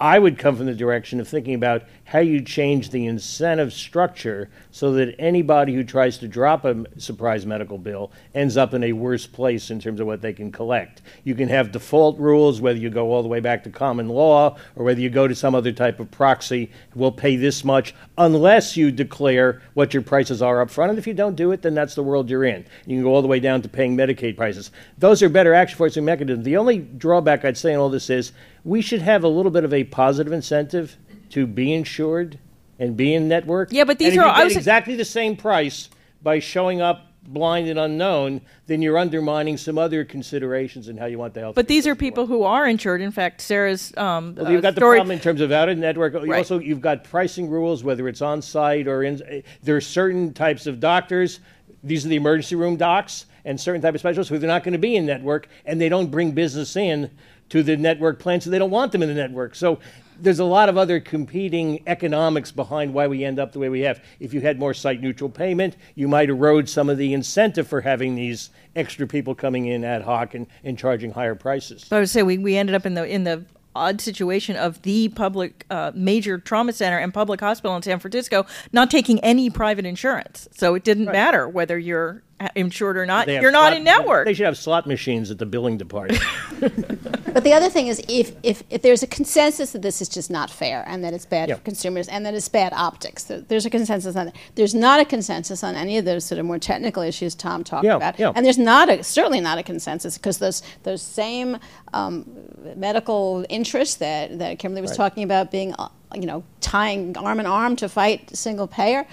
I 0.05 0.19
would 0.19 0.37
come 0.37 0.55
from 0.55 0.67
the 0.67 0.75
direction 0.75 1.19
of 1.19 1.27
thinking 1.27 1.55
about 1.55 1.85
how 2.05 2.19
you 2.19 2.43
change 2.43 2.91
the 2.91 3.07
incentive 3.07 3.73
structure 3.73 4.51
so 4.71 4.93
that 4.93 5.15
anybody 5.19 5.73
who 5.75 5.83
tries 5.83 6.19
to 6.19 6.29
drop 6.29 6.67
a 6.67 6.85
surprise 6.99 7.47
medical 7.47 7.79
bill 7.79 8.13
ends 8.35 8.59
up 8.59 8.75
in 8.75 8.85
a 8.85 8.93
worse 8.93 9.27
place 9.27 9.71
in 9.71 9.81
terms 9.81 10.01
of 10.01 10.07
what 10.07 10.21
they 10.21 10.35
can 10.35 10.53
collect. 10.53 11.01
You 11.25 11.35
can 11.35 11.49
have 11.49 11.73
default 11.73 12.19
rules, 12.19 12.61
whether 12.61 12.79
you 12.79 12.91
go 12.91 13.13
all 13.13 13.23
the 13.23 13.31
way 13.31 13.41
back 13.41 13.65
to 13.65 13.71
common 13.71 14.11
law 14.11 14.59
or 14.77 14.85
whether 14.85 15.01
you 15.01 15.09
go 15.09 15.27
to 15.27 15.35
some 15.35 15.55
other 15.55 15.73
type 15.73 15.99
of 15.99 16.11
proxy, 16.11 16.71
we'll 16.95 17.11
pay 17.11 17.37
this 17.37 17.65
much 17.65 17.95
unless 18.19 18.77
you 18.77 18.93
declare 18.93 19.63
what 19.73 19.95
your 19.95 20.03
prices 20.03 20.43
are 20.43 20.61
up 20.61 20.69
front. 20.69 20.91
And 20.91 20.99
if 20.99 21.07
you 21.07 21.15
don't 21.15 21.35
do 21.35 21.51
it, 21.53 21.63
then 21.63 21.73
that's 21.73 21.95
the 21.95 22.03
world 22.03 22.29
you're 22.29 22.45
in. 22.45 22.67
You 22.85 22.97
can 22.97 23.05
go 23.05 23.15
all 23.15 23.23
the 23.23 23.29
way 23.29 23.41
down 23.41 23.63
to 23.63 23.71
paying 23.71 23.97
Medicaid 23.97 24.37
prices. 24.37 24.71
Those 24.99 25.23
are 25.23 25.31
better 25.31 25.55
action 25.55 25.79
forcing 25.79 26.05
mechanisms. 26.05 26.45
The 26.45 26.59
only 26.59 26.81
drawback 26.81 27.47
I'd 27.47 27.57
say 27.57 27.73
in 27.73 27.79
all 27.79 27.89
this 27.89 28.11
is 28.11 28.33
we 28.65 28.81
should 28.81 29.03
have 29.03 29.23
a 29.25 29.29
little 29.29 29.51
bit 29.53 29.65
of 29.65 29.73
a 29.73 29.85
positive 29.85 30.33
incentive 30.33 30.97
to 31.31 31.47
be 31.47 31.73
insured 31.73 32.39
and 32.79 32.97
be 32.97 33.15
in 33.15 33.29
network. 33.29 33.73
Yeah, 33.73 33.85
but 33.85 33.99
these 33.99 34.09
and 34.09 34.17
if 34.17 34.23
are- 34.23 34.27
you 34.27 34.33
I 34.33 34.39
get 34.39 34.45
was- 34.45 34.57
exactly 34.57 34.97
the 34.97 35.05
same 35.05 35.37
price 35.37 35.89
by 36.23 36.39
showing 36.39 36.81
up 36.81 37.11
blind 37.27 37.69
and 37.69 37.79
unknown, 37.79 38.41
then 38.67 38.83
you're 38.83 38.99
undermining 38.99 39.57
some 39.57 39.79
other 39.79 40.05
considerations 40.05 40.89
in 40.89 40.97
how 40.99 41.07
you 41.07 41.19
want 41.19 41.33
the 41.33 41.41
health. 41.41 41.55
But 41.55 41.69
these 41.69 41.87
are 41.87 41.95
people 41.95 42.27
who 42.27 42.43
are 42.43 42.67
insured. 42.67 43.01
In 43.01 43.11
fact, 43.11 43.41
Sarah's 43.41 43.97
um, 43.97 44.35
Well, 44.35 44.51
you've 44.51 44.59
uh, 44.59 44.63
got 44.63 44.75
the 44.75 44.83
problem 44.83 45.11
in 45.11 45.21
terms 45.21 45.41
of 45.41 45.51
out 45.51 45.71
of 45.71 45.79
network. 45.79 46.13
You 46.13 46.21
Right. 46.31 46.39
Also, 46.39 46.59
you've 46.59 46.83
got 46.83 47.05
pricing 47.05 47.49
rules, 47.49 47.83
whether 47.83 48.09
it's 48.09 48.21
on 48.21 48.43
site 48.43 48.87
or 48.87 49.03
in. 49.03 49.43
There 49.63 49.77
are 49.77 49.81
certain 49.81 50.35
types 50.35 50.67
of 50.67 50.81
doctors. 50.81 51.41
These 51.83 52.05
are 52.05 52.09
the 52.09 52.17
emergency 52.17 52.57
room 52.57 52.77
docs, 52.77 53.25
and 53.47 53.59
certain 53.59 53.81
type 53.81 53.95
of 53.95 54.01
specialists 54.01 54.31
who 54.31 54.39
they're 54.39 54.49
not 54.49 54.63
going 54.63 54.73
to 54.73 54.79
be 54.79 54.97
in 54.97 55.07
network, 55.07 55.49
and 55.65 55.81
they 55.81 55.89
don't 55.89 56.11
bring 56.11 56.33
business 56.33 56.77
in 56.77 57.11
to 57.51 57.63
the 57.63 57.77
network 57.77 58.19
plan, 58.19 58.41
so 58.41 58.51
they 58.51 58.59
don't 58.59 58.71
want 58.71 58.93
them 58.93 59.03
in 59.03 59.09
the 59.09 59.15
network. 59.15 59.55
So 59.55 59.79
there's 60.21 60.39
a 60.39 60.45
lot 60.45 60.69
of 60.69 60.77
other 60.77 61.01
competing 61.01 61.83
economics 61.87 62.53
behind 62.53 62.95
why 62.95 63.07
we 63.07 63.25
end 63.25 63.39
up 63.39 63.53
the 63.53 63.59
way 63.59 63.69
we 63.69 63.81
have. 63.81 64.03
If 64.21 64.33
you 64.33 64.41
had 64.41 64.59
more 64.59 64.75
site 64.75 65.01
neutral 65.01 65.31
payment, 65.31 65.77
you 65.95 66.09
might 66.09 66.29
erode 66.29 66.69
some 66.69 66.89
of 66.89 66.99
the 66.99 67.13
incentive 67.13 67.67
for 67.67 67.81
having 67.81 68.15
these 68.15 68.51
extra 68.77 69.07
people 69.07 69.35
coming 69.35 69.67
in 69.67 69.85
ad 69.85 70.03
hoc 70.03 70.35
and, 70.35 70.47
and 70.63 70.79
charging 70.79 71.11
higher 71.11 71.35
prices. 71.35 71.85
So 71.85 71.97
I 71.97 72.01
would 72.01 72.11
say 72.11 72.23
we, 72.23 72.39
we 72.39 72.57
ended 72.57 72.75
up 72.75 72.87
in 72.87 72.95
the 72.95 73.07
in 73.07 73.25
the 73.25 73.45
odd 73.77 74.01
situation 74.01 74.57
of 74.57 74.81
the 74.83 75.09
public 75.11 75.67
uh, 75.69 75.91
major 75.95 76.39
trauma 76.39 76.73
center 76.73 76.99
and 76.99 77.13
public 77.13 77.41
hospital 77.41 77.75
in 77.77 77.83
San 77.83 77.99
Francisco 77.99 78.47
not 78.73 78.91
taking 78.91 79.19
any 79.21 79.51
private 79.51 79.85
insurance. 79.85 80.49
So 80.53 80.75
it 80.75 80.85
didn't 80.85 81.07
matter 81.07 81.49
whether 81.49 81.77
you're 81.77 82.23
insured 82.55 82.97
or 82.97 83.07
not. 83.07 83.29
You're 83.29 83.51
not 83.51 83.69
slot- 83.69 83.77
in 83.77 83.85
network. 83.85 84.27
They 84.27 84.35
should 84.35 84.47
have 84.47 84.59
slot 84.59 84.87
machines 84.87 85.31
at 85.31 85.39
the 85.39 85.47
billing 85.47 85.77
department. 85.79 86.23
But 87.35 87.43
the 87.43 87.53
other 87.53 87.69
thing 87.69 87.89
is, 87.89 88.01
if, 88.09 88.31
if, 88.45 88.63
if 88.71 88.83
there's 88.83 89.03
a 89.03 89.09
consensus 89.09 89.73
that 89.73 89.83
this 89.83 90.01
is 90.01 90.09
just 90.09 90.31
not 90.31 90.51
fair 90.51 90.85
and 90.87 91.03
that 91.03 91.13
it's 91.13 91.27
bad 91.27 91.49
Yeah. 91.49 91.57
for 91.57 91.63
consumers 91.63 92.07
and 92.07 92.25
that 92.25 92.33
it's 92.33 92.49
bad 92.49 92.73
optics, 92.73 93.25
th- 93.25 93.47
there's 93.49 93.67
a 93.67 93.71
consensus 93.71 94.15
on 94.15 94.27
that. 94.27 94.37
There's 94.55 94.73
not 94.73 95.01
a 95.01 95.05
consensus 95.05 95.65
on 95.65 95.75
any 95.75 95.99
of 95.99 96.05
those 96.05 96.25
sort 96.25 96.39
of 96.39 96.47
more 96.47 96.61
technical 96.61 97.03
issues 97.03 97.35
Tom 97.35 97.65
talked 97.65 97.85
Yeah, 97.85 97.97
about. 97.97 98.21
yeah. 98.21 98.31
And 98.37 98.47
there's 98.47 98.57
not 98.57 98.89
a, 98.89 99.03
certainly 99.03 99.41
not 99.41 99.59
a 99.59 99.65
consensus 99.65 100.17
because 100.17 100.39
those, 100.39 100.63
those 100.85 101.03
same 101.03 101.59
um, 101.93 102.25
medical 102.77 103.45
interests 103.49 103.97
that, 103.97 104.39
that 104.39 104.61
Kimberly 104.61 104.83
was 104.83 104.97
talking 104.97 105.25
about 105.25 105.51
being, 105.51 105.75
uh, 105.77 105.89
you 106.15 106.27
know, 106.27 106.45
tying 106.61 107.17
arm 107.19 107.41
in 107.41 107.47
arm 107.47 107.75
to 107.77 107.89
fight 107.89 108.31
single 108.37 108.69
payer, 108.69 109.07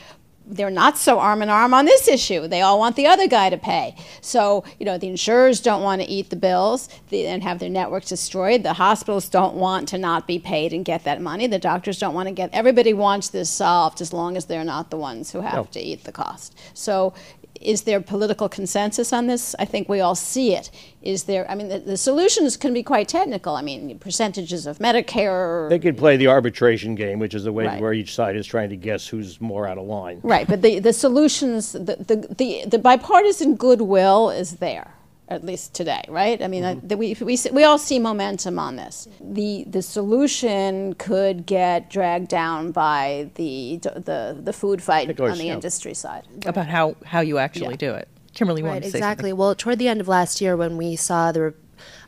they're 0.51 0.69
not 0.69 0.97
so 0.97 1.17
arm 1.19 1.41
in 1.41 1.49
arm 1.49 1.73
on 1.73 1.85
this 1.85 2.07
issue. 2.07 2.47
They 2.47 2.61
all 2.61 2.77
want 2.77 2.97
the 2.97 3.07
other 3.07 3.27
guy 3.27 3.49
to 3.49 3.57
pay. 3.57 3.95
So, 4.19 4.63
you 4.79 4.85
know, 4.85 4.97
the 4.97 5.07
insurers 5.07 5.61
don't 5.61 5.81
want 5.81 6.01
to 6.01 6.07
eat 6.07 6.29
the 6.29 6.35
bills 6.35 6.89
and 7.11 7.41
have 7.41 7.59
their 7.59 7.69
networks 7.69 8.09
destroyed. 8.09 8.63
The 8.63 8.73
hospitals 8.73 9.29
don't 9.29 9.55
want 9.55 9.87
to 9.89 9.97
not 9.97 10.27
be 10.27 10.39
paid 10.39 10.73
and 10.73 10.83
get 10.83 11.05
that 11.05 11.21
money. 11.21 11.47
The 11.47 11.57
doctors 11.57 11.97
don't 11.99 12.13
want 12.13 12.27
to 12.27 12.33
get. 12.33 12.49
Everybody 12.53 12.93
wants 12.93 13.29
this 13.29 13.49
solved 13.49 14.01
as 14.01 14.11
long 14.11 14.35
as 14.35 14.45
they're 14.45 14.65
not 14.65 14.89
the 14.89 14.97
ones 14.97 15.31
who 15.31 15.39
have 15.41 15.53
No. 15.53 15.63
to 15.71 15.79
eat 15.79 16.03
the 16.03 16.11
cost. 16.11 16.53
So, 16.73 17.13
is 17.61 17.83
there 17.83 18.01
political 18.01 18.49
consensus 18.49 19.13
on 19.13 19.27
this? 19.27 19.55
I 19.59 19.65
think 19.65 19.87
we 19.89 19.99
all 20.01 20.15
see 20.15 20.53
it. 20.55 20.69
Is 21.01 21.23
there? 21.23 21.49
I 21.49 21.55
mean, 21.55 21.69
the, 21.69 21.79
the 21.79 21.97
solutions 21.97 22.57
can 22.57 22.73
be 22.73 22.83
quite 22.83 23.07
technical. 23.07 23.55
I 23.55 23.61
mean, 23.61 23.97
percentages 23.99 24.65
of 24.67 24.77
Medicare. 24.79 25.69
They 25.69 25.79
could 25.79 25.97
play 25.97 26.17
the 26.17 26.27
arbitration 26.27 26.95
game, 26.95 27.19
which 27.19 27.33
is 27.33 27.43
the 27.43 27.51
way 27.53 27.65
Right. 27.65 27.81
where 27.81 27.93
each 27.93 28.13
side 28.15 28.35
is 28.35 28.45
trying 28.47 28.69
to 28.71 28.75
guess 28.75 29.07
who's 29.07 29.39
more 29.39 29.67
out 29.67 29.77
of 29.77 29.85
line. 29.85 30.19
Right, 30.23 30.47
but 30.47 30.61
the, 30.61 30.79
the 30.79 30.93
solutions, 30.93 31.71
the, 31.73 31.95
the, 32.07 32.27
the, 32.37 32.65
the 32.65 32.79
bipartisan 32.79 33.55
goodwill 33.55 34.29
is 34.29 34.55
there, 34.57 34.93
at 35.31 35.45
least 35.45 35.73
today, 35.73 36.03
right? 36.09 36.41
I 36.41 36.47
mean, 36.47 36.63
I- 36.65 36.95
we, 36.95 37.15
we, 37.21 37.37
we 37.53 37.63
all 37.63 37.77
see 37.77 37.99
momentum 37.99 38.59
on 38.59 38.75
this. 38.75 39.07
The, 39.21 39.63
the 39.65 39.81
solution 39.81 40.93
could 40.95 41.45
get 41.45 41.89
dragged 41.89 42.27
down 42.27 42.71
by 42.71 43.29
the, 43.35 43.77
the, 43.81 44.37
the 44.39 44.53
food 44.53 44.83
fight 44.83 45.15
course, 45.15 45.31
on 45.31 45.37
the 45.37 45.45
yeah. 45.45 45.53
industry 45.53 45.93
side. 45.93 46.23
about 46.45 46.67
how, 46.67 46.95
how 47.05 47.21
you 47.21 47.37
actually 47.37 47.71
Yeah. 47.71 47.75
do 47.77 47.93
it. 47.93 48.07
Kimberly 48.33 48.61
wanted 48.61 48.73
Right, 48.75 48.83
to 48.83 48.91
say 48.91 48.97
exactly. 48.97 49.29
something. 49.29 49.37
Well, 49.37 49.55
toward 49.55 49.79
the 49.79 49.87
end 49.87 50.01
of 50.01 50.07
last 50.07 50.41
year, 50.41 50.55
when 50.57 50.77
we 50.77 50.95
saw 50.95 51.31
the 51.31 51.53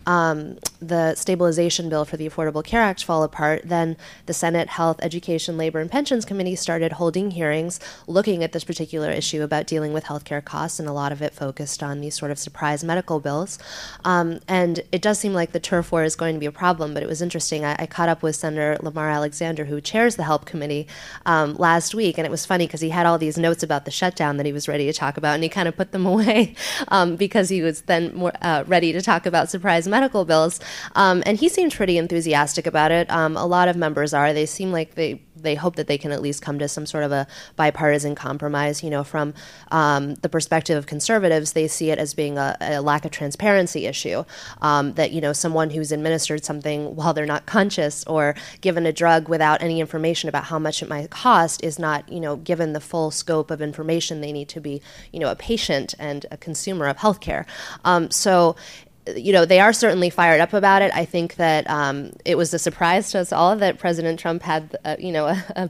um, 0.05 0.57
the 0.87 1.15
stabilization 1.15 1.89
bill 1.89 2.05
for 2.05 2.17
the 2.17 2.29
Affordable 2.29 2.63
Care 2.63 2.81
Act 2.81 3.03
fall 3.03 3.23
apart, 3.23 3.61
then 3.65 3.97
the 4.25 4.33
Senate 4.33 4.69
Health, 4.69 4.99
Education, 5.01 5.57
Labor, 5.57 5.79
and 5.79 5.89
Pensions 5.89 6.25
Committee 6.25 6.55
started 6.55 6.93
holding 6.93 7.31
hearings 7.31 7.79
looking 8.07 8.43
at 8.43 8.51
this 8.51 8.63
particular 8.63 9.11
issue 9.11 9.41
about 9.41 9.67
dealing 9.67 9.93
with 9.93 10.05
healthcare 10.05 10.43
costs, 10.43 10.79
and 10.79 10.87
a 10.87 10.93
lot 10.93 11.11
of 11.11 11.21
it 11.21 11.33
focused 11.33 11.81
on 11.81 12.01
these 12.01 12.15
sort 12.15 12.31
of 12.31 12.39
surprise 12.39 12.83
medical 12.83 13.19
bills. 13.19 13.59
Um, 14.03 14.39
and 14.47 14.81
it 14.91 15.01
does 15.01 15.19
seem 15.19 15.33
like 15.33 15.51
the 15.51 15.59
turf 15.59 15.91
war 15.91 16.03
is 16.03 16.15
going 16.15 16.35
to 16.35 16.39
be 16.39 16.45
a 16.45 16.51
problem, 16.51 16.93
but 16.93 17.03
it 17.03 17.09
was 17.09 17.21
interesting. 17.21 17.65
I, 17.65 17.75
I 17.79 17.85
caught 17.85 18.09
up 18.09 18.21
with 18.21 18.35
Senator 18.35 18.77
Lamar 18.81 19.09
Alexander, 19.09 19.65
who 19.65 19.81
chairs 19.81 20.15
the 20.15 20.23
Help 20.23 20.45
Committee, 20.45 20.87
um, 21.25 21.55
last 21.55 21.95
week, 21.95 22.17
and 22.17 22.25
it 22.25 22.31
was 22.31 22.45
funny 22.45 22.67
because 22.67 22.81
he 22.81 22.89
had 22.89 23.05
all 23.05 23.17
these 23.17 23.37
notes 23.37 23.63
about 23.63 23.85
the 23.85 23.91
shutdown 23.91 24.37
that 24.37 24.45
he 24.45 24.53
was 24.53 24.67
ready 24.67 24.85
to 24.85 24.93
talk 24.93 25.17
about, 25.17 25.35
and 25.35 25.43
he 25.43 25.49
kind 25.49 25.67
of 25.67 25.75
put 25.75 25.91
them 25.91 26.05
away 26.13 26.55
um, 26.89 27.15
because 27.15 27.49
he 27.49 27.61
was 27.61 27.81
then 27.83 28.13
more 28.15 28.33
uh, 28.41 28.63
ready 28.67 28.91
to 28.91 29.01
talk 29.01 29.25
about 29.25 29.49
surprise 29.49 29.87
medical 29.87 30.25
bills. 30.25 30.59
Um, 30.95 31.23
and 31.25 31.37
he 31.37 31.49
seemed 31.49 31.73
pretty 31.73 31.97
enthusiastic 31.97 32.67
about 32.67 32.91
it. 32.91 33.09
Um, 33.11 33.37
a 33.37 33.45
lot 33.45 33.67
of 33.67 33.75
members 33.75 34.13
are. 34.13 34.33
They 34.33 34.45
seem 34.45 34.71
like 34.71 34.95
they 34.95 35.21
they 35.35 35.55
hope 35.55 35.75
that 35.75 35.87
they 35.87 35.97
can 35.97 36.11
at 36.11 36.21
least 36.21 36.41
come 36.41 36.59
to 36.59 36.67
some 36.67 36.85
sort 36.85 37.03
of 37.03 37.11
a 37.11 37.27
bipartisan 37.55 38.15
compromise. 38.15 38.83
You 38.83 38.89
know, 38.89 39.03
from 39.03 39.33
um, 39.71 40.15
the 40.15 40.29
perspective 40.29 40.77
of 40.77 40.85
conservatives, 40.85 41.53
they 41.53 41.67
see 41.67 41.91
it 41.91 41.99
as 41.99 42.13
being 42.13 42.37
a, 42.37 42.57
a 42.61 42.81
lack 42.81 43.05
of 43.05 43.11
transparency 43.11 43.85
issue. 43.85 44.23
Um, 44.61 44.93
that 44.93 45.11
you 45.11 45.21
know, 45.21 45.33
someone 45.33 45.69
who's 45.69 45.91
administered 45.91 46.45
something 46.45 46.95
while 46.95 47.13
they're 47.13 47.25
not 47.25 47.45
conscious 47.45 48.03
or 48.05 48.35
given 48.61 48.85
a 48.85 48.93
drug 48.93 49.29
without 49.29 49.61
any 49.61 49.79
information 49.79 50.29
about 50.29 50.45
how 50.45 50.59
much 50.59 50.81
it 50.81 50.89
might 50.89 51.09
cost 51.09 51.63
is 51.63 51.77
not 51.77 52.07
you 52.09 52.19
know 52.19 52.35
given 52.37 52.73
the 52.73 52.79
full 52.79 53.11
scope 53.11 53.51
of 53.51 53.61
information 53.61 54.21
they 54.21 54.31
need 54.31 54.49
to 54.49 54.61
be 54.61 54.81
you 55.11 55.19
know 55.19 55.29
a 55.29 55.35
patient 55.35 55.93
and 55.99 56.25
a 56.31 56.37
consumer 56.37 56.87
of 56.87 56.97
healthcare. 56.97 57.45
Um, 57.83 58.09
so 58.11 58.55
you 59.15 59.33
know, 59.33 59.45
they 59.45 59.59
are 59.59 59.73
certainly 59.73 60.09
fired 60.09 60.41
up 60.41 60.53
about 60.53 60.81
it. 60.81 60.91
I 60.93 61.05
think 61.05 61.35
that 61.35 61.69
um, 61.69 62.11
it 62.25 62.35
was 62.35 62.53
a 62.53 62.59
surprise 62.59 63.11
to 63.11 63.19
us 63.19 63.33
all 63.33 63.55
that 63.57 63.79
President 63.79 64.19
Trump 64.19 64.43
had, 64.43 64.75
uh, 64.85 64.95
you 64.99 65.11
know, 65.11 65.27
a, 65.27 65.43
a, 65.55 65.69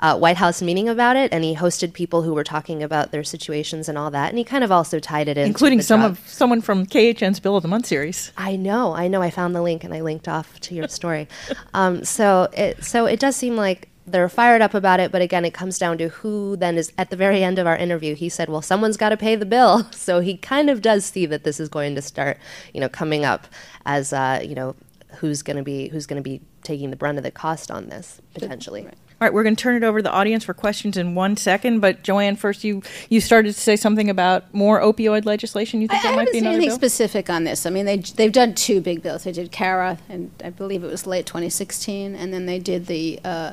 a 0.00 0.16
White 0.16 0.36
House 0.36 0.62
meeting 0.62 0.88
about 0.88 1.16
it, 1.16 1.32
and 1.32 1.44
he 1.44 1.54
hosted 1.54 1.92
people 1.92 2.22
who 2.22 2.34
were 2.34 2.44
talking 2.44 2.82
about 2.82 3.10
their 3.10 3.24
situations 3.24 3.88
and 3.88 3.96
all 3.96 4.10
that. 4.10 4.28
And 4.28 4.38
he 4.38 4.44
kind 4.44 4.64
of 4.64 4.72
also 4.72 4.98
tied 4.98 5.28
it 5.28 5.38
in, 5.38 5.46
Including 5.46 5.82
some 5.82 6.02
of 6.02 6.18
someone 6.26 6.60
from 6.60 6.86
KHN's 6.86 7.40
Bill 7.40 7.56
of 7.56 7.62
the 7.62 7.68
Month 7.68 7.86
series. 7.86 8.32
I 8.36 8.56
know, 8.56 8.92
I 8.94 9.08
know. 9.08 9.22
I 9.22 9.30
found 9.30 9.54
the 9.54 9.62
link 9.62 9.84
and 9.84 9.94
I 9.94 10.00
linked 10.00 10.28
off 10.28 10.60
to 10.60 10.74
your 10.74 10.88
story. 10.88 11.28
um, 11.74 12.04
so 12.04 12.48
it 12.52 12.84
so 12.84 13.06
it 13.06 13.20
does 13.20 13.36
seem 13.36 13.56
like 13.56 13.88
they're 14.10 14.28
fired 14.28 14.62
up 14.62 14.74
about 14.74 15.00
it, 15.00 15.12
but 15.12 15.22
again, 15.22 15.44
it 15.44 15.54
comes 15.54 15.78
down 15.78 15.98
to 15.98 16.08
who 16.08 16.56
then 16.56 16.76
is 16.76 16.92
at 16.98 17.10
the 17.10 17.16
very 17.16 17.42
end 17.42 17.58
of 17.58 17.66
our 17.66 17.76
interview. 17.76 18.14
He 18.14 18.28
said, 18.28 18.48
"Well, 18.48 18.62
someone's 18.62 18.96
got 18.96 19.10
to 19.10 19.16
pay 19.16 19.36
the 19.36 19.46
bill," 19.46 19.84
so 19.92 20.20
he 20.20 20.36
kind 20.36 20.70
of 20.70 20.82
does 20.82 21.04
see 21.04 21.26
that 21.26 21.44
this 21.44 21.60
is 21.60 21.68
going 21.68 21.94
to 21.94 22.02
start, 22.02 22.38
you 22.72 22.80
know, 22.80 22.88
coming 22.88 23.24
up 23.24 23.46
as 23.86 24.12
uh, 24.12 24.40
you 24.42 24.54
know 24.54 24.74
who's 25.16 25.42
going 25.42 25.56
to 25.56 25.62
be 25.62 25.88
who's 25.88 26.06
going 26.06 26.22
to 26.22 26.28
be 26.28 26.40
taking 26.62 26.90
the 26.90 26.96
brunt 26.96 27.18
of 27.18 27.24
the 27.24 27.30
cost 27.30 27.70
on 27.70 27.88
this 27.88 28.20
potentially. 28.34 28.86
All 29.20 29.26
right, 29.26 29.34
we're 29.34 29.42
going 29.42 29.56
to 29.56 29.60
turn 29.60 29.74
it 29.74 29.82
over 29.82 29.98
to 29.98 30.02
the 30.04 30.12
audience 30.12 30.44
for 30.44 30.54
questions 30.54 30.96
in 30.96 31.16
one 31.16 31.36
second. 31.36 31.80
But 31.80 32.04
Joanne, 32.04 32.36
first 32.36 32.62
you 32.62 32.82
you 33.08 33.20
started 33.20 33.52
to 33.52 33.60
say 33.60 33.74
something 33.74 34.08
about 34.08 34.54
more 34.54 34.80
opioid 34.80 35.24
legislation. 35.24 35.82
You 35.82 35.88
think 35.88 36.04
I, 36.04 36.08
that 36.08 36.12
I 36.12 36.16
might 36.16 36.26
be 36.26 36.32
seen 36.34 36.44
another 36.44 36.56
anything 36.56 36.70
bill? 36.70 36.76
specific 36.76 37.28
on 37.28 37.42
this. 37.42 37.66
I 37.66 37.70
mean, 37.70 37.84
they 37.84 37.96
they've 37.96 38.30
done 38.30 38.54
two 38.54 38.80
big 38.80 39.02
bills. 39.02 39.24
They 39.24 39.32
did 39.32 39.50
CARA, 39.50 39.98
and 40.08 40.30
I 40.44 40.50
believe 40.50 40.84
it 40.84 40.86
was 40.86 41.04
late 41.04 41.26
2016, 41.26 42.14
and 42.14 42.32
then 42.32 42.46
they 42.46 42.60
did 42.60 42.86
the. 42.86 43.18
Uh, 43.24 43.52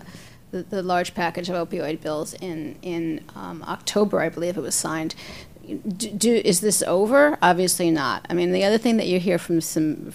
the, 0.52 0.64
the 0.64 0.82
large 0.82 1.14
package 1.14 1.50
of 1.50 1.70
opioid 1.70 2.02
bills 2.02 2.34
in 2.36 2.78
in 2.82 3.24
um, 3.36 3.64
October, 3.68 4.22
I 4.22 4.30
believe 4.30 4.58
it 4.58 4.62
was 4.62 4.76
signed. 4.76 5.16
Do, 5.66 6.12
do 6.12 6.42
is 6.46 6.62
this 6.62 6.84
over? 6.84 7.38
Obviously 7.42 7.90
not. 7.90 8.26
I 8.30 8.34
mean, 8.34 8.52
the 8.52 8.64
other 8.64 8.78
thing 8.78 8.98
that 8.98 9.08
you 9.08 9.20
hear 9.20 9.40
from 9.40 9.62
some 9.62 10.12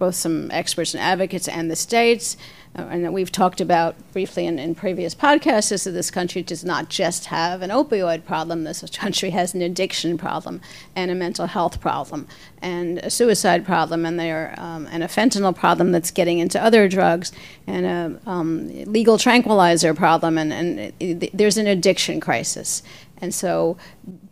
both 0.00 0.16
some 0.16 0.50
experts 0.50 0.94
and 0.94 1.02
advocates 1.02 1.46
and 1.46 1.70
the 1.70 1.76
states, 1.76 2.36
uh, 2.76 2.82
and 2.90 3.04
that 3.04 3.12
we've 3.12 3.30
talked 3.30 3.60
about 3.60 3.94
briefly 4.12 4.46
in, 4.46 4.58
in 4.58 4.74
previous 4.74 5.14
podcasts, 5.14 5.70
is 5.70 5.84
that 5.84 5.90
this 5.92 6.10
country 6.10 6.42
does 6.42 6.64
not 6.64 6.88
just 6.88 7.26
have 7.26 7.62
an 7.62 7.70
opioid 7.70 8.24
problem. 8.24 8.64
This 8.64 8.82
country 8.96 9.30
has 9.30 9.54
an 9.54 9.62
addiction 9.62 10.16
problem 10.16 10.60
and 10.96 11.10
a 11.10 11.14
mental 11.14 11.46
health 11.46 11.80
problem 11.80 12.26
and 12.62 12.98
a 12.98 13.10
suicide 13.10 13.64
problem, 13.64 14.06
and 14.06 14.18
there 14.18 14.54
um, 14.58 14.88
and 14.90 15.04
a 15.04 15.06
fentanyl 15.06 15.54
problem 15.54 15.92
that's 15.92 16.10
getting 16.10 16.38
into 16.38 16.60
other 16.60 16.88
drugs, 16.88 17.30
and 17.66 17.86
a 17.86 18.20
um, 18.28 18.68
legal 18.86 19.18
tranquilizer 19.18 19.94
problem, 19.94 20.38
and, 20.38 20.52
and 20.52 20.78
it, 20.80 20.94
it, 20.98 21.30
there's 21.36 21.58
an 21.58 21.66
addiction 21.66 22.20
crisis. 22.20 22.82
And 23.22 23.34
so, 23.34 23.76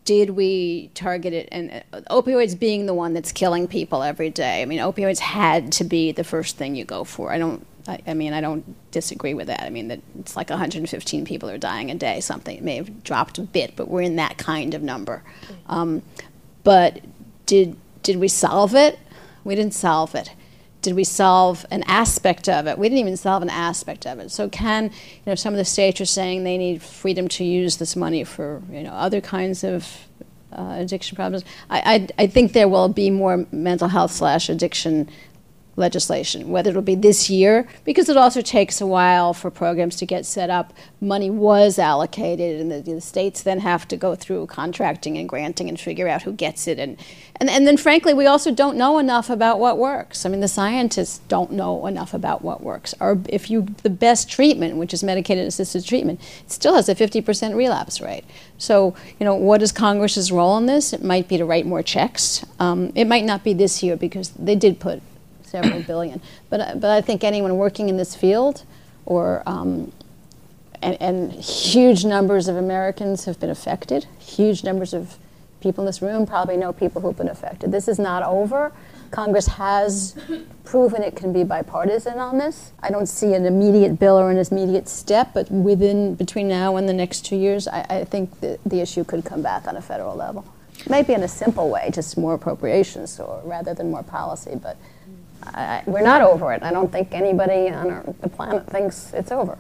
did 0.09 0.31
we 0.31 0.91
target 0.95 1.35
it? 1.35 1.51
And 1.53 1.85
uh, 1.93 2.01
opioids 2.11 2.59
being 2.59 2.87
the 2.87 2.95
one 2.95 3.13
that's 3.13 3.31
killing 3.31 3.69
people 3.69 4.03
every 4.03 4.31
day. 4.31 4.63
I 4.63 4.65
mean, 4.65 4.79
opioids 4.79 5.19
had 5.19 5.71
to 5.73 5.85
be 5.85 6.13
the 6.13 6.25
first 6.25 6.57
thing 6.57 6.75
you 6.75 6.87
go 6.87 7.05
for. 7.05 7.31
I 7.31 7.37
don't. 7.37 7.67
I, 7.87 7.99
I 8.07 8.15
mean, 8.15 8.33
I 8.33 8.41
don't 8.41 8.65
disagree 8.91 9.35
with 9.35 9.49
that. 9.49 9.65
I 9.65 9.69
mean, 9.69 9.89
that 9.89 10.01
it's 10.19 10.35
like 10.35 10.49
115 10.49 11.27
people 11.27 11.51
are 11.51 11.59
dying 11.59 11.91
a 11.91 11.95
day. 11.95 12.21
Something 12.21 12.57
it 12.57 12.63
may 12.63 12.77
have 12.77 13.05
dropped 13.05 13.37
a 13.37 13.43
bit, 13.43 13.77
but 13.77 13.89
we're 13.89 14.01
in 14.01 14.17
that 14.17 14.39
kind 14.39 14.73
of 14.73 14.83
number. 14.83 15.23
Um, 15.67 16.01
but 16.65 17.01
did 17.45 17.77
did 18.03 18.17
we 18.17 18.29
solve 18.29 18.75
it? 18.75 18.99
We 19.45 19.57
didn't 19.57 19.75
solve 19.75 20.15
it. 20.15 20.31
Did 20.83 20.95
we 20.95 21.05
solve 21.05 21.67
an 21.71 21.83
aspect 21.87 22.49
of 22.49 22.67
it? 22.67 22.79
We 22.79 22.89
didn't 22.89 23.01
even 23.01 23.17
solve 23.17 23.43
an 23.43 23.51
aspect 23.51 24.07
of 24.07 24.19
it. 24.21 24.31
So 24.31 24.49
can 24.49 24.85
you 24.85 24.91
know 25.27 25.35
some 25.35 25.53
of 25.53 25.59
the 25.59 25.65
states 25.65 26.01
are 26.01 26.07
saying 26.07 26.45
they 26.45 26.59
need 26.59 26.83
freedom 26.83 27.29
to 27.29 27.45
use 27.45 27.79
this 27.79 27.97
money 27.97 28.25
for 28.25 28.63
you 28.71 28.83
know 28.83 28.93
other 28.93 29.21
kinds 29.21 29.65
of 29.65 30.07
uh, 30.53 30.77
addiction 30.79 31.17
problems. 31.17 31.45
I, 31.69 32.09
I 32.19 32.25
I 32.25 32.27
think 32.27 32.53
there 32.53 32.69
will 32.69 32.89
be 32.89 33.11
more 33.11 33.47
mental 33.53 33.89
health 33.89 34.13
slash 34.13 34.49
addiction 34.49 35.09
legislation, 35.79 36.49
whether 36.49 36.71
it'll 36.71 36.83
be 36.83 36.95
this 36.95 37.31
year, 37.31 37.67
because 37.85 38.09
it 38.09 38.17
also 38.17 38.43
takes 38.43 38.81
a 38.81 38.87
while 38.87 39.33
for 39.33 39.51
programs 39.51 39.97
to 39.97 40.05
get 40.07 40.27
set 40.27 40.51
up. 40.51 40.73
Money 41.01 41.31
was 41.31 41.79
allocated, 41.79 42.61
and 42.61 42.71
the, 42.71 42.81
the, 42.81 43.01
states 43.01 43.43
then 43.43 43.61
have 43.61 43.87
to 43.87 43.97
go 43.97 44.17
through 44.17 44.47
contracting 44.47 45.17
and 45.17 45.29
granting 45.29 45.69
and 45.69 45.79
figure 45.79 46.09
out 46.09 46.23
who 46.23 46.33
gets 46.33 46.67
it. 46.67 46.79
And, 46.79 46.99
and, 47.37 47.49
and 47.49 47.67
then, 47.67 47.77
frankly, 47.77 48.13
we 48.13 48.27
also 48.27 48.53
don't 48.53 48.77
know 48.77 48.99
enough 48.99 49.31
about 49.31 49.61
what 49.61 49.79
works. 49.79 50.27
I 50.27 50.29
mean, 50.29 50.41
the 50.41 50.49
scientists 50.49 51.21
don't 51.29 51.53
know 51.53 51.87
enough 51.87 52.13
about 52.13 52.43
what 52.43 52.61
works. 52.61 52.95
Or 53.01 53.21
if 53.29 53.49
you, 53.49 53.63
the 53.85 53.91
best 53.91 54.29
treatment, 54.29 54.77
which 54.77 54.93
is 54.93 55.05
medicated 55.05 55.47
assisted 55.47 55.87
treatment, 55.87 56.21
still 56.49 56.75
has 56.75 56.89
a 56.89 56.95
50% 56.95 57.55
relapse 57.55 58.01
rate. 58.01 58.25
So, 58.59 58.95
you 59.21 59.25
know, 59.25 59.37
what 59.37 59.63
is 59.63 59.71
Congress's 59.71 60.33
role 60.33 60.59
in 60.59 60.67
this? 60.67 60.93
It 60.93 61.05
might 61.05 61.29
be 61.29 61.37
to 61.39 61.45
write 61.45 61.65
more 61.65 61.83
checks. 61.83 62.45
Um, 62.59 62.93
it 62.97 63.07
might 63.07 63.25
not 63.25 63.45
be 63.45 63.53
this 63.53 63.83
year 63.83 63.97
because 63.97 64.31
they 64.31 64.57
did 64.57 64.81
put 64.81 65.01
several 65.49 65.83
billion. 65.83 66.21
But, 66.51 66.81
but 66.81 66.91
I 66.91 67.01
think 67.01 67.25
anyone 67.25 67.57
working 67.57 67.89
in 67.89 67.97
this 67.97 68.15
field 68.15 68.65
or 69.07 69.43
um, 69.47 69.93
and, 70.83 71.01
and, 71.01 71.33
huge 71.33 72.05
numbers 72.05 72.47
of 72.47 72.57
Americans 72.57 73.25
have 73.25 73.41
been 73.41 73.51
affected. 73.51 74.07
Huge 74.21 74.63
numbers 74.63 74.95
of 74.95 75.17
people 75.61 75.83
in 75.83 75.87
this 75.87 76.01
room 76.01 76.27
probably 76.27 76.57
know 76.57 76.73
people 76.73 77.03
who've 77.03 77.17
been 77.17 77.29
affected. 77.29 77.73
This 77.73 77.89
is 77.89 77.99
not 77.99 78.23
over. 78.23 78.73
Congress 79.11 79.47
has 79.47 80.15
proven 80.65 81.03
it 81.03 81.17
can 81.17 81.33
be 81.33 81.43
bipartisan 81.43 82.19
on 82.19 82.39
this. 82.39 82.73
I 82.83 82.91
don't 82.91 83.07
see 83.07 83.35
an 83.35 83.47
immediate 83.47 83.99
bill 83.99 84.19
or 84.19 84.31
an 84.31 84.39
immediate 84.39 84.89
step, 84.89 85.31
but 85.33 85.51
within 85.51 86.15
between 86.15 86.47
now 86.47 86.77
and 86.77 86.89
the 86.89 86.93
next 86.93 87.25
two 87.25 87.37
years, 87.37 87.67
I, 87.67 87.87
I 87.89 88.05
think 88.05 88.41
the, 88.41 88.59
the 88.67 88.81
issue 88.81 89.05
could 89.05 89.25
come 89.25 89.43
back 89.43 89.67
on 89.67 89.77
a 89.77 89.83
federal 89.83 90.15
level. 90.15 90.45
Maybe 90.89 91.15
in 91.15 91.23
a 91.23 91.29
simple 91.29 91.71
way, 91.71 91.91
just 91.93 92.17
more 92.17 92.35
appropriations, 92.35 93.19
or 93.19 93.41
rather 93.45 93.75
than 93.75 93.91
more 93.91 94.03
policy, 94.03 94.59
but. 94.63 94.77
I, 95.55 95.83
we're 95.87 96.03
not 96.03 96.23
over 96.23 96.53
it. 96.53 96.63
I 96.63 96.73
don't 96.73 96.91
think 96.91 97.13
anybody 97.13 97.71
on 97.71 97.91
our, 97.91 98.05
the 98.21 98.29
planet 98.29 98.67
thinks 98.69 99.13
it's 99.13 99.33
over. 99.33 99.59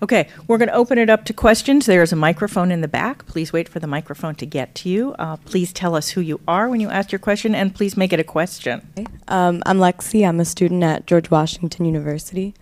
Okay, 0.00 0.28
we're 0.46 0.58
going 0.58 0.68
to 0.68 0.74
open 0.74 0.96
it 0.96 1.10
up 1.10 1.24
to 1.24 1.32
questions. 1.32 1.86
There's 1.86 2.12
a 2.12 2.16
microphone 2.16 2.70
in 2.70 2.82
the 2.82 2.88
back. 2.88 3.26
Please 3.26 3.52
wait 3.52 3.68
for 3.68 3.80
the 3.80 3.88
microphone 3.88 4.36
to 4.36 4.46
get 4.46 4.76
to 4.76 4.88
you. 4.88 5.14
Uh, 5.18 5.36
please 5.38 5.72
tell 5.72 5.96
us 5.96 6.10
who 6.10 6.20
you 6.20 6.40
are 6.46 6.68
when 6.68 6.78
you 6.78 6.88
ask 6.88 7.10
your 7.10 7.18
question, 7.18 7.52
and 7.52 7.74
please 7.74 7.96
make 7.96 8.12
it 8.12 8.20
a 8.20 8.24
question. 8.24 8.86
Um, 9.26 9.60
I'm 9.66 9.78
Lexi. 9.78 10.26
I'm 10.26 10.38
a 10.38 10.44
student 10.44 10.84
at 10.84 11.06
George 11.06 11.32
Washington 11.32 11.84
University. 11.84 12.54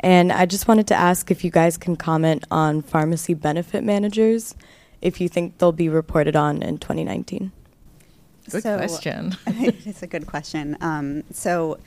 And 0.00 0.32
I 0.32 0.44
just 0.44 0.68
wanted 0.68 0.86
to 0.88 0.94
ask 0.94 1.30
if 1.30 1.44
you 1.44 1.50
guys 1.50 1.78
can 1.78 1.96
comment 1.96 2.44
on 2.50 2.82
pharmacy 2.82 3.32
benefit 3.32 3.82
managers, 3.84 4.54
if 5.00 5.18
you 5.18 5.30
think 5.30 5.58
they'll 5.58 5.72
be 5.72 5.88
reported 5.88 6.36
on 6.36 6.62
in 6.62 6.76
2019. 6.76 7.52
Good 8.50 8.62
so, 8.62 8.76
question. 8.76 9.36
it's 9.46 10.02
a 10.02 10.06
good 10.06 10.26
question. 10.26 10.76
Um, 10.80 11.24
so 11.32 11.78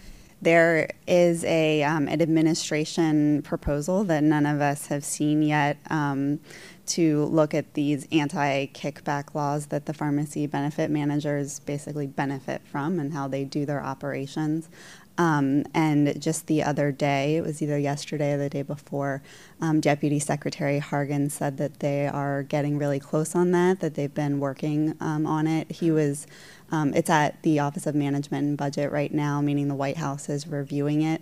there 0.42 0.90
is 1.08 1.44
a 1.46 1.84
um, 1.84 2.08
an 2.08 2.22
administration 2.22 3.42
proposal 3.42 4.04
that 4.04 4.24
none 4.24 4.46
of 4.46 4.62
us 4.62 4.88
have 4.88 5.04
seen 5.04 5.42
yet 5.42 5.78
um, 5.90 6.40
to 6.86 7.26
look 7.26 7.54
at 7.54 7.74
these 7.74 8.08
anti-kickback 8.12 9.34
laws 9.34 9.68
that 9.68 9.86
the 9.86 9.94
pharmacy 9.94 10.46
benefit 10.46 10.92
managers 10.92 11.60
basically 11.60 12.06
benefit 12.06 12.62
from 12.66 13.00
and 13.00 13.14
how 13.14 13.28
they 13.28 13.44
do 13.44 13.66
their 13.66 13.84
operations. 13.84 14.70
Um, 15.18 15.64
and 15.74 16.22
just 16.22 16.48
the 16.48 16.62
other 16.62 16.92
day, 16.92 17.38
it 17.38 17.42
was 17.42 17.62
either 17.62 17.78
yesterday 17.78 18.34
or 18.34 18.38
the 18.38 18.50
day 18.50 18.64
before, 18.64 19.24
um, 19.62 19.80
Deputy 19.80 20.20
Secretary 20.20 20.82
Hargan 20.82 21.32
said 21.32 21.58
that 21.58 21.80
they 21.80 22.08
are 22.08 22.44
getting 22.44 22.78
really 22.78 23.00
close 23.00 23.34
on 23.34 23.52
that, 23.52 23.80
that 23.80 23.96
they've 23.96 24.14
been 24.14 24.40
working 24.40 24.96
um, 25.00 25.26
on 25.26 25.48
it. 25.48 25.72
He 25.72 25.90
was, 25.90 26.28
um, 26.72 26.94
it's 26.94 27.10
at 27.10 27.42
the 27.44 27.60
Office 27.60 27.86
of 27.86 27.96
Management 27.96 28.48
and 28.48 28.58
Budget 28.58 28.92
right 28.92 29.14
now, 29.14 29.42
meaning 29.42 29.68
the 29.68 29.76
White 29.76 29.98
House 29.98 30.30
is 30.30 30.48
reviewing 30.48 31.02
it. 31.02 31.22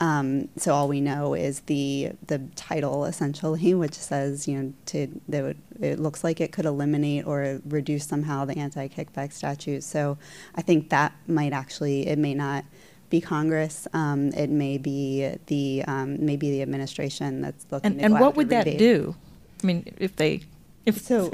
Um, 0.00 0.48
so 0.56 0.74
all 0.74 0.88
we 0.88 1.00
know 1.00 1.34
is 1.34 1.60
the 1.60 2.10
the 2.26 2.40
title 2.56 3.04
essentially, 3.04 3.72
which 3.82 3.94
says 3.94 4.48
you 4.48 4.60
know 4.60 4.72
to 4.86 5.20
that 5.28 5.56
it 5.80 6.00
looks 6.00 6.24
like 6.24 6.40
it 6.40 6.52
could 6.52 6.64
eliminate 6.64 7.26
or 7.26 7.60
reduce 7.68 8.06
somehow 8.06 8.44
the 8.44 8.58
anti-kickback 8.58 9.32
statute. 9.32 9.84
So 9.84 10.18
I 10.54 10.62
think 10.62 10.90
that 10.90 11.12
might 11.26 11.52
actually 11.52 12.08
it 12.08 12.18
may 12.18 12.34
not 12.34 12.64
be 13.10 13.20
Congress. 13.20 13.86
Um, 13.92 14.32
it 14.32 14.50
may 14.50 14.78
be 14.78 15.36
the 15.46 15.84
um, 15.86 16.24
maybe 16.24 16.50
the 16.50 16.62
administration 16.62 17.40
that's 17.40 17.66
looking. 17.70 17.92
And, 17.92 18.02
and 18.02 18.20
what 18.20 18.34
would 18.36 18.48
that 18.48 18.64
do? 18.64 19.14
I 19.62 19.66
mean, 19.66 19.94
if 19.98 20.16
they 20.16 20.42
so, 20.90 21.30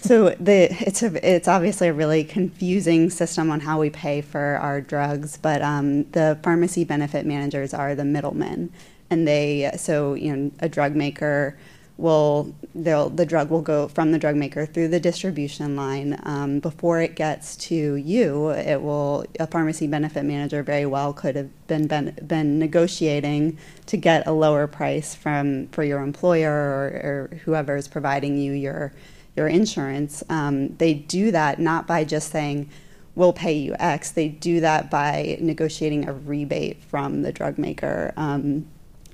so 0.00 0.30
the 0.40 0.68
it's 0.86 1.02
a 1.02 1.36
it's 1.36 1.48
obviously 1.48 1.88
a 1.88 1.92
really 1.92 2.24
confusing 2.24 3.10
system 3.10 3.50
on 3.50 3.60
how 3.60 3.78
we 3.78 3.90
pay 3.90 4.20
for 4.20 4.58
our 4.60 4.80
drugs, 4.80 5.36
but 5.36 5.62
um, 5.62 6.04
the 6.10 6.38
pharmacy 6.42 6.84
benefit 6.84 7.24
managers 7.24 7.72
are 7.72 7.94
the 7.94 8.04
middlemen, 8.04 8.72
and 9.10 9.26
they 9.26 9.70
so 9.76 10.14
you 10.14 10.34
know 10.34 10.50
a 10.60 10.68
drug 10.68 10.96
maker 10.96 11.56
will 11.98 12.54
the 12.74 13.26
drug 13.26 13.50
will 13.50 13.60
go 13.60 13.88
from 13.88 14.12
the 14.12 14.18
drug 14.18 14.36
maker 14.36 14.64
through 14.64 14.86
the 14.86 15.00
distribution 15.00 15.74
line 15.74 16.18
um, 16.22 16.60
before 16.60 17.00
it 17.00 17.16
gets 17.16 17.56
to 17.56 17.96
you 17.96 18.50
it 18.50 18.80
will 18.80 19.24
a 19.40 19.46
pharmacy 19.46 19.86
benefit 19.86 20.24
manager 20.24 20.62
very 20.62 20.86
well 20.86 21.12
could 21.12 21.34
have 21.34 21.66
been, 21.66 21.88
been 21.88 22.16
been 22.24 22.58
negotiating 22.58 23.58
to 23.84 23.96
get 23.96 24.26
a 24.26 24.32
lower 24.32 24.66
price 24.68 25.14
from 25.14 25.66
for 25.68 25.82
your 25.82 26.00
employer 26.00 26.52
or, 26.52 26.86
or 26.86 27.36
whoever 27.44 27.76
is 27.76 27.88
providing 27.88 28.38
you 28.38 28.52
your 28.52 28.92
your 29.36 29.48
insurance 29.48 30.22
um, 30.30 30.74
they 30.76 30.94
do 30.94 31.32
that 31.32 31.58
not 31.58 31.86
by 31.86 32.04
just 32.04 32.30
saying 32.30 32.70
we'll 33.18 33.32
pay 33.32 33.52
you 33.52 33.74
X. 33.80 34.12
They 34.12 34.28
do 34.28 34.60
that 34.60 34.92
by 34.92 35.38
negotiating 35.40 36.08
a 36.08 36.12
rebate 36.12 36.84
from 36.84 37.22
the 37.22 37.32
drug 37.32 37.58
maker. 37.58 38.14
Um, 38.16 38.68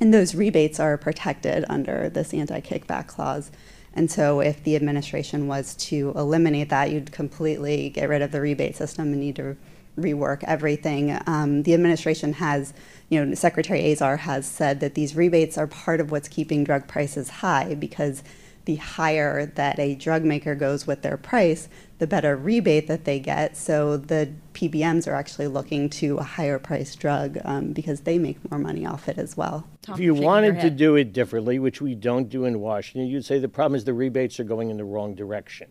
and 0.05 0.13
those 0.13 0.35
rebates 0.35 0.79
are 0.79 0.99
protected 0.99 1.65
under 1.71 2.11
this 2.11 2.35
anti 2.35 2.61
kickback 2.61 3.07
clause. 3.07 3.51
And 3.95 4.11
so, 4.11 4.41
if 4.41 4.63
the 4.63 4.77
administration 4.77 5.47
was 5.47 5.75
to 5.77 6.13
eliminate 6.15 6.69
that, 6.69 6.91
you'd 6.91 7.11
completely 7.11 7.89
get 7.89 8.11
rid 8.11 8.21
of 8.21 8.31
the 8.31 8.43
rebate 8.43 8.77
system 8.77 9.13
and 9.13 9.21
need 9.21 9.37
to 9.37 9.57
rework 9.99 10.45
everything. 10.45 11.19
Um, 11.27 11.63
the 11.63 11.73
administration 11.73 12.35
has, 12.35 12.75
you 13.09 13.25
know, 13.25 13.35
Secretary 13.35 13.91
Azar 13.93 14.19
has 14.19 14.47
said 14.47 14.81
that 14.81 14.95
these 14.95 15.17
rebates 15.17 15.57
are 15.57 15.67
part 15.67 16.01
of 16.01 16.11
what's 16.11 16.29
keeping 16.29 16.65
drug 16.65 16.87
prices 16.87 17.31
high 17.31 17.75
because 17.75 18.23
the 18.65 18.77
higher 18.77 19.47
that 19.47 19.79
a 19.79 19.95
drug 19.95 20.25
maker 20.25 20.55
goes 20.55 20.87
with 20.87 21.03
their 21.03 21.17
price, 21.17 21.69
the 21.99 22.07
better 22.07 22.37
rebate 22.37 22.87
that 22.87 23.05
they 23.05 23.21
get. 23.21 23.57
So 23.57 23.97
the 23.97 24.31
PBMs 24.55 25.07
are 25.07 25.15
actually 25.15 25.49
looking 25.49 25.91
to 25.91 26.19
a 26.19 26.23
higher 26.23 26.59
priced 26.59 26.99
drug 26.99 27.39
um, 27.45 27.73
because 27.73 28.01
they 28.01 28.19
make 28.19 28.51
more 28.51 28.59
money 28.59 28.87
off 28.87 29.09
it 29.09 29.19
as 29.19 29.37
well. 29.37 29.67
If 29.89 29.99
you 29.99 30.15
wanted 30.15 30.61
to 30.61 30.71
do 30.71 30.97
it 30.97 31.13
differently, 31.13 31.59
which 31.59 31.81
we 31.81 31.95
don't 31.95 32.29
do 32.29 32.45
in 32.45 32.61
Washington, 32.61 33.09
you'd 33.09 33.25
say 33.25 33.39
the 33.39 33.49
problem 33.49 33.77
is 33.77 33.85
the 33.85 33.95
rebates 33.95 34.41
are 34.41 34.45
going 34.45 34.71
in 34.71 34.77
the 34.77 34.85
wrong 34.85 35.15
direction. 35.15 35.69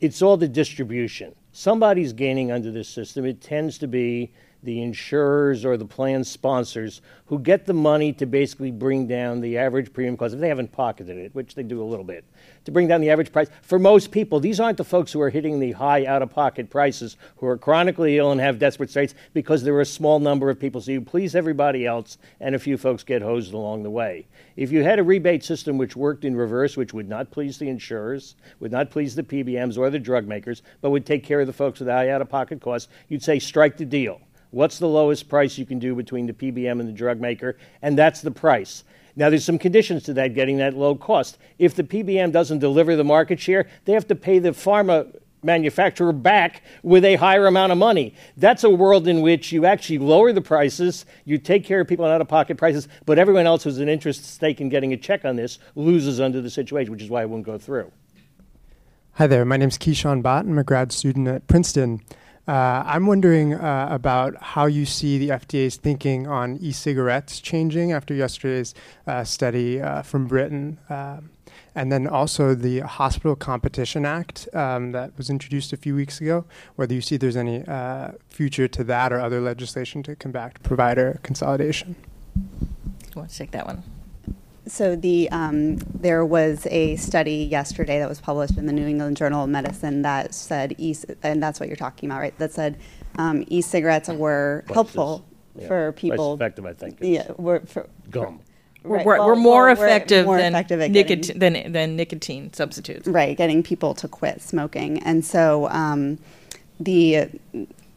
It's 0.00 0.20
all 0.20 0.36
the 0.36 0.48
distribution. 0.48 1.34
Somebody's 1.52 2.12
gaining 2.12 2.50
under 2.50 2.72
this 2.72 2.88
system. 2.88 3.24
It 3.24 3.40
tends 3.40 3.78
to 3.78 3.86
be 3.86 4.32
the 4.62 4.80
insurers 4.80 5.64
or 5.64 5.76
the 5.76 5.84
plan 5.84 6.22
sponsors 6.24 7.00
who 7.26 7.38
get 7.38 7.66
the 7.66 7.72
money 7.72 8.12
to 8.12 8.26
basically 8.26 8.70
bring 8.70 9.06
down 9.06 9.40
the 9.40 9.58
average 9.58 9.92
premium 9.92 10.16
cost 10.16 10.34
if 10.34 10.40
they 10.40 10.48
haven't 10.48 10.70
pocketed 10.70 11.16
it, 11.16 11.34
which 11.34 11.54
they 11.54 11.62
do 11.62 11.82
a 11.82 11.84
little 11.84 12.04
bit, 12.04 12.24
to 12.64 12.70
bring 12.70 12.86
down 12.86 13.00
the 13.00 13.10
average 13.10 13.32
price. 13.32 13.48
For 13.62 13.78
most 13.78 14.10
people, 14.10 14.38
these 14.38 14.60
aren't 14.60 14.76
the 14.76 14.84
folks 14.84 15.12
who 15.12 15.20
are 15.20 15.30
hitting 15.30 15.58
the 15.58 15.72
high 15.72 16.04
out 16.04 16.22
of 16.22 16.30
pocket 16.30 16.70
prices, 16.70 17.16
who 17.36 17.46
are 17.46 17.56
chronically 17.56 18.18
ill 18.18 18.32
and 18.32 18.40
have 18.40 18.58
desperate 18.58 18.90
straits 18.90 19.14
because 19.32 19.62
there 19.62 19.74
are 19.74 19.80
a 19.80 19.86
small 19.86 20.20
number 20.20 20.50
of 20.50 20.60
people. 20.60 20.80
So 20.80 20.92
you 20.92 21.00
please 21.00 21.34
everybody 21.34 21.86
else, 21.86 22.18
and 22.38 22.54
a 22.54 22.58
few 22.58 22.76
folks 22.76 23.02
get 23.02 23.22
hosed 23.22 23.52
along 23.54 23.82
the 23.82 23.90
way. 23.90 24.26
If 24.56 24.70
you 24.70 24.84
had 24.84 24.98
a 24.98 25.04
rebate 25.04 25.42
system 25.42 25.78
which 25.78 25.96
worked 25.96 26.24
in 26.24 26.36
reverse, 26.36 26.76
which 26.76 26.92
would 26.92 27.08
not 27.08 27.30
please 27.30 27.58
the 27.58 27.68
insurers, 27.68 28.36
would 28.60 28.72
not 28.72 28.90
please 28.90 29.14
the 29.14 29.22
PBMs 29.22 29.78
or 29.78 29.88
the 29.88 29.98
drug 29.98 30.26
makers, 30.26 30.62
but 30.82 30.90
would 30.90 31.06
take 31.06 31.24
care 31.24 31.40
of 31.40 31.46
the 31.46 31.52
folks 31.52 31.80
with 31.80 31.88
high 31.88 32.10
out 32.10 32.20
of 32.20 32.28
pocket 32.28 32.60
costs, 32.60 32.88
you'd 33.08 33.22
say 33.22 33.38
strike 33.38 33.78
the 33.78 33.84
deal. 33.86 34.20
What's 34.52 34.78
the 34.78 34.86
lowest 34.86 35.30
price 35.30 35.56
you 35.56 35.64
can 35.64 35.78
do 35.78 35.94
between 35.94 36.26
the 36.26 36.34
PBM 36.34 36.78
and 36.78 36.86
the 36.86 36.92
drug 36.92 37.20
maker? 37.20 37.56
And 37.80 37.96
that's 37.96 38.20
the 38.20 38.30
price. 38.30 38.84
Now, 39.16 39.30
there's 39.30 39.46
some 39.46 39.58
conditions 39.58 40.02
to 40.04 40.14
that, 40.14 40.34
getting 40.34 40.58
that 40.58 40.74
low 40.74 40.94
cost. 40.94 41.38
If 41.58 41.74
the 41.74 41.82
PBM 41.82 42.32
doesn't 42.32 42.58
deliver 42.58 42.94
the 42.94 43.02
market 43.02 43.40
share, 43.40 43.66
they 43.86 43.94
have 43.94 44.06
to 44.08 44.14
pay 44.14 44.38
the 44.38 44.50
pharma 44.50 45.16
manufacturer 45.42 46.12
back 46.12 46.62
with 46.82 47.02
a 47.02 47.16
higher 47.16 47.46
amount 47.46 47.72
of 47.72 47.78
money. 47.78 48.14
That's 48.36 48.62
a 48.62 48.68
world 48.68 49.08
in 49.08 49.22
which 49.22 49.52
you 49.52 49.64
actually 49.64 49.98
lower 49.98 50.34
the 50.34 50.42
prices, 50.42 51.06
you 51.24 51.38
take 51.38 51.64
care 51.64 51.80
of 51.80 51.88
people 51.88 52.04
on 52.04 52.10
out 52.10 52.20
of 52.20 52.28
pocket 52.28 52.58
prices, 52.58 52.88
but 53.06 53.18
everyone 53.18 53.46
else 53.46 53.64
who's 53.64 53.78
an 53.78 53.88
interest 53.88 54.24
stake 54.24 54.60
in 54.60 54.68
getting 54.68 54.92
a 54.92 54.98
check 54.98 55.24
on 55.24 55.36
this 55.36 55.58
loses 55.74 56.20
under 56.20 56.42
the 56.42 56.50
situation, 56.50 56.92
which 56.92 57.02
is 57.02 57.08
why 57.08 57.22
it 57.22 57.30
won't 57.30 57.44
go 57.44 57.58
through. 57.58 57.90
Hi 59.14 59.26
there, 59.26 59.44
my 59.44 59.56
name 59.56 59.68
is 59.68 59.78
Keyshawn 59.78 60.22
Bott. 60.22 60.44
I'm 60.44 60.58
a 60.58 60.64
grad 60.64 60.92
student 60.92 61.26
at 61.26 61.46
Princeton. 61.48 62.02
Uh, 62.48 62.82
I'm 62.84 63.06
wondering 63.06 63.54
uh, 63.54 63.88
about 63.90 64.34
how 64.42 64.66
you 64.66 64.84
see 64.84 65.16
the 65.18 65.28
FDA's 65.28 65.76
thinking 65.76 66.26
on 66.26 66.58
e 66.60 66.72
cigarettes 66.72 67.40
changing 67.40 67.92
after 67.92 68.14
yesterday's 68.14 68.74
uh, 69.06 69.22
study 69.22 69.80
uh, 69.80 70.02
from 70.02 70.26
Britain. 70.26 70.78
Um, 70.90 71.30
and 71.74 71.90
then 71.90 72.06
also 72.06 72.54
the 72.54 72.80
Hospital 72.80 73.34
Competition 73.36 74.04
Act 74.04 74.48
um, 74.52 74.92
that 74.92 75.16
was 75.16 75.30
introduced 75.30 75.72
a 75.72 75.76
few 75.76 75.94
weeks 75.94 76.20
ago, 76.20 76.44
whether 76.76 76.92
you 76.92 77.00
see 77.00 77.16
there's 77.16 77.36
any 77.36 77.64
uh, 77.66 78.12
future 78.28 78.68
to 78.68 78.84
that 78.84 79.12
or 79.12 79.20
other 79.20 79.40
legislation 79.40 80.02
to 80.02 80.16
combat 80.16 80.62
provider 80.62 81.18
consolidation. 81.22 81.96
You 82.36 83.12
want 83.16 83.30
to 83.30 83.38
take 83.38 83.52
that 83.52 83.66
one? 83.66 83.82
So 84.66 84.94
the 84.94 85.28
um, 85.30 85.76
there 85.76 86.24
was 86.24 86.66
a 86.70 86.96
study 86.96 87.48
yesterday 87.50 87.98
that 87.98 88.08
was 88.08 88.20
published 88.20 88.56
in 88.56 88.66
the 88.66 88.72
New 88.72 88.86
England 88.86 89.16
Journal 89.16 89.44
of 89.44 89.50
Medicine 89.50 90.02
that 90.02 90.34
said 90.34 90.74
e 90.78 90.94
and 91.22 91.42
that's 91.42 91.58
what 91.58 91.68
you're 91.68 91.76
talking 91.76 92.08
about, 92.08 92.20
right? 92.20 92.38
That 92.38 92.52
said 92.52 92.78
um, 93.18 93.44
e-cigarettes 93.48 94.08
were 94.08 94.64
helpful 94.72 95.24
Yeah. 95.56 95.66
for 95.66 95.92
people. 95.92 96.30
Less 96.30 96.36
effective, 96.36 96.64
I 96.66 96.72
think. 96.74 97.00
is 97.00 97.08
Yeah, 97.08 97.32
were 97.36 97.60
for, 97.66 97.88
Gum. 98.10 98.40
We're, 98.84 98.96
Right, 98.98 99.06
we're, 99.06 99.18
well- 99.18 99.26
we're 99.28 99.34
more 99.36 99.66
well, 99.66 99.76
we're 99.76 99.86
effective 99.86 100.26
more 100.26 100.38
than 100.38 100.54
effective 100.54 100.80
at 100.80 100.92
getting- 100.92 101.18
nicotine 101.20 101.38
than, 101.38 101.72
than 101.72 101.96
nicotine 101.96 102.52
substitutes. 102.52 103.06
right 103.08 103.36
getting 103.36 103.62
people 103.62 103.94
to 103.94 104.08
quit 104.08 104.40
smoking 104.42 104.98
and 105.02 105.24
so 105.24 105.68
um, 105.70 106.18
the 106.80 107.28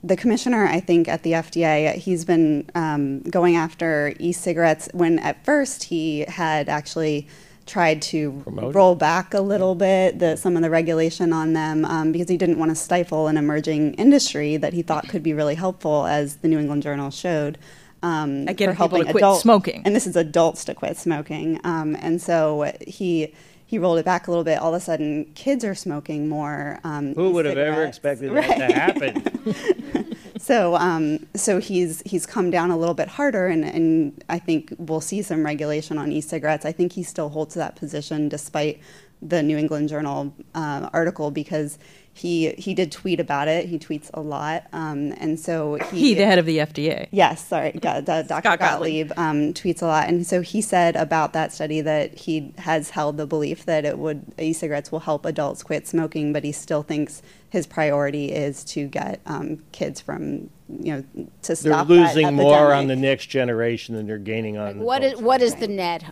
the 0.08 0.16
commissioner 0.16 0.66
i 0.68 0.80
think 0.80 1.08
at 1.08 1.24
the 1.24 1.32
fda 1.34 1.96
he's 1.96 2.26
been 2.26 2.70
um, 2.76 3.22
going 3.22 3.56
after 3.56 4.14
e-cigarettes 4.20 4.88
when 4.94 5.20
at 5.20 5.44
first 5.44 5.84
he 5.84 6.22
had 6.28 6.70
actually 6.70 7.28
tried 7.66 8.00
to 8.02 8.32
Promote 8.44 8.76
roll 8.76 8.94
back 8.96 9.34
a 9.34 9.42
little 9.42 9.74
bit 9.74 10.20
the, 10.20 10.36
some 10.36 10.56
of 10.56 10.62
the 10.62 10.70
regulation 10.70 11.34
on 11.34 11.54
them 11.54 11.84
um, 11.86 12.12
because 12.12 12.30
he 12.30 12.38
didn't 12.38 12.60
want 12.60 12.70
to 12.70 12.76
stifle 12.76 13.28
an 13.28 13.38
emerging 13.38 13.96
industry 13.96 14.56
that 14.58 14.74
he 14.74 14.84
thought 14.84 15.08
could 15.10 15.24
be 15.24 15.34
really 15.34 15.56
helpful 15.56 16.06
as 16.06 16.38
the 16.38 16.48
new 16.48 16.60
england 16.60 16.84
journal 16.84 17.10
showed 17.10 17.58
um, 18.04 18.48
At 18.48 18.58
getting 18.58 18.76
for 18.76 18.84
people 18.84 19.00
to 19.00 19.06
helping 19.06 19.12
quit 19.14 19.24
adult- 19.24 19.42
smoking. 19.42 19.82
and 19.84 19.96
this 19.96 20.06
is 20.06 20.16
adults 20.16 20.66
to 20.66 20.76
quit 20.76 20.96
smoking. 20.96 21.60
Um, 21.64 21.96
and 22.00 22.22
so 22.22 22.72
he 22.86 23.34
he 23.66 23.78
rolled 23.78 23.98
it 23.98 24.06
back 24.06 24.28
a 24.28 24.32
little 24.32 24.44
bit. 24.44 24.60
All 24.60 24.74
of 24.74 24.82
a 24.82 24.84
sudden, 24.84 25.26
kids 25.36 25.66
are 25.66 25.76
smoking 25.76 26.30
more. 26.30 26.80
Um, 26.84 27.16
Who 27.16 27.32
would 27.32 27.46
have 27.46 27.58
ever 27.58 27.84
expected 27.84 28.34
that 28.34 28.58
to 28.58 28.74
happen? 28.74 30.16
So 30.46 30.76
um, 30.76 31.26
so 31.34 31.60
he's 31.60 32.04
he's 32.06 32.28
come 32.28 32.52
down 32.52 32.70
a 32.70 32.78
little 32.78 32.94
bit 32.94 33.08
harder, 33.08 33.48
and, 33.48 33.66
and 33.66 34.24
I 34.30 34.38
think 34.38 34.76
we'll 34.78 35.02
see 35.02 35.24
some 35.24 35.44
regulation 35.44 35.98
on 35.98 36.12
e-cigarettes. 36.12 36.66
I 36.66 36.72
think 36.72 36.92
he 36.92 37.02
still 37.02 37.30
holds 37.30 37.56
that 37.56 37.76
position 37.76 38.30
despite 38.30 38.80
the 39.28 39.42
New 39.44 39.58
England 39.58 39.90
Journal 39.90 40.34
uh, 40.54 40.90
article 40.94 41.32
because 41.32 41.78
he 42.14 42.52
he 42.52 42.74
did 42.74 42.92
tweet 42.94 43.20
about 43.20 43.50
it. 43.50 43.66
He 43.68 43.78
tweets 43.78 44.10
a 44.14 44.22
lot, 44.22 44.68
um, 44.72 45.12
and 45.18 45.38
so 45.38 45.76
he, 45.92 46.00
He, 46.00 46.14
the 46.14 46.26
head 46.26 46.40
of 46.40 46.46
the 46.46 46.60
FDA. 46.60 47.08
Yes, 47.12 47.46
sorry, 47.46 47.72
Go- 47.74 48.00
the- 48.00 48.24
Dr. 48.28 48.42
Scott 48.42 48.60
Gottlieb 48.60 49.12
um, 49.18 49.54
tweets 49.54 49.82
a 49.82 49.86
lot, 49.88 50.08
and 50.08 50.26
so 50.26 50.40
he 50.42 50.62
said 50.62 50.96
about 50.96 51.34
that 51.34 51.52
study 51.52 51.82
that 51.82 52.16
he 52.18 52.54
has 52.60 52.92
held 52.92 53.18
the 53.18 53.28
belief 53.28 53.66
that 53.66 53.84
it 53.84 53.98
would 54.00 54.24
e-cigarettes 54.40 54.94
will 54.94 55.02
help 55.02 55.26
adults 55.26 55.62
quit 55.62 55.88
smoking, 55.88 56.32
but 56.32 56.46
he 56.46 56.54
still 56.54 56.84
thinks 56.84 57.22
his 57.50 57.68
priority 57.68 58.32
is 58.32 58.64
to 58.66 58.88
get 58.88 59.20
um, 59.26 59.62
kids 59.74 60.00
from 60.00 60.50
you 60.70 60.94
know 60.94 61.04
to 61.42 61.56
stop. 61.56 61.64
They're 61.64 61.74
stop 61.74 61.88
that 61.88 61.94
losing 61.94 62.34
more 62.34 62.74
on 62.74 62.88
the 62.88 62.96
next 62.96 63.26
generation 63.26 63.94
than 63.94 64.08
they're 64.08 64.18
gaining 64.18 64.58
on. 64.58 64.80
what 64.80 65.04
is 65.04 65.20
what 65.20 65.42
is 65.42 65.56
the 65.56 65.68
net 65.68 66.06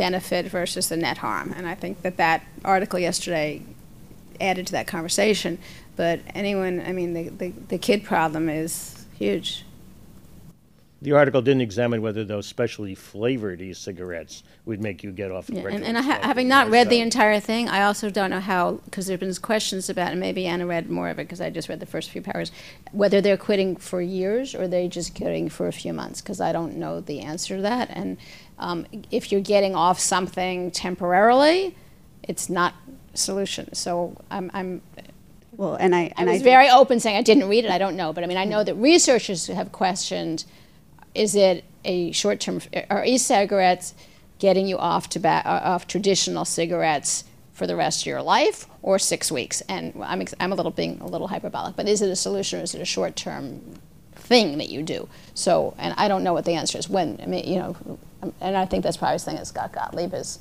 benefit 0.00 0.46
versus 0.46 0.88
the 0.88 0.96
net 0.96 1.18
harm? 1.18 1.52
And 1.56 1.68
I 1.68 1.74
think 1.74 2.00
that 2.02 2.16
that 2.16 2.42
article 2.64 2.98
yesterday 2.98 3.62
added 4.40 4.66
to 4.68 4.72
that 4.72 4.86
conversation. 4.86 5.58
But 5.94 6.20
anyone, 6.34 6.80
I 6.80 6.92
mean, 6.92 7.12
the, 7.12 7.28
the, 7.28 7.50
the 7.68 7.78
kid 7.78 8.02
problem 8.04 8.48
is 8.48 9.04
huge. 9.18 9.64
The 11.02 11.12
article 11.12 11.40
didn't 11.40 11.62
examine 11.62 12.02
whether 12.02 12.24
those 12.24 12.46
specially 12.46 12.94
flavored 12.94 13.62
e-cigarettes 13.62 14.42
would 14.66 14.82
make 14.82 15.02
you 15.02 15.12
get 15.12 15.30
off 15.30 15.48
of 15.48 15.54
Yeah, 15.54 15.68
and, 15.68 15.82
and 15.82 15.96
I 15.96 16.02
ha- 16.02 16.20
having 16.22 16.46
not 16.46 16.68
read 16.68 16.90
the 16.90 17.00
entire 17.00 17.40
thing, 17.40 17.70
I 17.70 17.84
also 17.84 18.10
don't 18.10 18.28
know 18.28 18.40
how, 18.40 18.80
because 18.84 19.06
there 19.06 19.14
have 19.14 19.20
been 19.20 19.34
questions 19.36 19.88
about, 19.88 20.10
and 20.10 20.20
maybe 20.20 20.44
Anna 20.46 20.66
read 20.66 20.90
more 20.90 21.08
of 21.08 21.18
it 21.18 21.24
because 21.24 21.40
I 21.40 21.48
just 21.48 21.70
read 21.70 21.80
the 21.80 21.86
first 21.86 22.10
few 22.10 22.20
paragraphs, 22.20 22.52
whether 22.92 23.22
they're 23.22 23.38
quitting 23.38 23.76
for 23.76 24.02
years 24.02 24.54
or 24.54 24.68
they're 24.68 24.88
just 24.88 25.14
quitting 25.14 25.48
for 25.48 25.66
a 25.68 25.72
few 25.72 25.94
months, 25.94 26.20
because 26.20 26.38
I 26.38 26.52
don't 26.52 26.76
know 26.76 27.00
the 27.00 27.20
answer 27.20 27.56
to 27.56 27.62
that. 27.62 27.88
And 27.90 28.18
um, 28.60 28.86
if 29.10 29.32
you're 29.32 29.40
getting 29.40 29.74
off 29.74 29.98
something 29.98 30.70
temporarily, 30.70 31.74
it's 32.22 32.48
not 32.48 32.74
a 33.14 33.16
solution. 33.16 33.74
So 33.74 34.16
I'm, 34.30 34.50
I'm 34.54 34.82
Well, 35.56 35.74
and 35.74 35.94
I 35.94 36.12
I 36.16 36.24
was 36.24 36.40
I 36.40 36.44
very 36.44 36.68
open 36.70 37.00
saying 37.00 37.16
I 37.16 37.22
didn't 37.22 37.48
read 37.48 37.64
it, 37.64 37.70
I 37.70 37.78
don't 37.78 37.96
know. 37.96 38.12
But 38.12 38.22
I 38.24 38.26
mean, 38.26 38.36
I 38.38 38.44
know 38.44 38.62
that 38.62 38.74
researchers 38.76 39.46
have 39.48 39.72
questioned 39.72 40.44
is 41.14 41.34
it 41.34 41.64
a 41.84 42.12
short 42.12 42.38
term, 42.38 42.60
are 42.88 43.04
e 43.04 43.18
cigarettes 43.18 43.94
getting 44.38 44.66
you 44.68 44.78
off, 44.78 45.08
toba- 45.08 45.42
uh, 45.44 45.60
off 45.72 45.86
traditional 45.86 46.44
cigarettes 46.44 47.24
for 47.52 47.66
the 47.66 47.74
rest 47.76 48.02
of 48.02 48.06
your 48.06 48.22
life 48.22 48.66
or 48.82 48.98
six 48.98 49.32
weeks? 49.32 49.60
And 49.68 49.92
I'm, 50.02 50.20
ex- 50.20 50.34
I'm 50.38 50.52
a 50.52 50.54
little 50.54 50.70
being 50.70 51.00
a 51.00 51.06
little 51.06 51.28
hyperbolic, 51.28 51.74
but 51.76 51.88
is 51.88 52.00
it 52.00 52.08
a 52.10 52.16
solution 52.16 52.60
or 52.60 52.62
is 52.62 52.74
it 52.74 52.80
a 52.80 52.84
short 52.86 53.16
term 53.16 53.60
thing 54.20 54.58
that 54.58 54.68
you 54.68 54.82
do? 54.82 55.08
So, 55.34 55.74
and 55.78 55.94
I 55.96 56.08
don't 56.08 56.22
know 56.22 56.32
what 56.32 56.44
the 56.44 56.52
answer 56.52 56.78
is 56.78 56.88
when, 56.88 57.18
I 57.22 57.26
mean, 57.26 57.46
you 57.46 57.56
know, 57.56 57.98
and 58.40 58.56
I 58.56 58.66
think 58.66 58.84
that's 58.84 58.96
probably 58.96 59.18
the 59.18 59.24
thing 59.24 59.36
that 59.36 59.46
Scott 59.46 59.72
Gottlieb 59.72 60.14
is, 60.14 60.38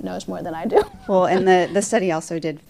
knows 0.00 0.28
more 0.28 0.42
than 0.42 0.54
I 0.54 0.66
do. 0.66 0.82
Well, 1.08 1.26
and 1.26 1.48
the, 1.48 1.68
the 1.72 1.82
study 1.82 2.12
also 2.12 2.38
did 2.38 2.60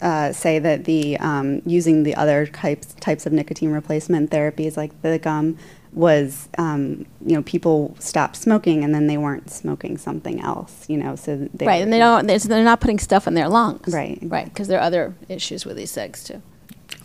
uh, 0.00 0.32
say 0.32 0.58
that 0.58 0.84
the 0.86 1.18
um, 1.18 1.60
using 1.66 2.02
the 2.02 2.14
other 2.14 2.46
types 2.46 2.94
types 2.94 3.26
of 3.26 3.32
nicotine 3.32 3.70
replacement 3.70 4.30
therapies 4.30 4.78
like 4.78 5.02
the 5.02 5.18
gum 5.18 5.58
was 5.92 6.48
um, 6.56 7.04
you 7.24 7.34
know 7.34 7.42
people 7.42 7.94
stopped 7.98 8.36
smoking 8.36 8.82
and 8.82 8.94
then 8.94 9.06
they 9.06 9.18
weren't 9.18 9.50
smoking 9.50 9.98
something 9.98 10.40
else 10.40 10.88
you 10.88 10.96
know 10.96 11.14
so 11.14 11.48
they 11.52 11.66
Right, 11.66 11.82
and 11.82 11.92
they 11.92 11.98
don't. 11.98 12.26
They're, 12.26 12.38
they're 12.38 12.64
not 12.64 12.80
putting 12.80 12.98
stuff 12.98 13.26
in 13.26 13.34
their 13.34 13.48
lungs. 13.48 13.92
Right. 13.92 14.18
right, 14.22 14.46
because 14.46 14.66
there 14.68 14.78
are 14.78 14.82
other 14.82 15.14
issues 15.28 15.66
with 15.66 15.76
these 15.76 15.90
cigs 15.90 16.24
too. 16.24 16.42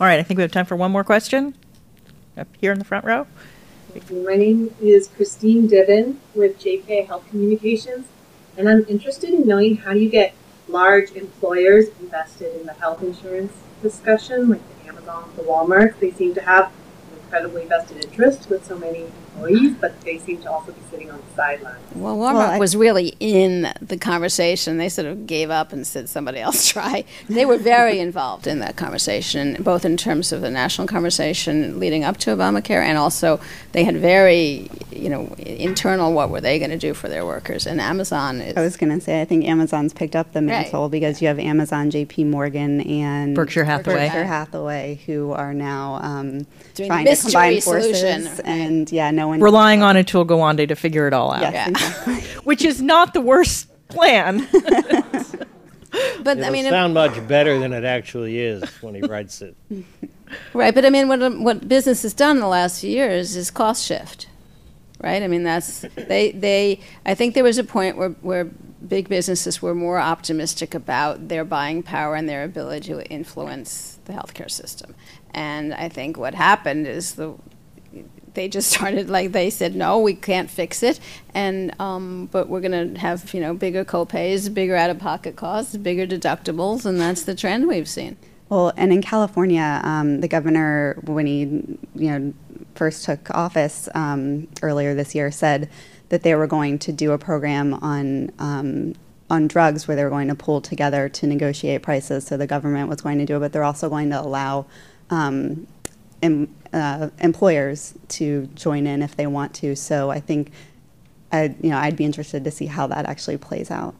All 0.00 0.06
right, 0.06 0.18
I 0.18 0.22
think 0.22 0.38
we 0.38 0.42
have 0.42 0.52
time 0.52 0.64
for 0.64 0.76
one 0.76 0.90
more 0.90 1.04
question. 1.04 1.54
Up 2.36 2.46
here 2.60 2.72
in 2.72 2.78
the 2.78 2.84
front 2.84 3.04
row. 3.04 3.26
My 4.10 4.36
name 4.36 4.72
is 4.80 5.08
Christine 5.08 5.66
Divin 5.66 6.20
with 6.32 6.60
JPA 6.60 7.08
Health 7.08 7.28
Communications, 7.28 8.06
and 8.56 8.68
I'm 8.68 8.86
interested 8.88 9.30
in 9.30 9.48
knowing 9.48 9.78
how 9.78 9.94
do 9.94 9.98
you 9.98 10.08
get 10.08 10.32
large 10.68 11.10
employers 11.12 11.88
invested 12.00 12.58
in 12.60 12.66
the 12.66 12.72
health 12.74 13.02
insurance 13.02 13.52
discussion, 13.82 14.48
like 14.48 14.60
the 14.78 14.88
Amazon, 14.88 15.28
the 15.36 15.42
Walmart. 15.42 15.98
They 15.98 16.12
seem 16.12 16.32
to 16.34 16.40
have 16.42 16.66
an 16.66 17.18
incredibly 17.20 17.66
vested 17.66 18.04
interest 18.04 18.48
with 18.48 18.64
so 18.64 18.78
many 18.78 19.06
employees, 19.44 19.74
but 19.80 20.00
they 20.02 20.18
seem 20.18 20.40
to 20.42 20.50
also 20.50 20.72
be 20.72 20.80
sitting 20.90 21.10
on 21.10 21.18
the 21.18 21.34
sidelines. 21.36 21.78
Well, 21.94 22.16
Walmart 22.16 22.34
Well, 22.34 22.50
I- 22.52 22.58
was 22.58 22.76
really 22.76 23.14
in 23.20 23.72
the 23.80 23.96
conversation. 23.96 24.76
They 24.78 24.88
sort 24.88 25.06
of 25.06 25.26
gave 25.26 25.50
up 25.50 25.72
and 25.72 25.86
said 25.86 26.08
somebody 26.08 26.38
else 26.46 26.66
try. 26.68 27.04
They 27.28 27.44
were 27.46 27.58
very 27.58 27.98
involved 27.98 28.46
in 28.46 28.60
that 28.60 28.76
conversation, 28.76 29.56
both 29.60 29.84
in 29.84 29.96
terms 29.96 30.32
of 30.32 30.40
the 30.40 30.50
national 30.50 30.86
conversation 30.86 31.78
leading 31.80 32.04
up 32.04 32.16
to 32.18 32.30
Obamacare, 32.36 32.82
and 32.82 32.98
also 32.98 33.40
they 33.72 33.84
had 33.84 33.96
very, 33.96 34.70
you 34.90 35.08
know, 35.08 35.34
internal 35.38 36.12
what 36.12 36.30
were 36.30 36.40
they 36.40 36.58
going 36.58 36.70
to 36.70 36.78
do 36.78 36.94
for 36.94 37.08
their 37.08 37.24
workers. 37.24 37.66
And 37.66 37.80
Amazon 37.80 38.40
is 38.40 38.56
I 38.56 38.62
was 38.62 38.76
going 38.76 38.92
to 38.96 39.00
say, 39.04 39.20
I 39.20 39.24
think 39.24 39.44
Amazon's 39.44 39.92
picked 39.92 40.16
up 40.16 40.32
the 40.32 40.40
Right. 40.40 40.46
mantle 40.46 40.88
because 40.88 41.20
you 41.20 41.28
have 41.28 41.38
Amazon, 41.38 41.90
J.P. 41.90 42.24
Morgan, 42.24 42.80
and 42.82 43.34
Berkshire 43.34 43.64
Hathaway. 43.64 44.06
Berkshire 44.06 44.24
Hathaway, 44.24 45.00
who 45.06 45.32
are 45.32 45.52
now 45.52 45.94
um, 46.02 46.46
Doing 46.74 46.88
trying 46.88 47.04
the 47.04 47.14
to 47.16 47.22
combine 47.22 47.60
forces. 47.60 48.00
solution. 48.00 48.46
And 48.46 48.90
yeah, 48.90 49.10
no 49.10 49.28
one 49.30 49.40
Relying 49.40 49.82
on 49.82 49.96
Atul 49.96 50.26
Gawande 50.26 50.68
to 50.68 50.76
figure 50.76 51.06
it 51.06 51.12
all 51.12 51.32
out, 51.32 51.42
Yes, 51.42 51.52
Yeah. 51.54 51.68
exactly. 51.68 52.14
which 52.44 52.64
is 52.64 52.80
not 52.82 53.14
the 53.14 53.20
worst 53.20 53.68
plan. 53.88 54.46
But 56.22 56.38
It'll 56.38 56.44
I 56.44 56.50
mean, 56.50 56.66
sound 56.66 56.94
much 56.94 57.26
better 57.26 57.58
than 57.58 57.72
it 57.72 57.82
actually 57.84 58.38
is 58.38 58.62
when 58.80 58.94
he 58.94 59.00
writes 59.00 59.42
it. 59.42 59.56
right? 60.54 60.72
But 60.72 60.84
I 60.84 60.90
mean, 60.90 61.08
what 61.08 61.18
what 61.38 61.68
business 61.68 62.02
has 62.02 62.14
done 62.14 62.36
in 62.36 62.40
the 62.40 62.46
last 62.46 62.80
few 62.80 62.90
years 62.90 63.34
is 63.34 63.50
cost 63.50 63.84
shift, 63.86 64.28
right? 65.02 65.20
I 65.20 65.26
mean, 65.26 65.42
that's 65.42 65.84
they 65.96 66.30
they. 66.30 66.80
I 67.04 67.14
think 67.14 67.34
there 67.34 67.42
was 67.42 67.58
a 67.58 67.64
point 67.64 67.96
where 67.96 68.10
where 68.22 68.44
big 68.86 69.08
businesses 69.08 69.60
were 69.60 69.74
more 69.74 69.98
optimistic 69.98 70.74
about 70.76 71.26
their 71.28 71.44
buying 71.44 71.82
power 71.82 72.14
and 72.14 72.28
their 72.28 72.44
ability 72.44 72.88
to 72.92 73.04
influence 73.10 73.98
the 74.04 74.12
healthcare 74.12 74.50
system, 74.50 74.94
and 75.34 75.74
I 75.74 75.88
think 75.88 76.16
what 76.16 76.34
happened 76.34 76.86
is 76.86 77.14
the 77.14 77.34
they 78.34 78.48
just 78.48 78.70
started 78.74 79.08
like 79.08 79.32
they 79.32 79.50
said 79.50 79.74
no 79.74 79.98
we 79.98 80.14
can't 80.14 80.50
fix 80.50 80.82
it 80.82 81.00
and 81.34 81.74
um, 81.80 82.26
but 82.32 82.48
we're 82.48 82.60
going 82.60 82.94
to 82.94 83.00
have 83.00 83.32
you 83.34 83.40
know 83.40 83.54
bigger 83.54 83.84
copays 83.84 84.52
bigger 84.52 84.76
out-of-pocket 84.76 85.36
costs 85.36 85.76
bigger 85.76 86.06
deductibles 86.06 86.84
and 86.84 87.00
that's 87.00 87.22
the 87.22 87.34
trend 87.34 87.66
we've 87.66 87.88
seen 87.88 88.16
Well, 88.50 88.72
and 88.76 88.92
in 88.92 89.00
California, 89.00 89.80
um, 89.84 90.20
the 90.20 90.28
governor, 90.28 90.98
when 91.04 91.26
he 91.26 91.42
you 91.94 92.10
know 92.10 92.34
first 92.74 93.04
took 93.04 93.30
office 93.30 93.88
um, 93.94 94.48
earlier 94.60 94.92
this 94.92 95.14
year, 95.14 95.30
said 95.30 95.70
that 96.08 96.24
they 96.24 96.34
were 96.34 96.48
going 96.48 96.80
to 96.80 96.92
do 96.92 97.12
a 97.12 97.18
program 97.18 97.74
on 97.74 98.32
um, 98.40 98.94
on 99.30 99.46
drugs 99.46 99.86
where 99.86 99.96
they 99.96 100.02
were 100.02 100.10
going 100.10 100.26
to 100.26 100.34
pull 100.34 100.60
together 100.60 101.08
to 101.08 101.26
negotiate 101.28 101.82
prices. 101.82 102.26
So 102.26 102.36
the 102.36 102.48
government 102.48 102.88
was 102.88 103.00
going 103.00 103.18
to 103.18 103.24
do 103.24 103.36
it, 103.36 103.40
but 103.40 103.52
they're 103.52 103.62
also 103.62 103.88
going 103.88 104.10
to 104.10 104.20
allow 104.20 104.66
um, 105.10 105.68
uh, 106.72 107.10
employers 107.18 107.94
to 108.08 108.46
join 108.54 108.86
in 108.86 109.02
if 109.02 109.16
they 109.16 109.26
want 109.26 109.54
to. 109.54 109.74
So 109.76 110.10
I 110.10 110.20
think, 110.20 110.52
I 111.32 111.54
you 111.60 111.70
know, 111.70 111.78
I'd 111.78 111.96
be 111.96 112.04
interested 112.04 112.44
to 112.44 112.50
see 112.50 112.66
how 112.66 112.86
that 112.88 113.06
actually 113.06 113.38
plays 113.38 113.70
out. 113.70 113.94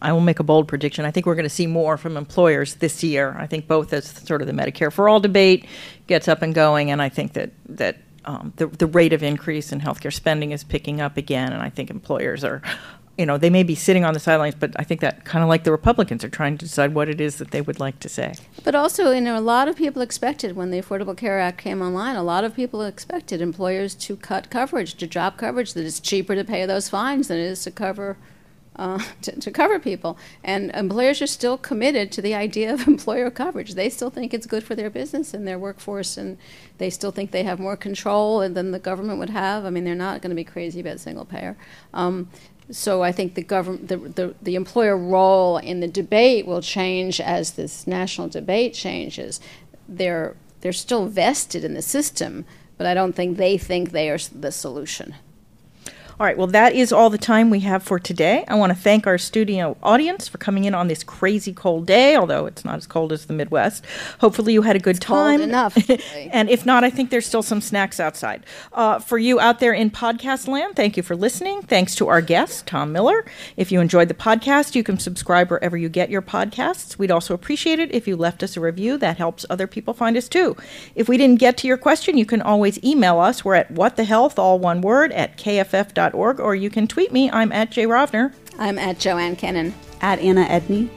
I 0.00 0.12
will 0.12 0.20
make 0.20 0.40
a 0.40 0.42
bold 0.42 0.66
prediction. 0.66 1.04
I 1.04 1.12
think 1.12 1.26
we're 1.26 1.36
going 1.36 1.44
to 1.44 1.48
see 1.48 1.68
more 1.68 1.96
from 1.96 2.16
employers 2.16 2.74
this 2.74 3.04
year. 3.04 3.36
I 3.38 3.46
think 3.46 3.68
both 3.68 3.92
as 3.92 4.06
sort 4.08 4.42
of 4.42 4.48
the 4.48 4.52
Medicare 4.52 4.92
for 4.92 5.08
all 5.08 5.20
debate 5.20 5.64
gets 6.08 6.26
up 6.26 6.42
and 6.42 6.52
going, 6.52 6.90
and 6.90 7.00
I 7.00 7.08
think 7.08 7.34
that 7.34 7.52
that 7.68 7.98
um, 8.24 8.52
the 8.56 8.66
the 8.66 8.86
rate 8.86 9.12
of 9.12 9.22
increase 9.22 9.72
in 9.72 9.80
healthcare 9.80 10.12
spending 10.12 10.50
is 10.50 10.64
picking 10.64 11.00
up 11.00 11.16
again, 11.16 11.52
and 11.52 11.62
I 11.62 11.70
think 11.70 11.90
employers 11.90 12.44
are. 12.44 12.62
You 13.18 13.26
know, 13.26 13.36
they 13.36 13.50
may 13.50 13.62
be 13.62 13.74
sitting 13.74 14.04
on 14.04 14.14
the 14.14 14.20
sidelines, 14.20 14.54
but 14.54 14.72
I 14.76 14.84
think 14.84 15.00
that 15.02 15.24
kind 15.24 15.42
of 15.42 15.48
like 15.48 15.64
the 15.64 15.70
Republicans 15.70 16.24
are 16.24 16.30
trying 16.30 16.56
to 16.56 16.64
decide 16.64 16.94
what 16.94 17.10
it 17.10 17.20
is 17.20 17.36
that 17.36 17.50
they 17.50 17.60
would 17.60 17.78
like 17.78 18.00
to 18.00 18.08
say. 18.08 18.34
But 18.64 18.74
also, 18.74 19.10
you 19.10 19.20
know, 19.20 19.38
a 19.38 19.40
lot 19.40 19.68
of 19.68 19.76
people 19.76 20.00
expected 20.00 20.56
when 20.56 20.70
the 20.70 20.80
Affordable 20.80 21.16
Care 21.16 21.38
Act 21.38 21.58
came 21.58 21.82
online, 21.82 22.16
a 22.16 22.22
lot 22.22 22.42
of 22.42 22.56
people 22.56 22.80
expected 22.82 23.42
employers 23.42 23.94
to 23.96 24.16
cut 24.16 24.48
coverage, 24.48 24.94
to 24.94 25.06
drop 25.06 25.36
coverage, 25.36 25.74
that 25.74 25.84
it's 25.84 26.00
cheaper 26.00 26.34
to 26.34 26.44
pay 26.44 26.64
those 26.64 26.88
fines 26.88 27.28
than 27.28 27.38
it 27.38 27.44
is 27.44 27.62
to 27.64 27.70
cover. 27.70 28.16
Uh, 28.74 28.98
to, 29.20 29.38
to 29.38 29.50
cover 29.50 29.78
people, 29.78 30.16
and 30.42 30.70
employers 30.70 31.20
are 31.20 31.26
still 31.26 31.58
committed 31.58 32.10
to 32.10 32.22
the 32.22 32.34
idea 32.34 32.72
of 32.72 32.86
employer 32.88 33.30
coverage. 33.30 33.74
They 33.74 33.90
still 33.90 34.08
think 34.08 34.32
it's 34.32 34.46
good 34.46 34.64
for 34.64 34.74
their 34.74 34.88
business 34.88 35.34
and 35.34 35.46
their 35.46 35.58
workforce, 35.58 36.16
and 36.16 36.38
they 36.78 36.88
still 36.88 37.10
think 37.10 37.32
they 37.32 37.42
have 37.42 37.60
more 37.60 37.76
control 37.76 38.38
than 38.48 38.70
the 38.70 38.78
government 38.78 39.18
would 39.18 39.28
have. 39.28 39.66
I 39.66 39.70
mean, 39.70 39.84
they're 39.84 39.94
not 39.94 40.22
going 40.22 40.30
to 40.30 40.34
be 40.34 40.42
crazy 40.42 40.80
about 40.80 41.00
single 41.00 41.26
payer. 41.26 41.58
Um, 41.92 42.30
so 42.70 43.02
I 43.02 43.12
think 43.12 43.34
the 43.34 43.42
government, 43.42 43.88
the, 43.88 43.96
the, 43.96 44.34
the 44.40 44.54
employer 44.54 44.96
role 44.96 45.58
in 45.58 45.80
the 45.80 45.88
debate 45.88 46.46
will 46.46 46.62
change 46.62 47.20
as 47.20 47.52
this 47.52 47.86
national 47.86 48.28
debate 48.28 48.74
changes. 48.74 49.40
They're 49.88 50.36
they're 50.60 50.72
still 50.72 51.06
vested 51.06 51.64
in 51.64 51.74
the 51.74 51.82
system, 51.82 52.44
but 52.78 52.86
I 52.86 52.94
don't 52.94 53.14
think 53.14 53.36
they 53.36 53.58
think 53.58 53.90
they 53.90 54.08
are 54.10 54.18
the 54.18 54.52
solution. 54.52 55.16
All 56.20 56.26
right, 56.26 56.36
well, 56.36 56.46
that 56.48 56.74
is 56.74 56.92
all 56.92 57.08
the 57.08 57.18
time 57.18 57.48
we 57.48 57.60
have 57.60 57.82
for 57.82 57.98
today. 57.98 58.44
I 58.46 58.54
want 58.54 58.70
to 58.70 58.78
thank 58.78 59.06
our 59.06 59.16
studio 59.16 59.78
audience 59.82 60.28
for 60.28 60.36
coming 60.36 60.64
in 60.64 60.74
on 60.74 60.88
this 60.88 61.02
crazy 61.02 61.54
cold 61.54 61.86
day, 61.86 62.16
although 62.16 62.44
it's 62.44 62.64
not 62.66 62.76
as 62.76 62.86
cold 62.86 63.12
as 63.12 63.26
the 63.26 63.32
Midwest. 63.32 63.84
Hopefully, 64.20 64.52
you 64.52 64.62
had 64.62 64.76
a 64.76 64.78
good 64.78 65.00
cold 65.04 65.18
time. 65.18 65.40
enough, 65.40 65.74
and 66.30 66.50
if 66.50 66.66
not, 66.66 66.84
I 66.84 66.90
think 66.90 67.10
there's 67.10 67.26
still 67.26 67.42
some 67.42 67.62
snacks 67.62 67.98
outside. 67.98 68.44
Uh, 68.74 68.98
for 68.98 69.18
you 69.18 69.40
out 69.40 69.58
there 69.58 69.72
in 69.72 69.90
podcast 69.90 70.48
land, 70.48 70.76
thank 70.76 70.98
you 70.98 71.02
for 71.02 71.16
listening. 71.16 71.62
Thanks 71.62 71.94
to 71.96 72.08
our 72.08 72.20
guest, 72.20 72.66
Tom 72.66 72.92
Miller. 72.92 73.24
If 73.56 73.72
you 73.72 73.80
enjoyed 73.80 74.08
the 74.08 74.14
podcast, 74.14 74.74
you 74.74 74.82
can 74.82 74.98
subscribe 74.98 75.50
wherever 75.50 75.78
you 75.78 75.88
get 75.88 76.10
your 76.10 76.22
podcasts. 76.22 76.98
We'd 76.98 77.10
also 77.10 77.32
appreciate 77.32 77.78
it 77.78 77.92
if 77.94 78.06
you 78.06 78.16
left 78.16 78.42
us 78.42 78.56
a 78.56 78.60
review. 78.60 78.98
That 78.98 79.16
helps 79.16 79.46
other 79.48 79.66
people 79.66 79.94
find 79.94 80.16
us 80.18 80.28
too. 80.28 80.56
If 80.94 81.08
we 81.08 81.16
didn't 81.16 81.40
get 81.40 81.56
to 81.58 81.66
your 81.66 81.78
question, 81.78 82.18
you 82.18 82.26
can 82.26 82.42
always 82.42 82.82
email 82.84 83.18
us. 83.18 83.44
We're 83.44 83.54
at 83.54 83.72
whatthehealth, 83.72 84.38
all 84.38 84.58
one 84.58 84.82
word, 84.82 85.10
at 85.12 85.38
kff.org, 86.10 86.40
or 86.40 86.54
you 86.54 86.70
can 86.70 86.86
tweet 86.86 87.12
me. 87.12 87.30
I'm 87.30 87.52
at 87.52 87.70
Jay 87.70 87.84
Rovner. 87.86 88.32
I'm 88.58 88.78
at 88.78 88.98
Joanne 88.98 89.36
Kenen. 89.36 89.72
At 90.00 90.18
Anna 90.18 90.44
Edney. 90.44 90.88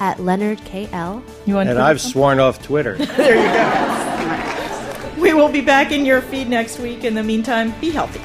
At 0.00 0.20
Leonard 0.20 0.58
KL. 0.58 1.22
You 1.46 1.54
want 1.54 1.68
And 1.68 1.78
I've 1.78 2.00
sworn 2.00 2.38
off 2.40 2.62
Twitter. 2.62 2.96
There 3.16 3.36
you 3.36 3.42
go. 5.16 5.20
we 5.20 5.32
will 5.32 5.48
be 5.48 5.60
back 5.60 5.90
in 5.92 6.04
your 6.04 6.20
feed 6.20 6.48
next 6.48 6.78
week. 6.78 7.04
In 7.04 7.14
the 7.14 7.22
meantime, 7.22 7.72
be 7.80 7.90
healthy. 7.90 8.20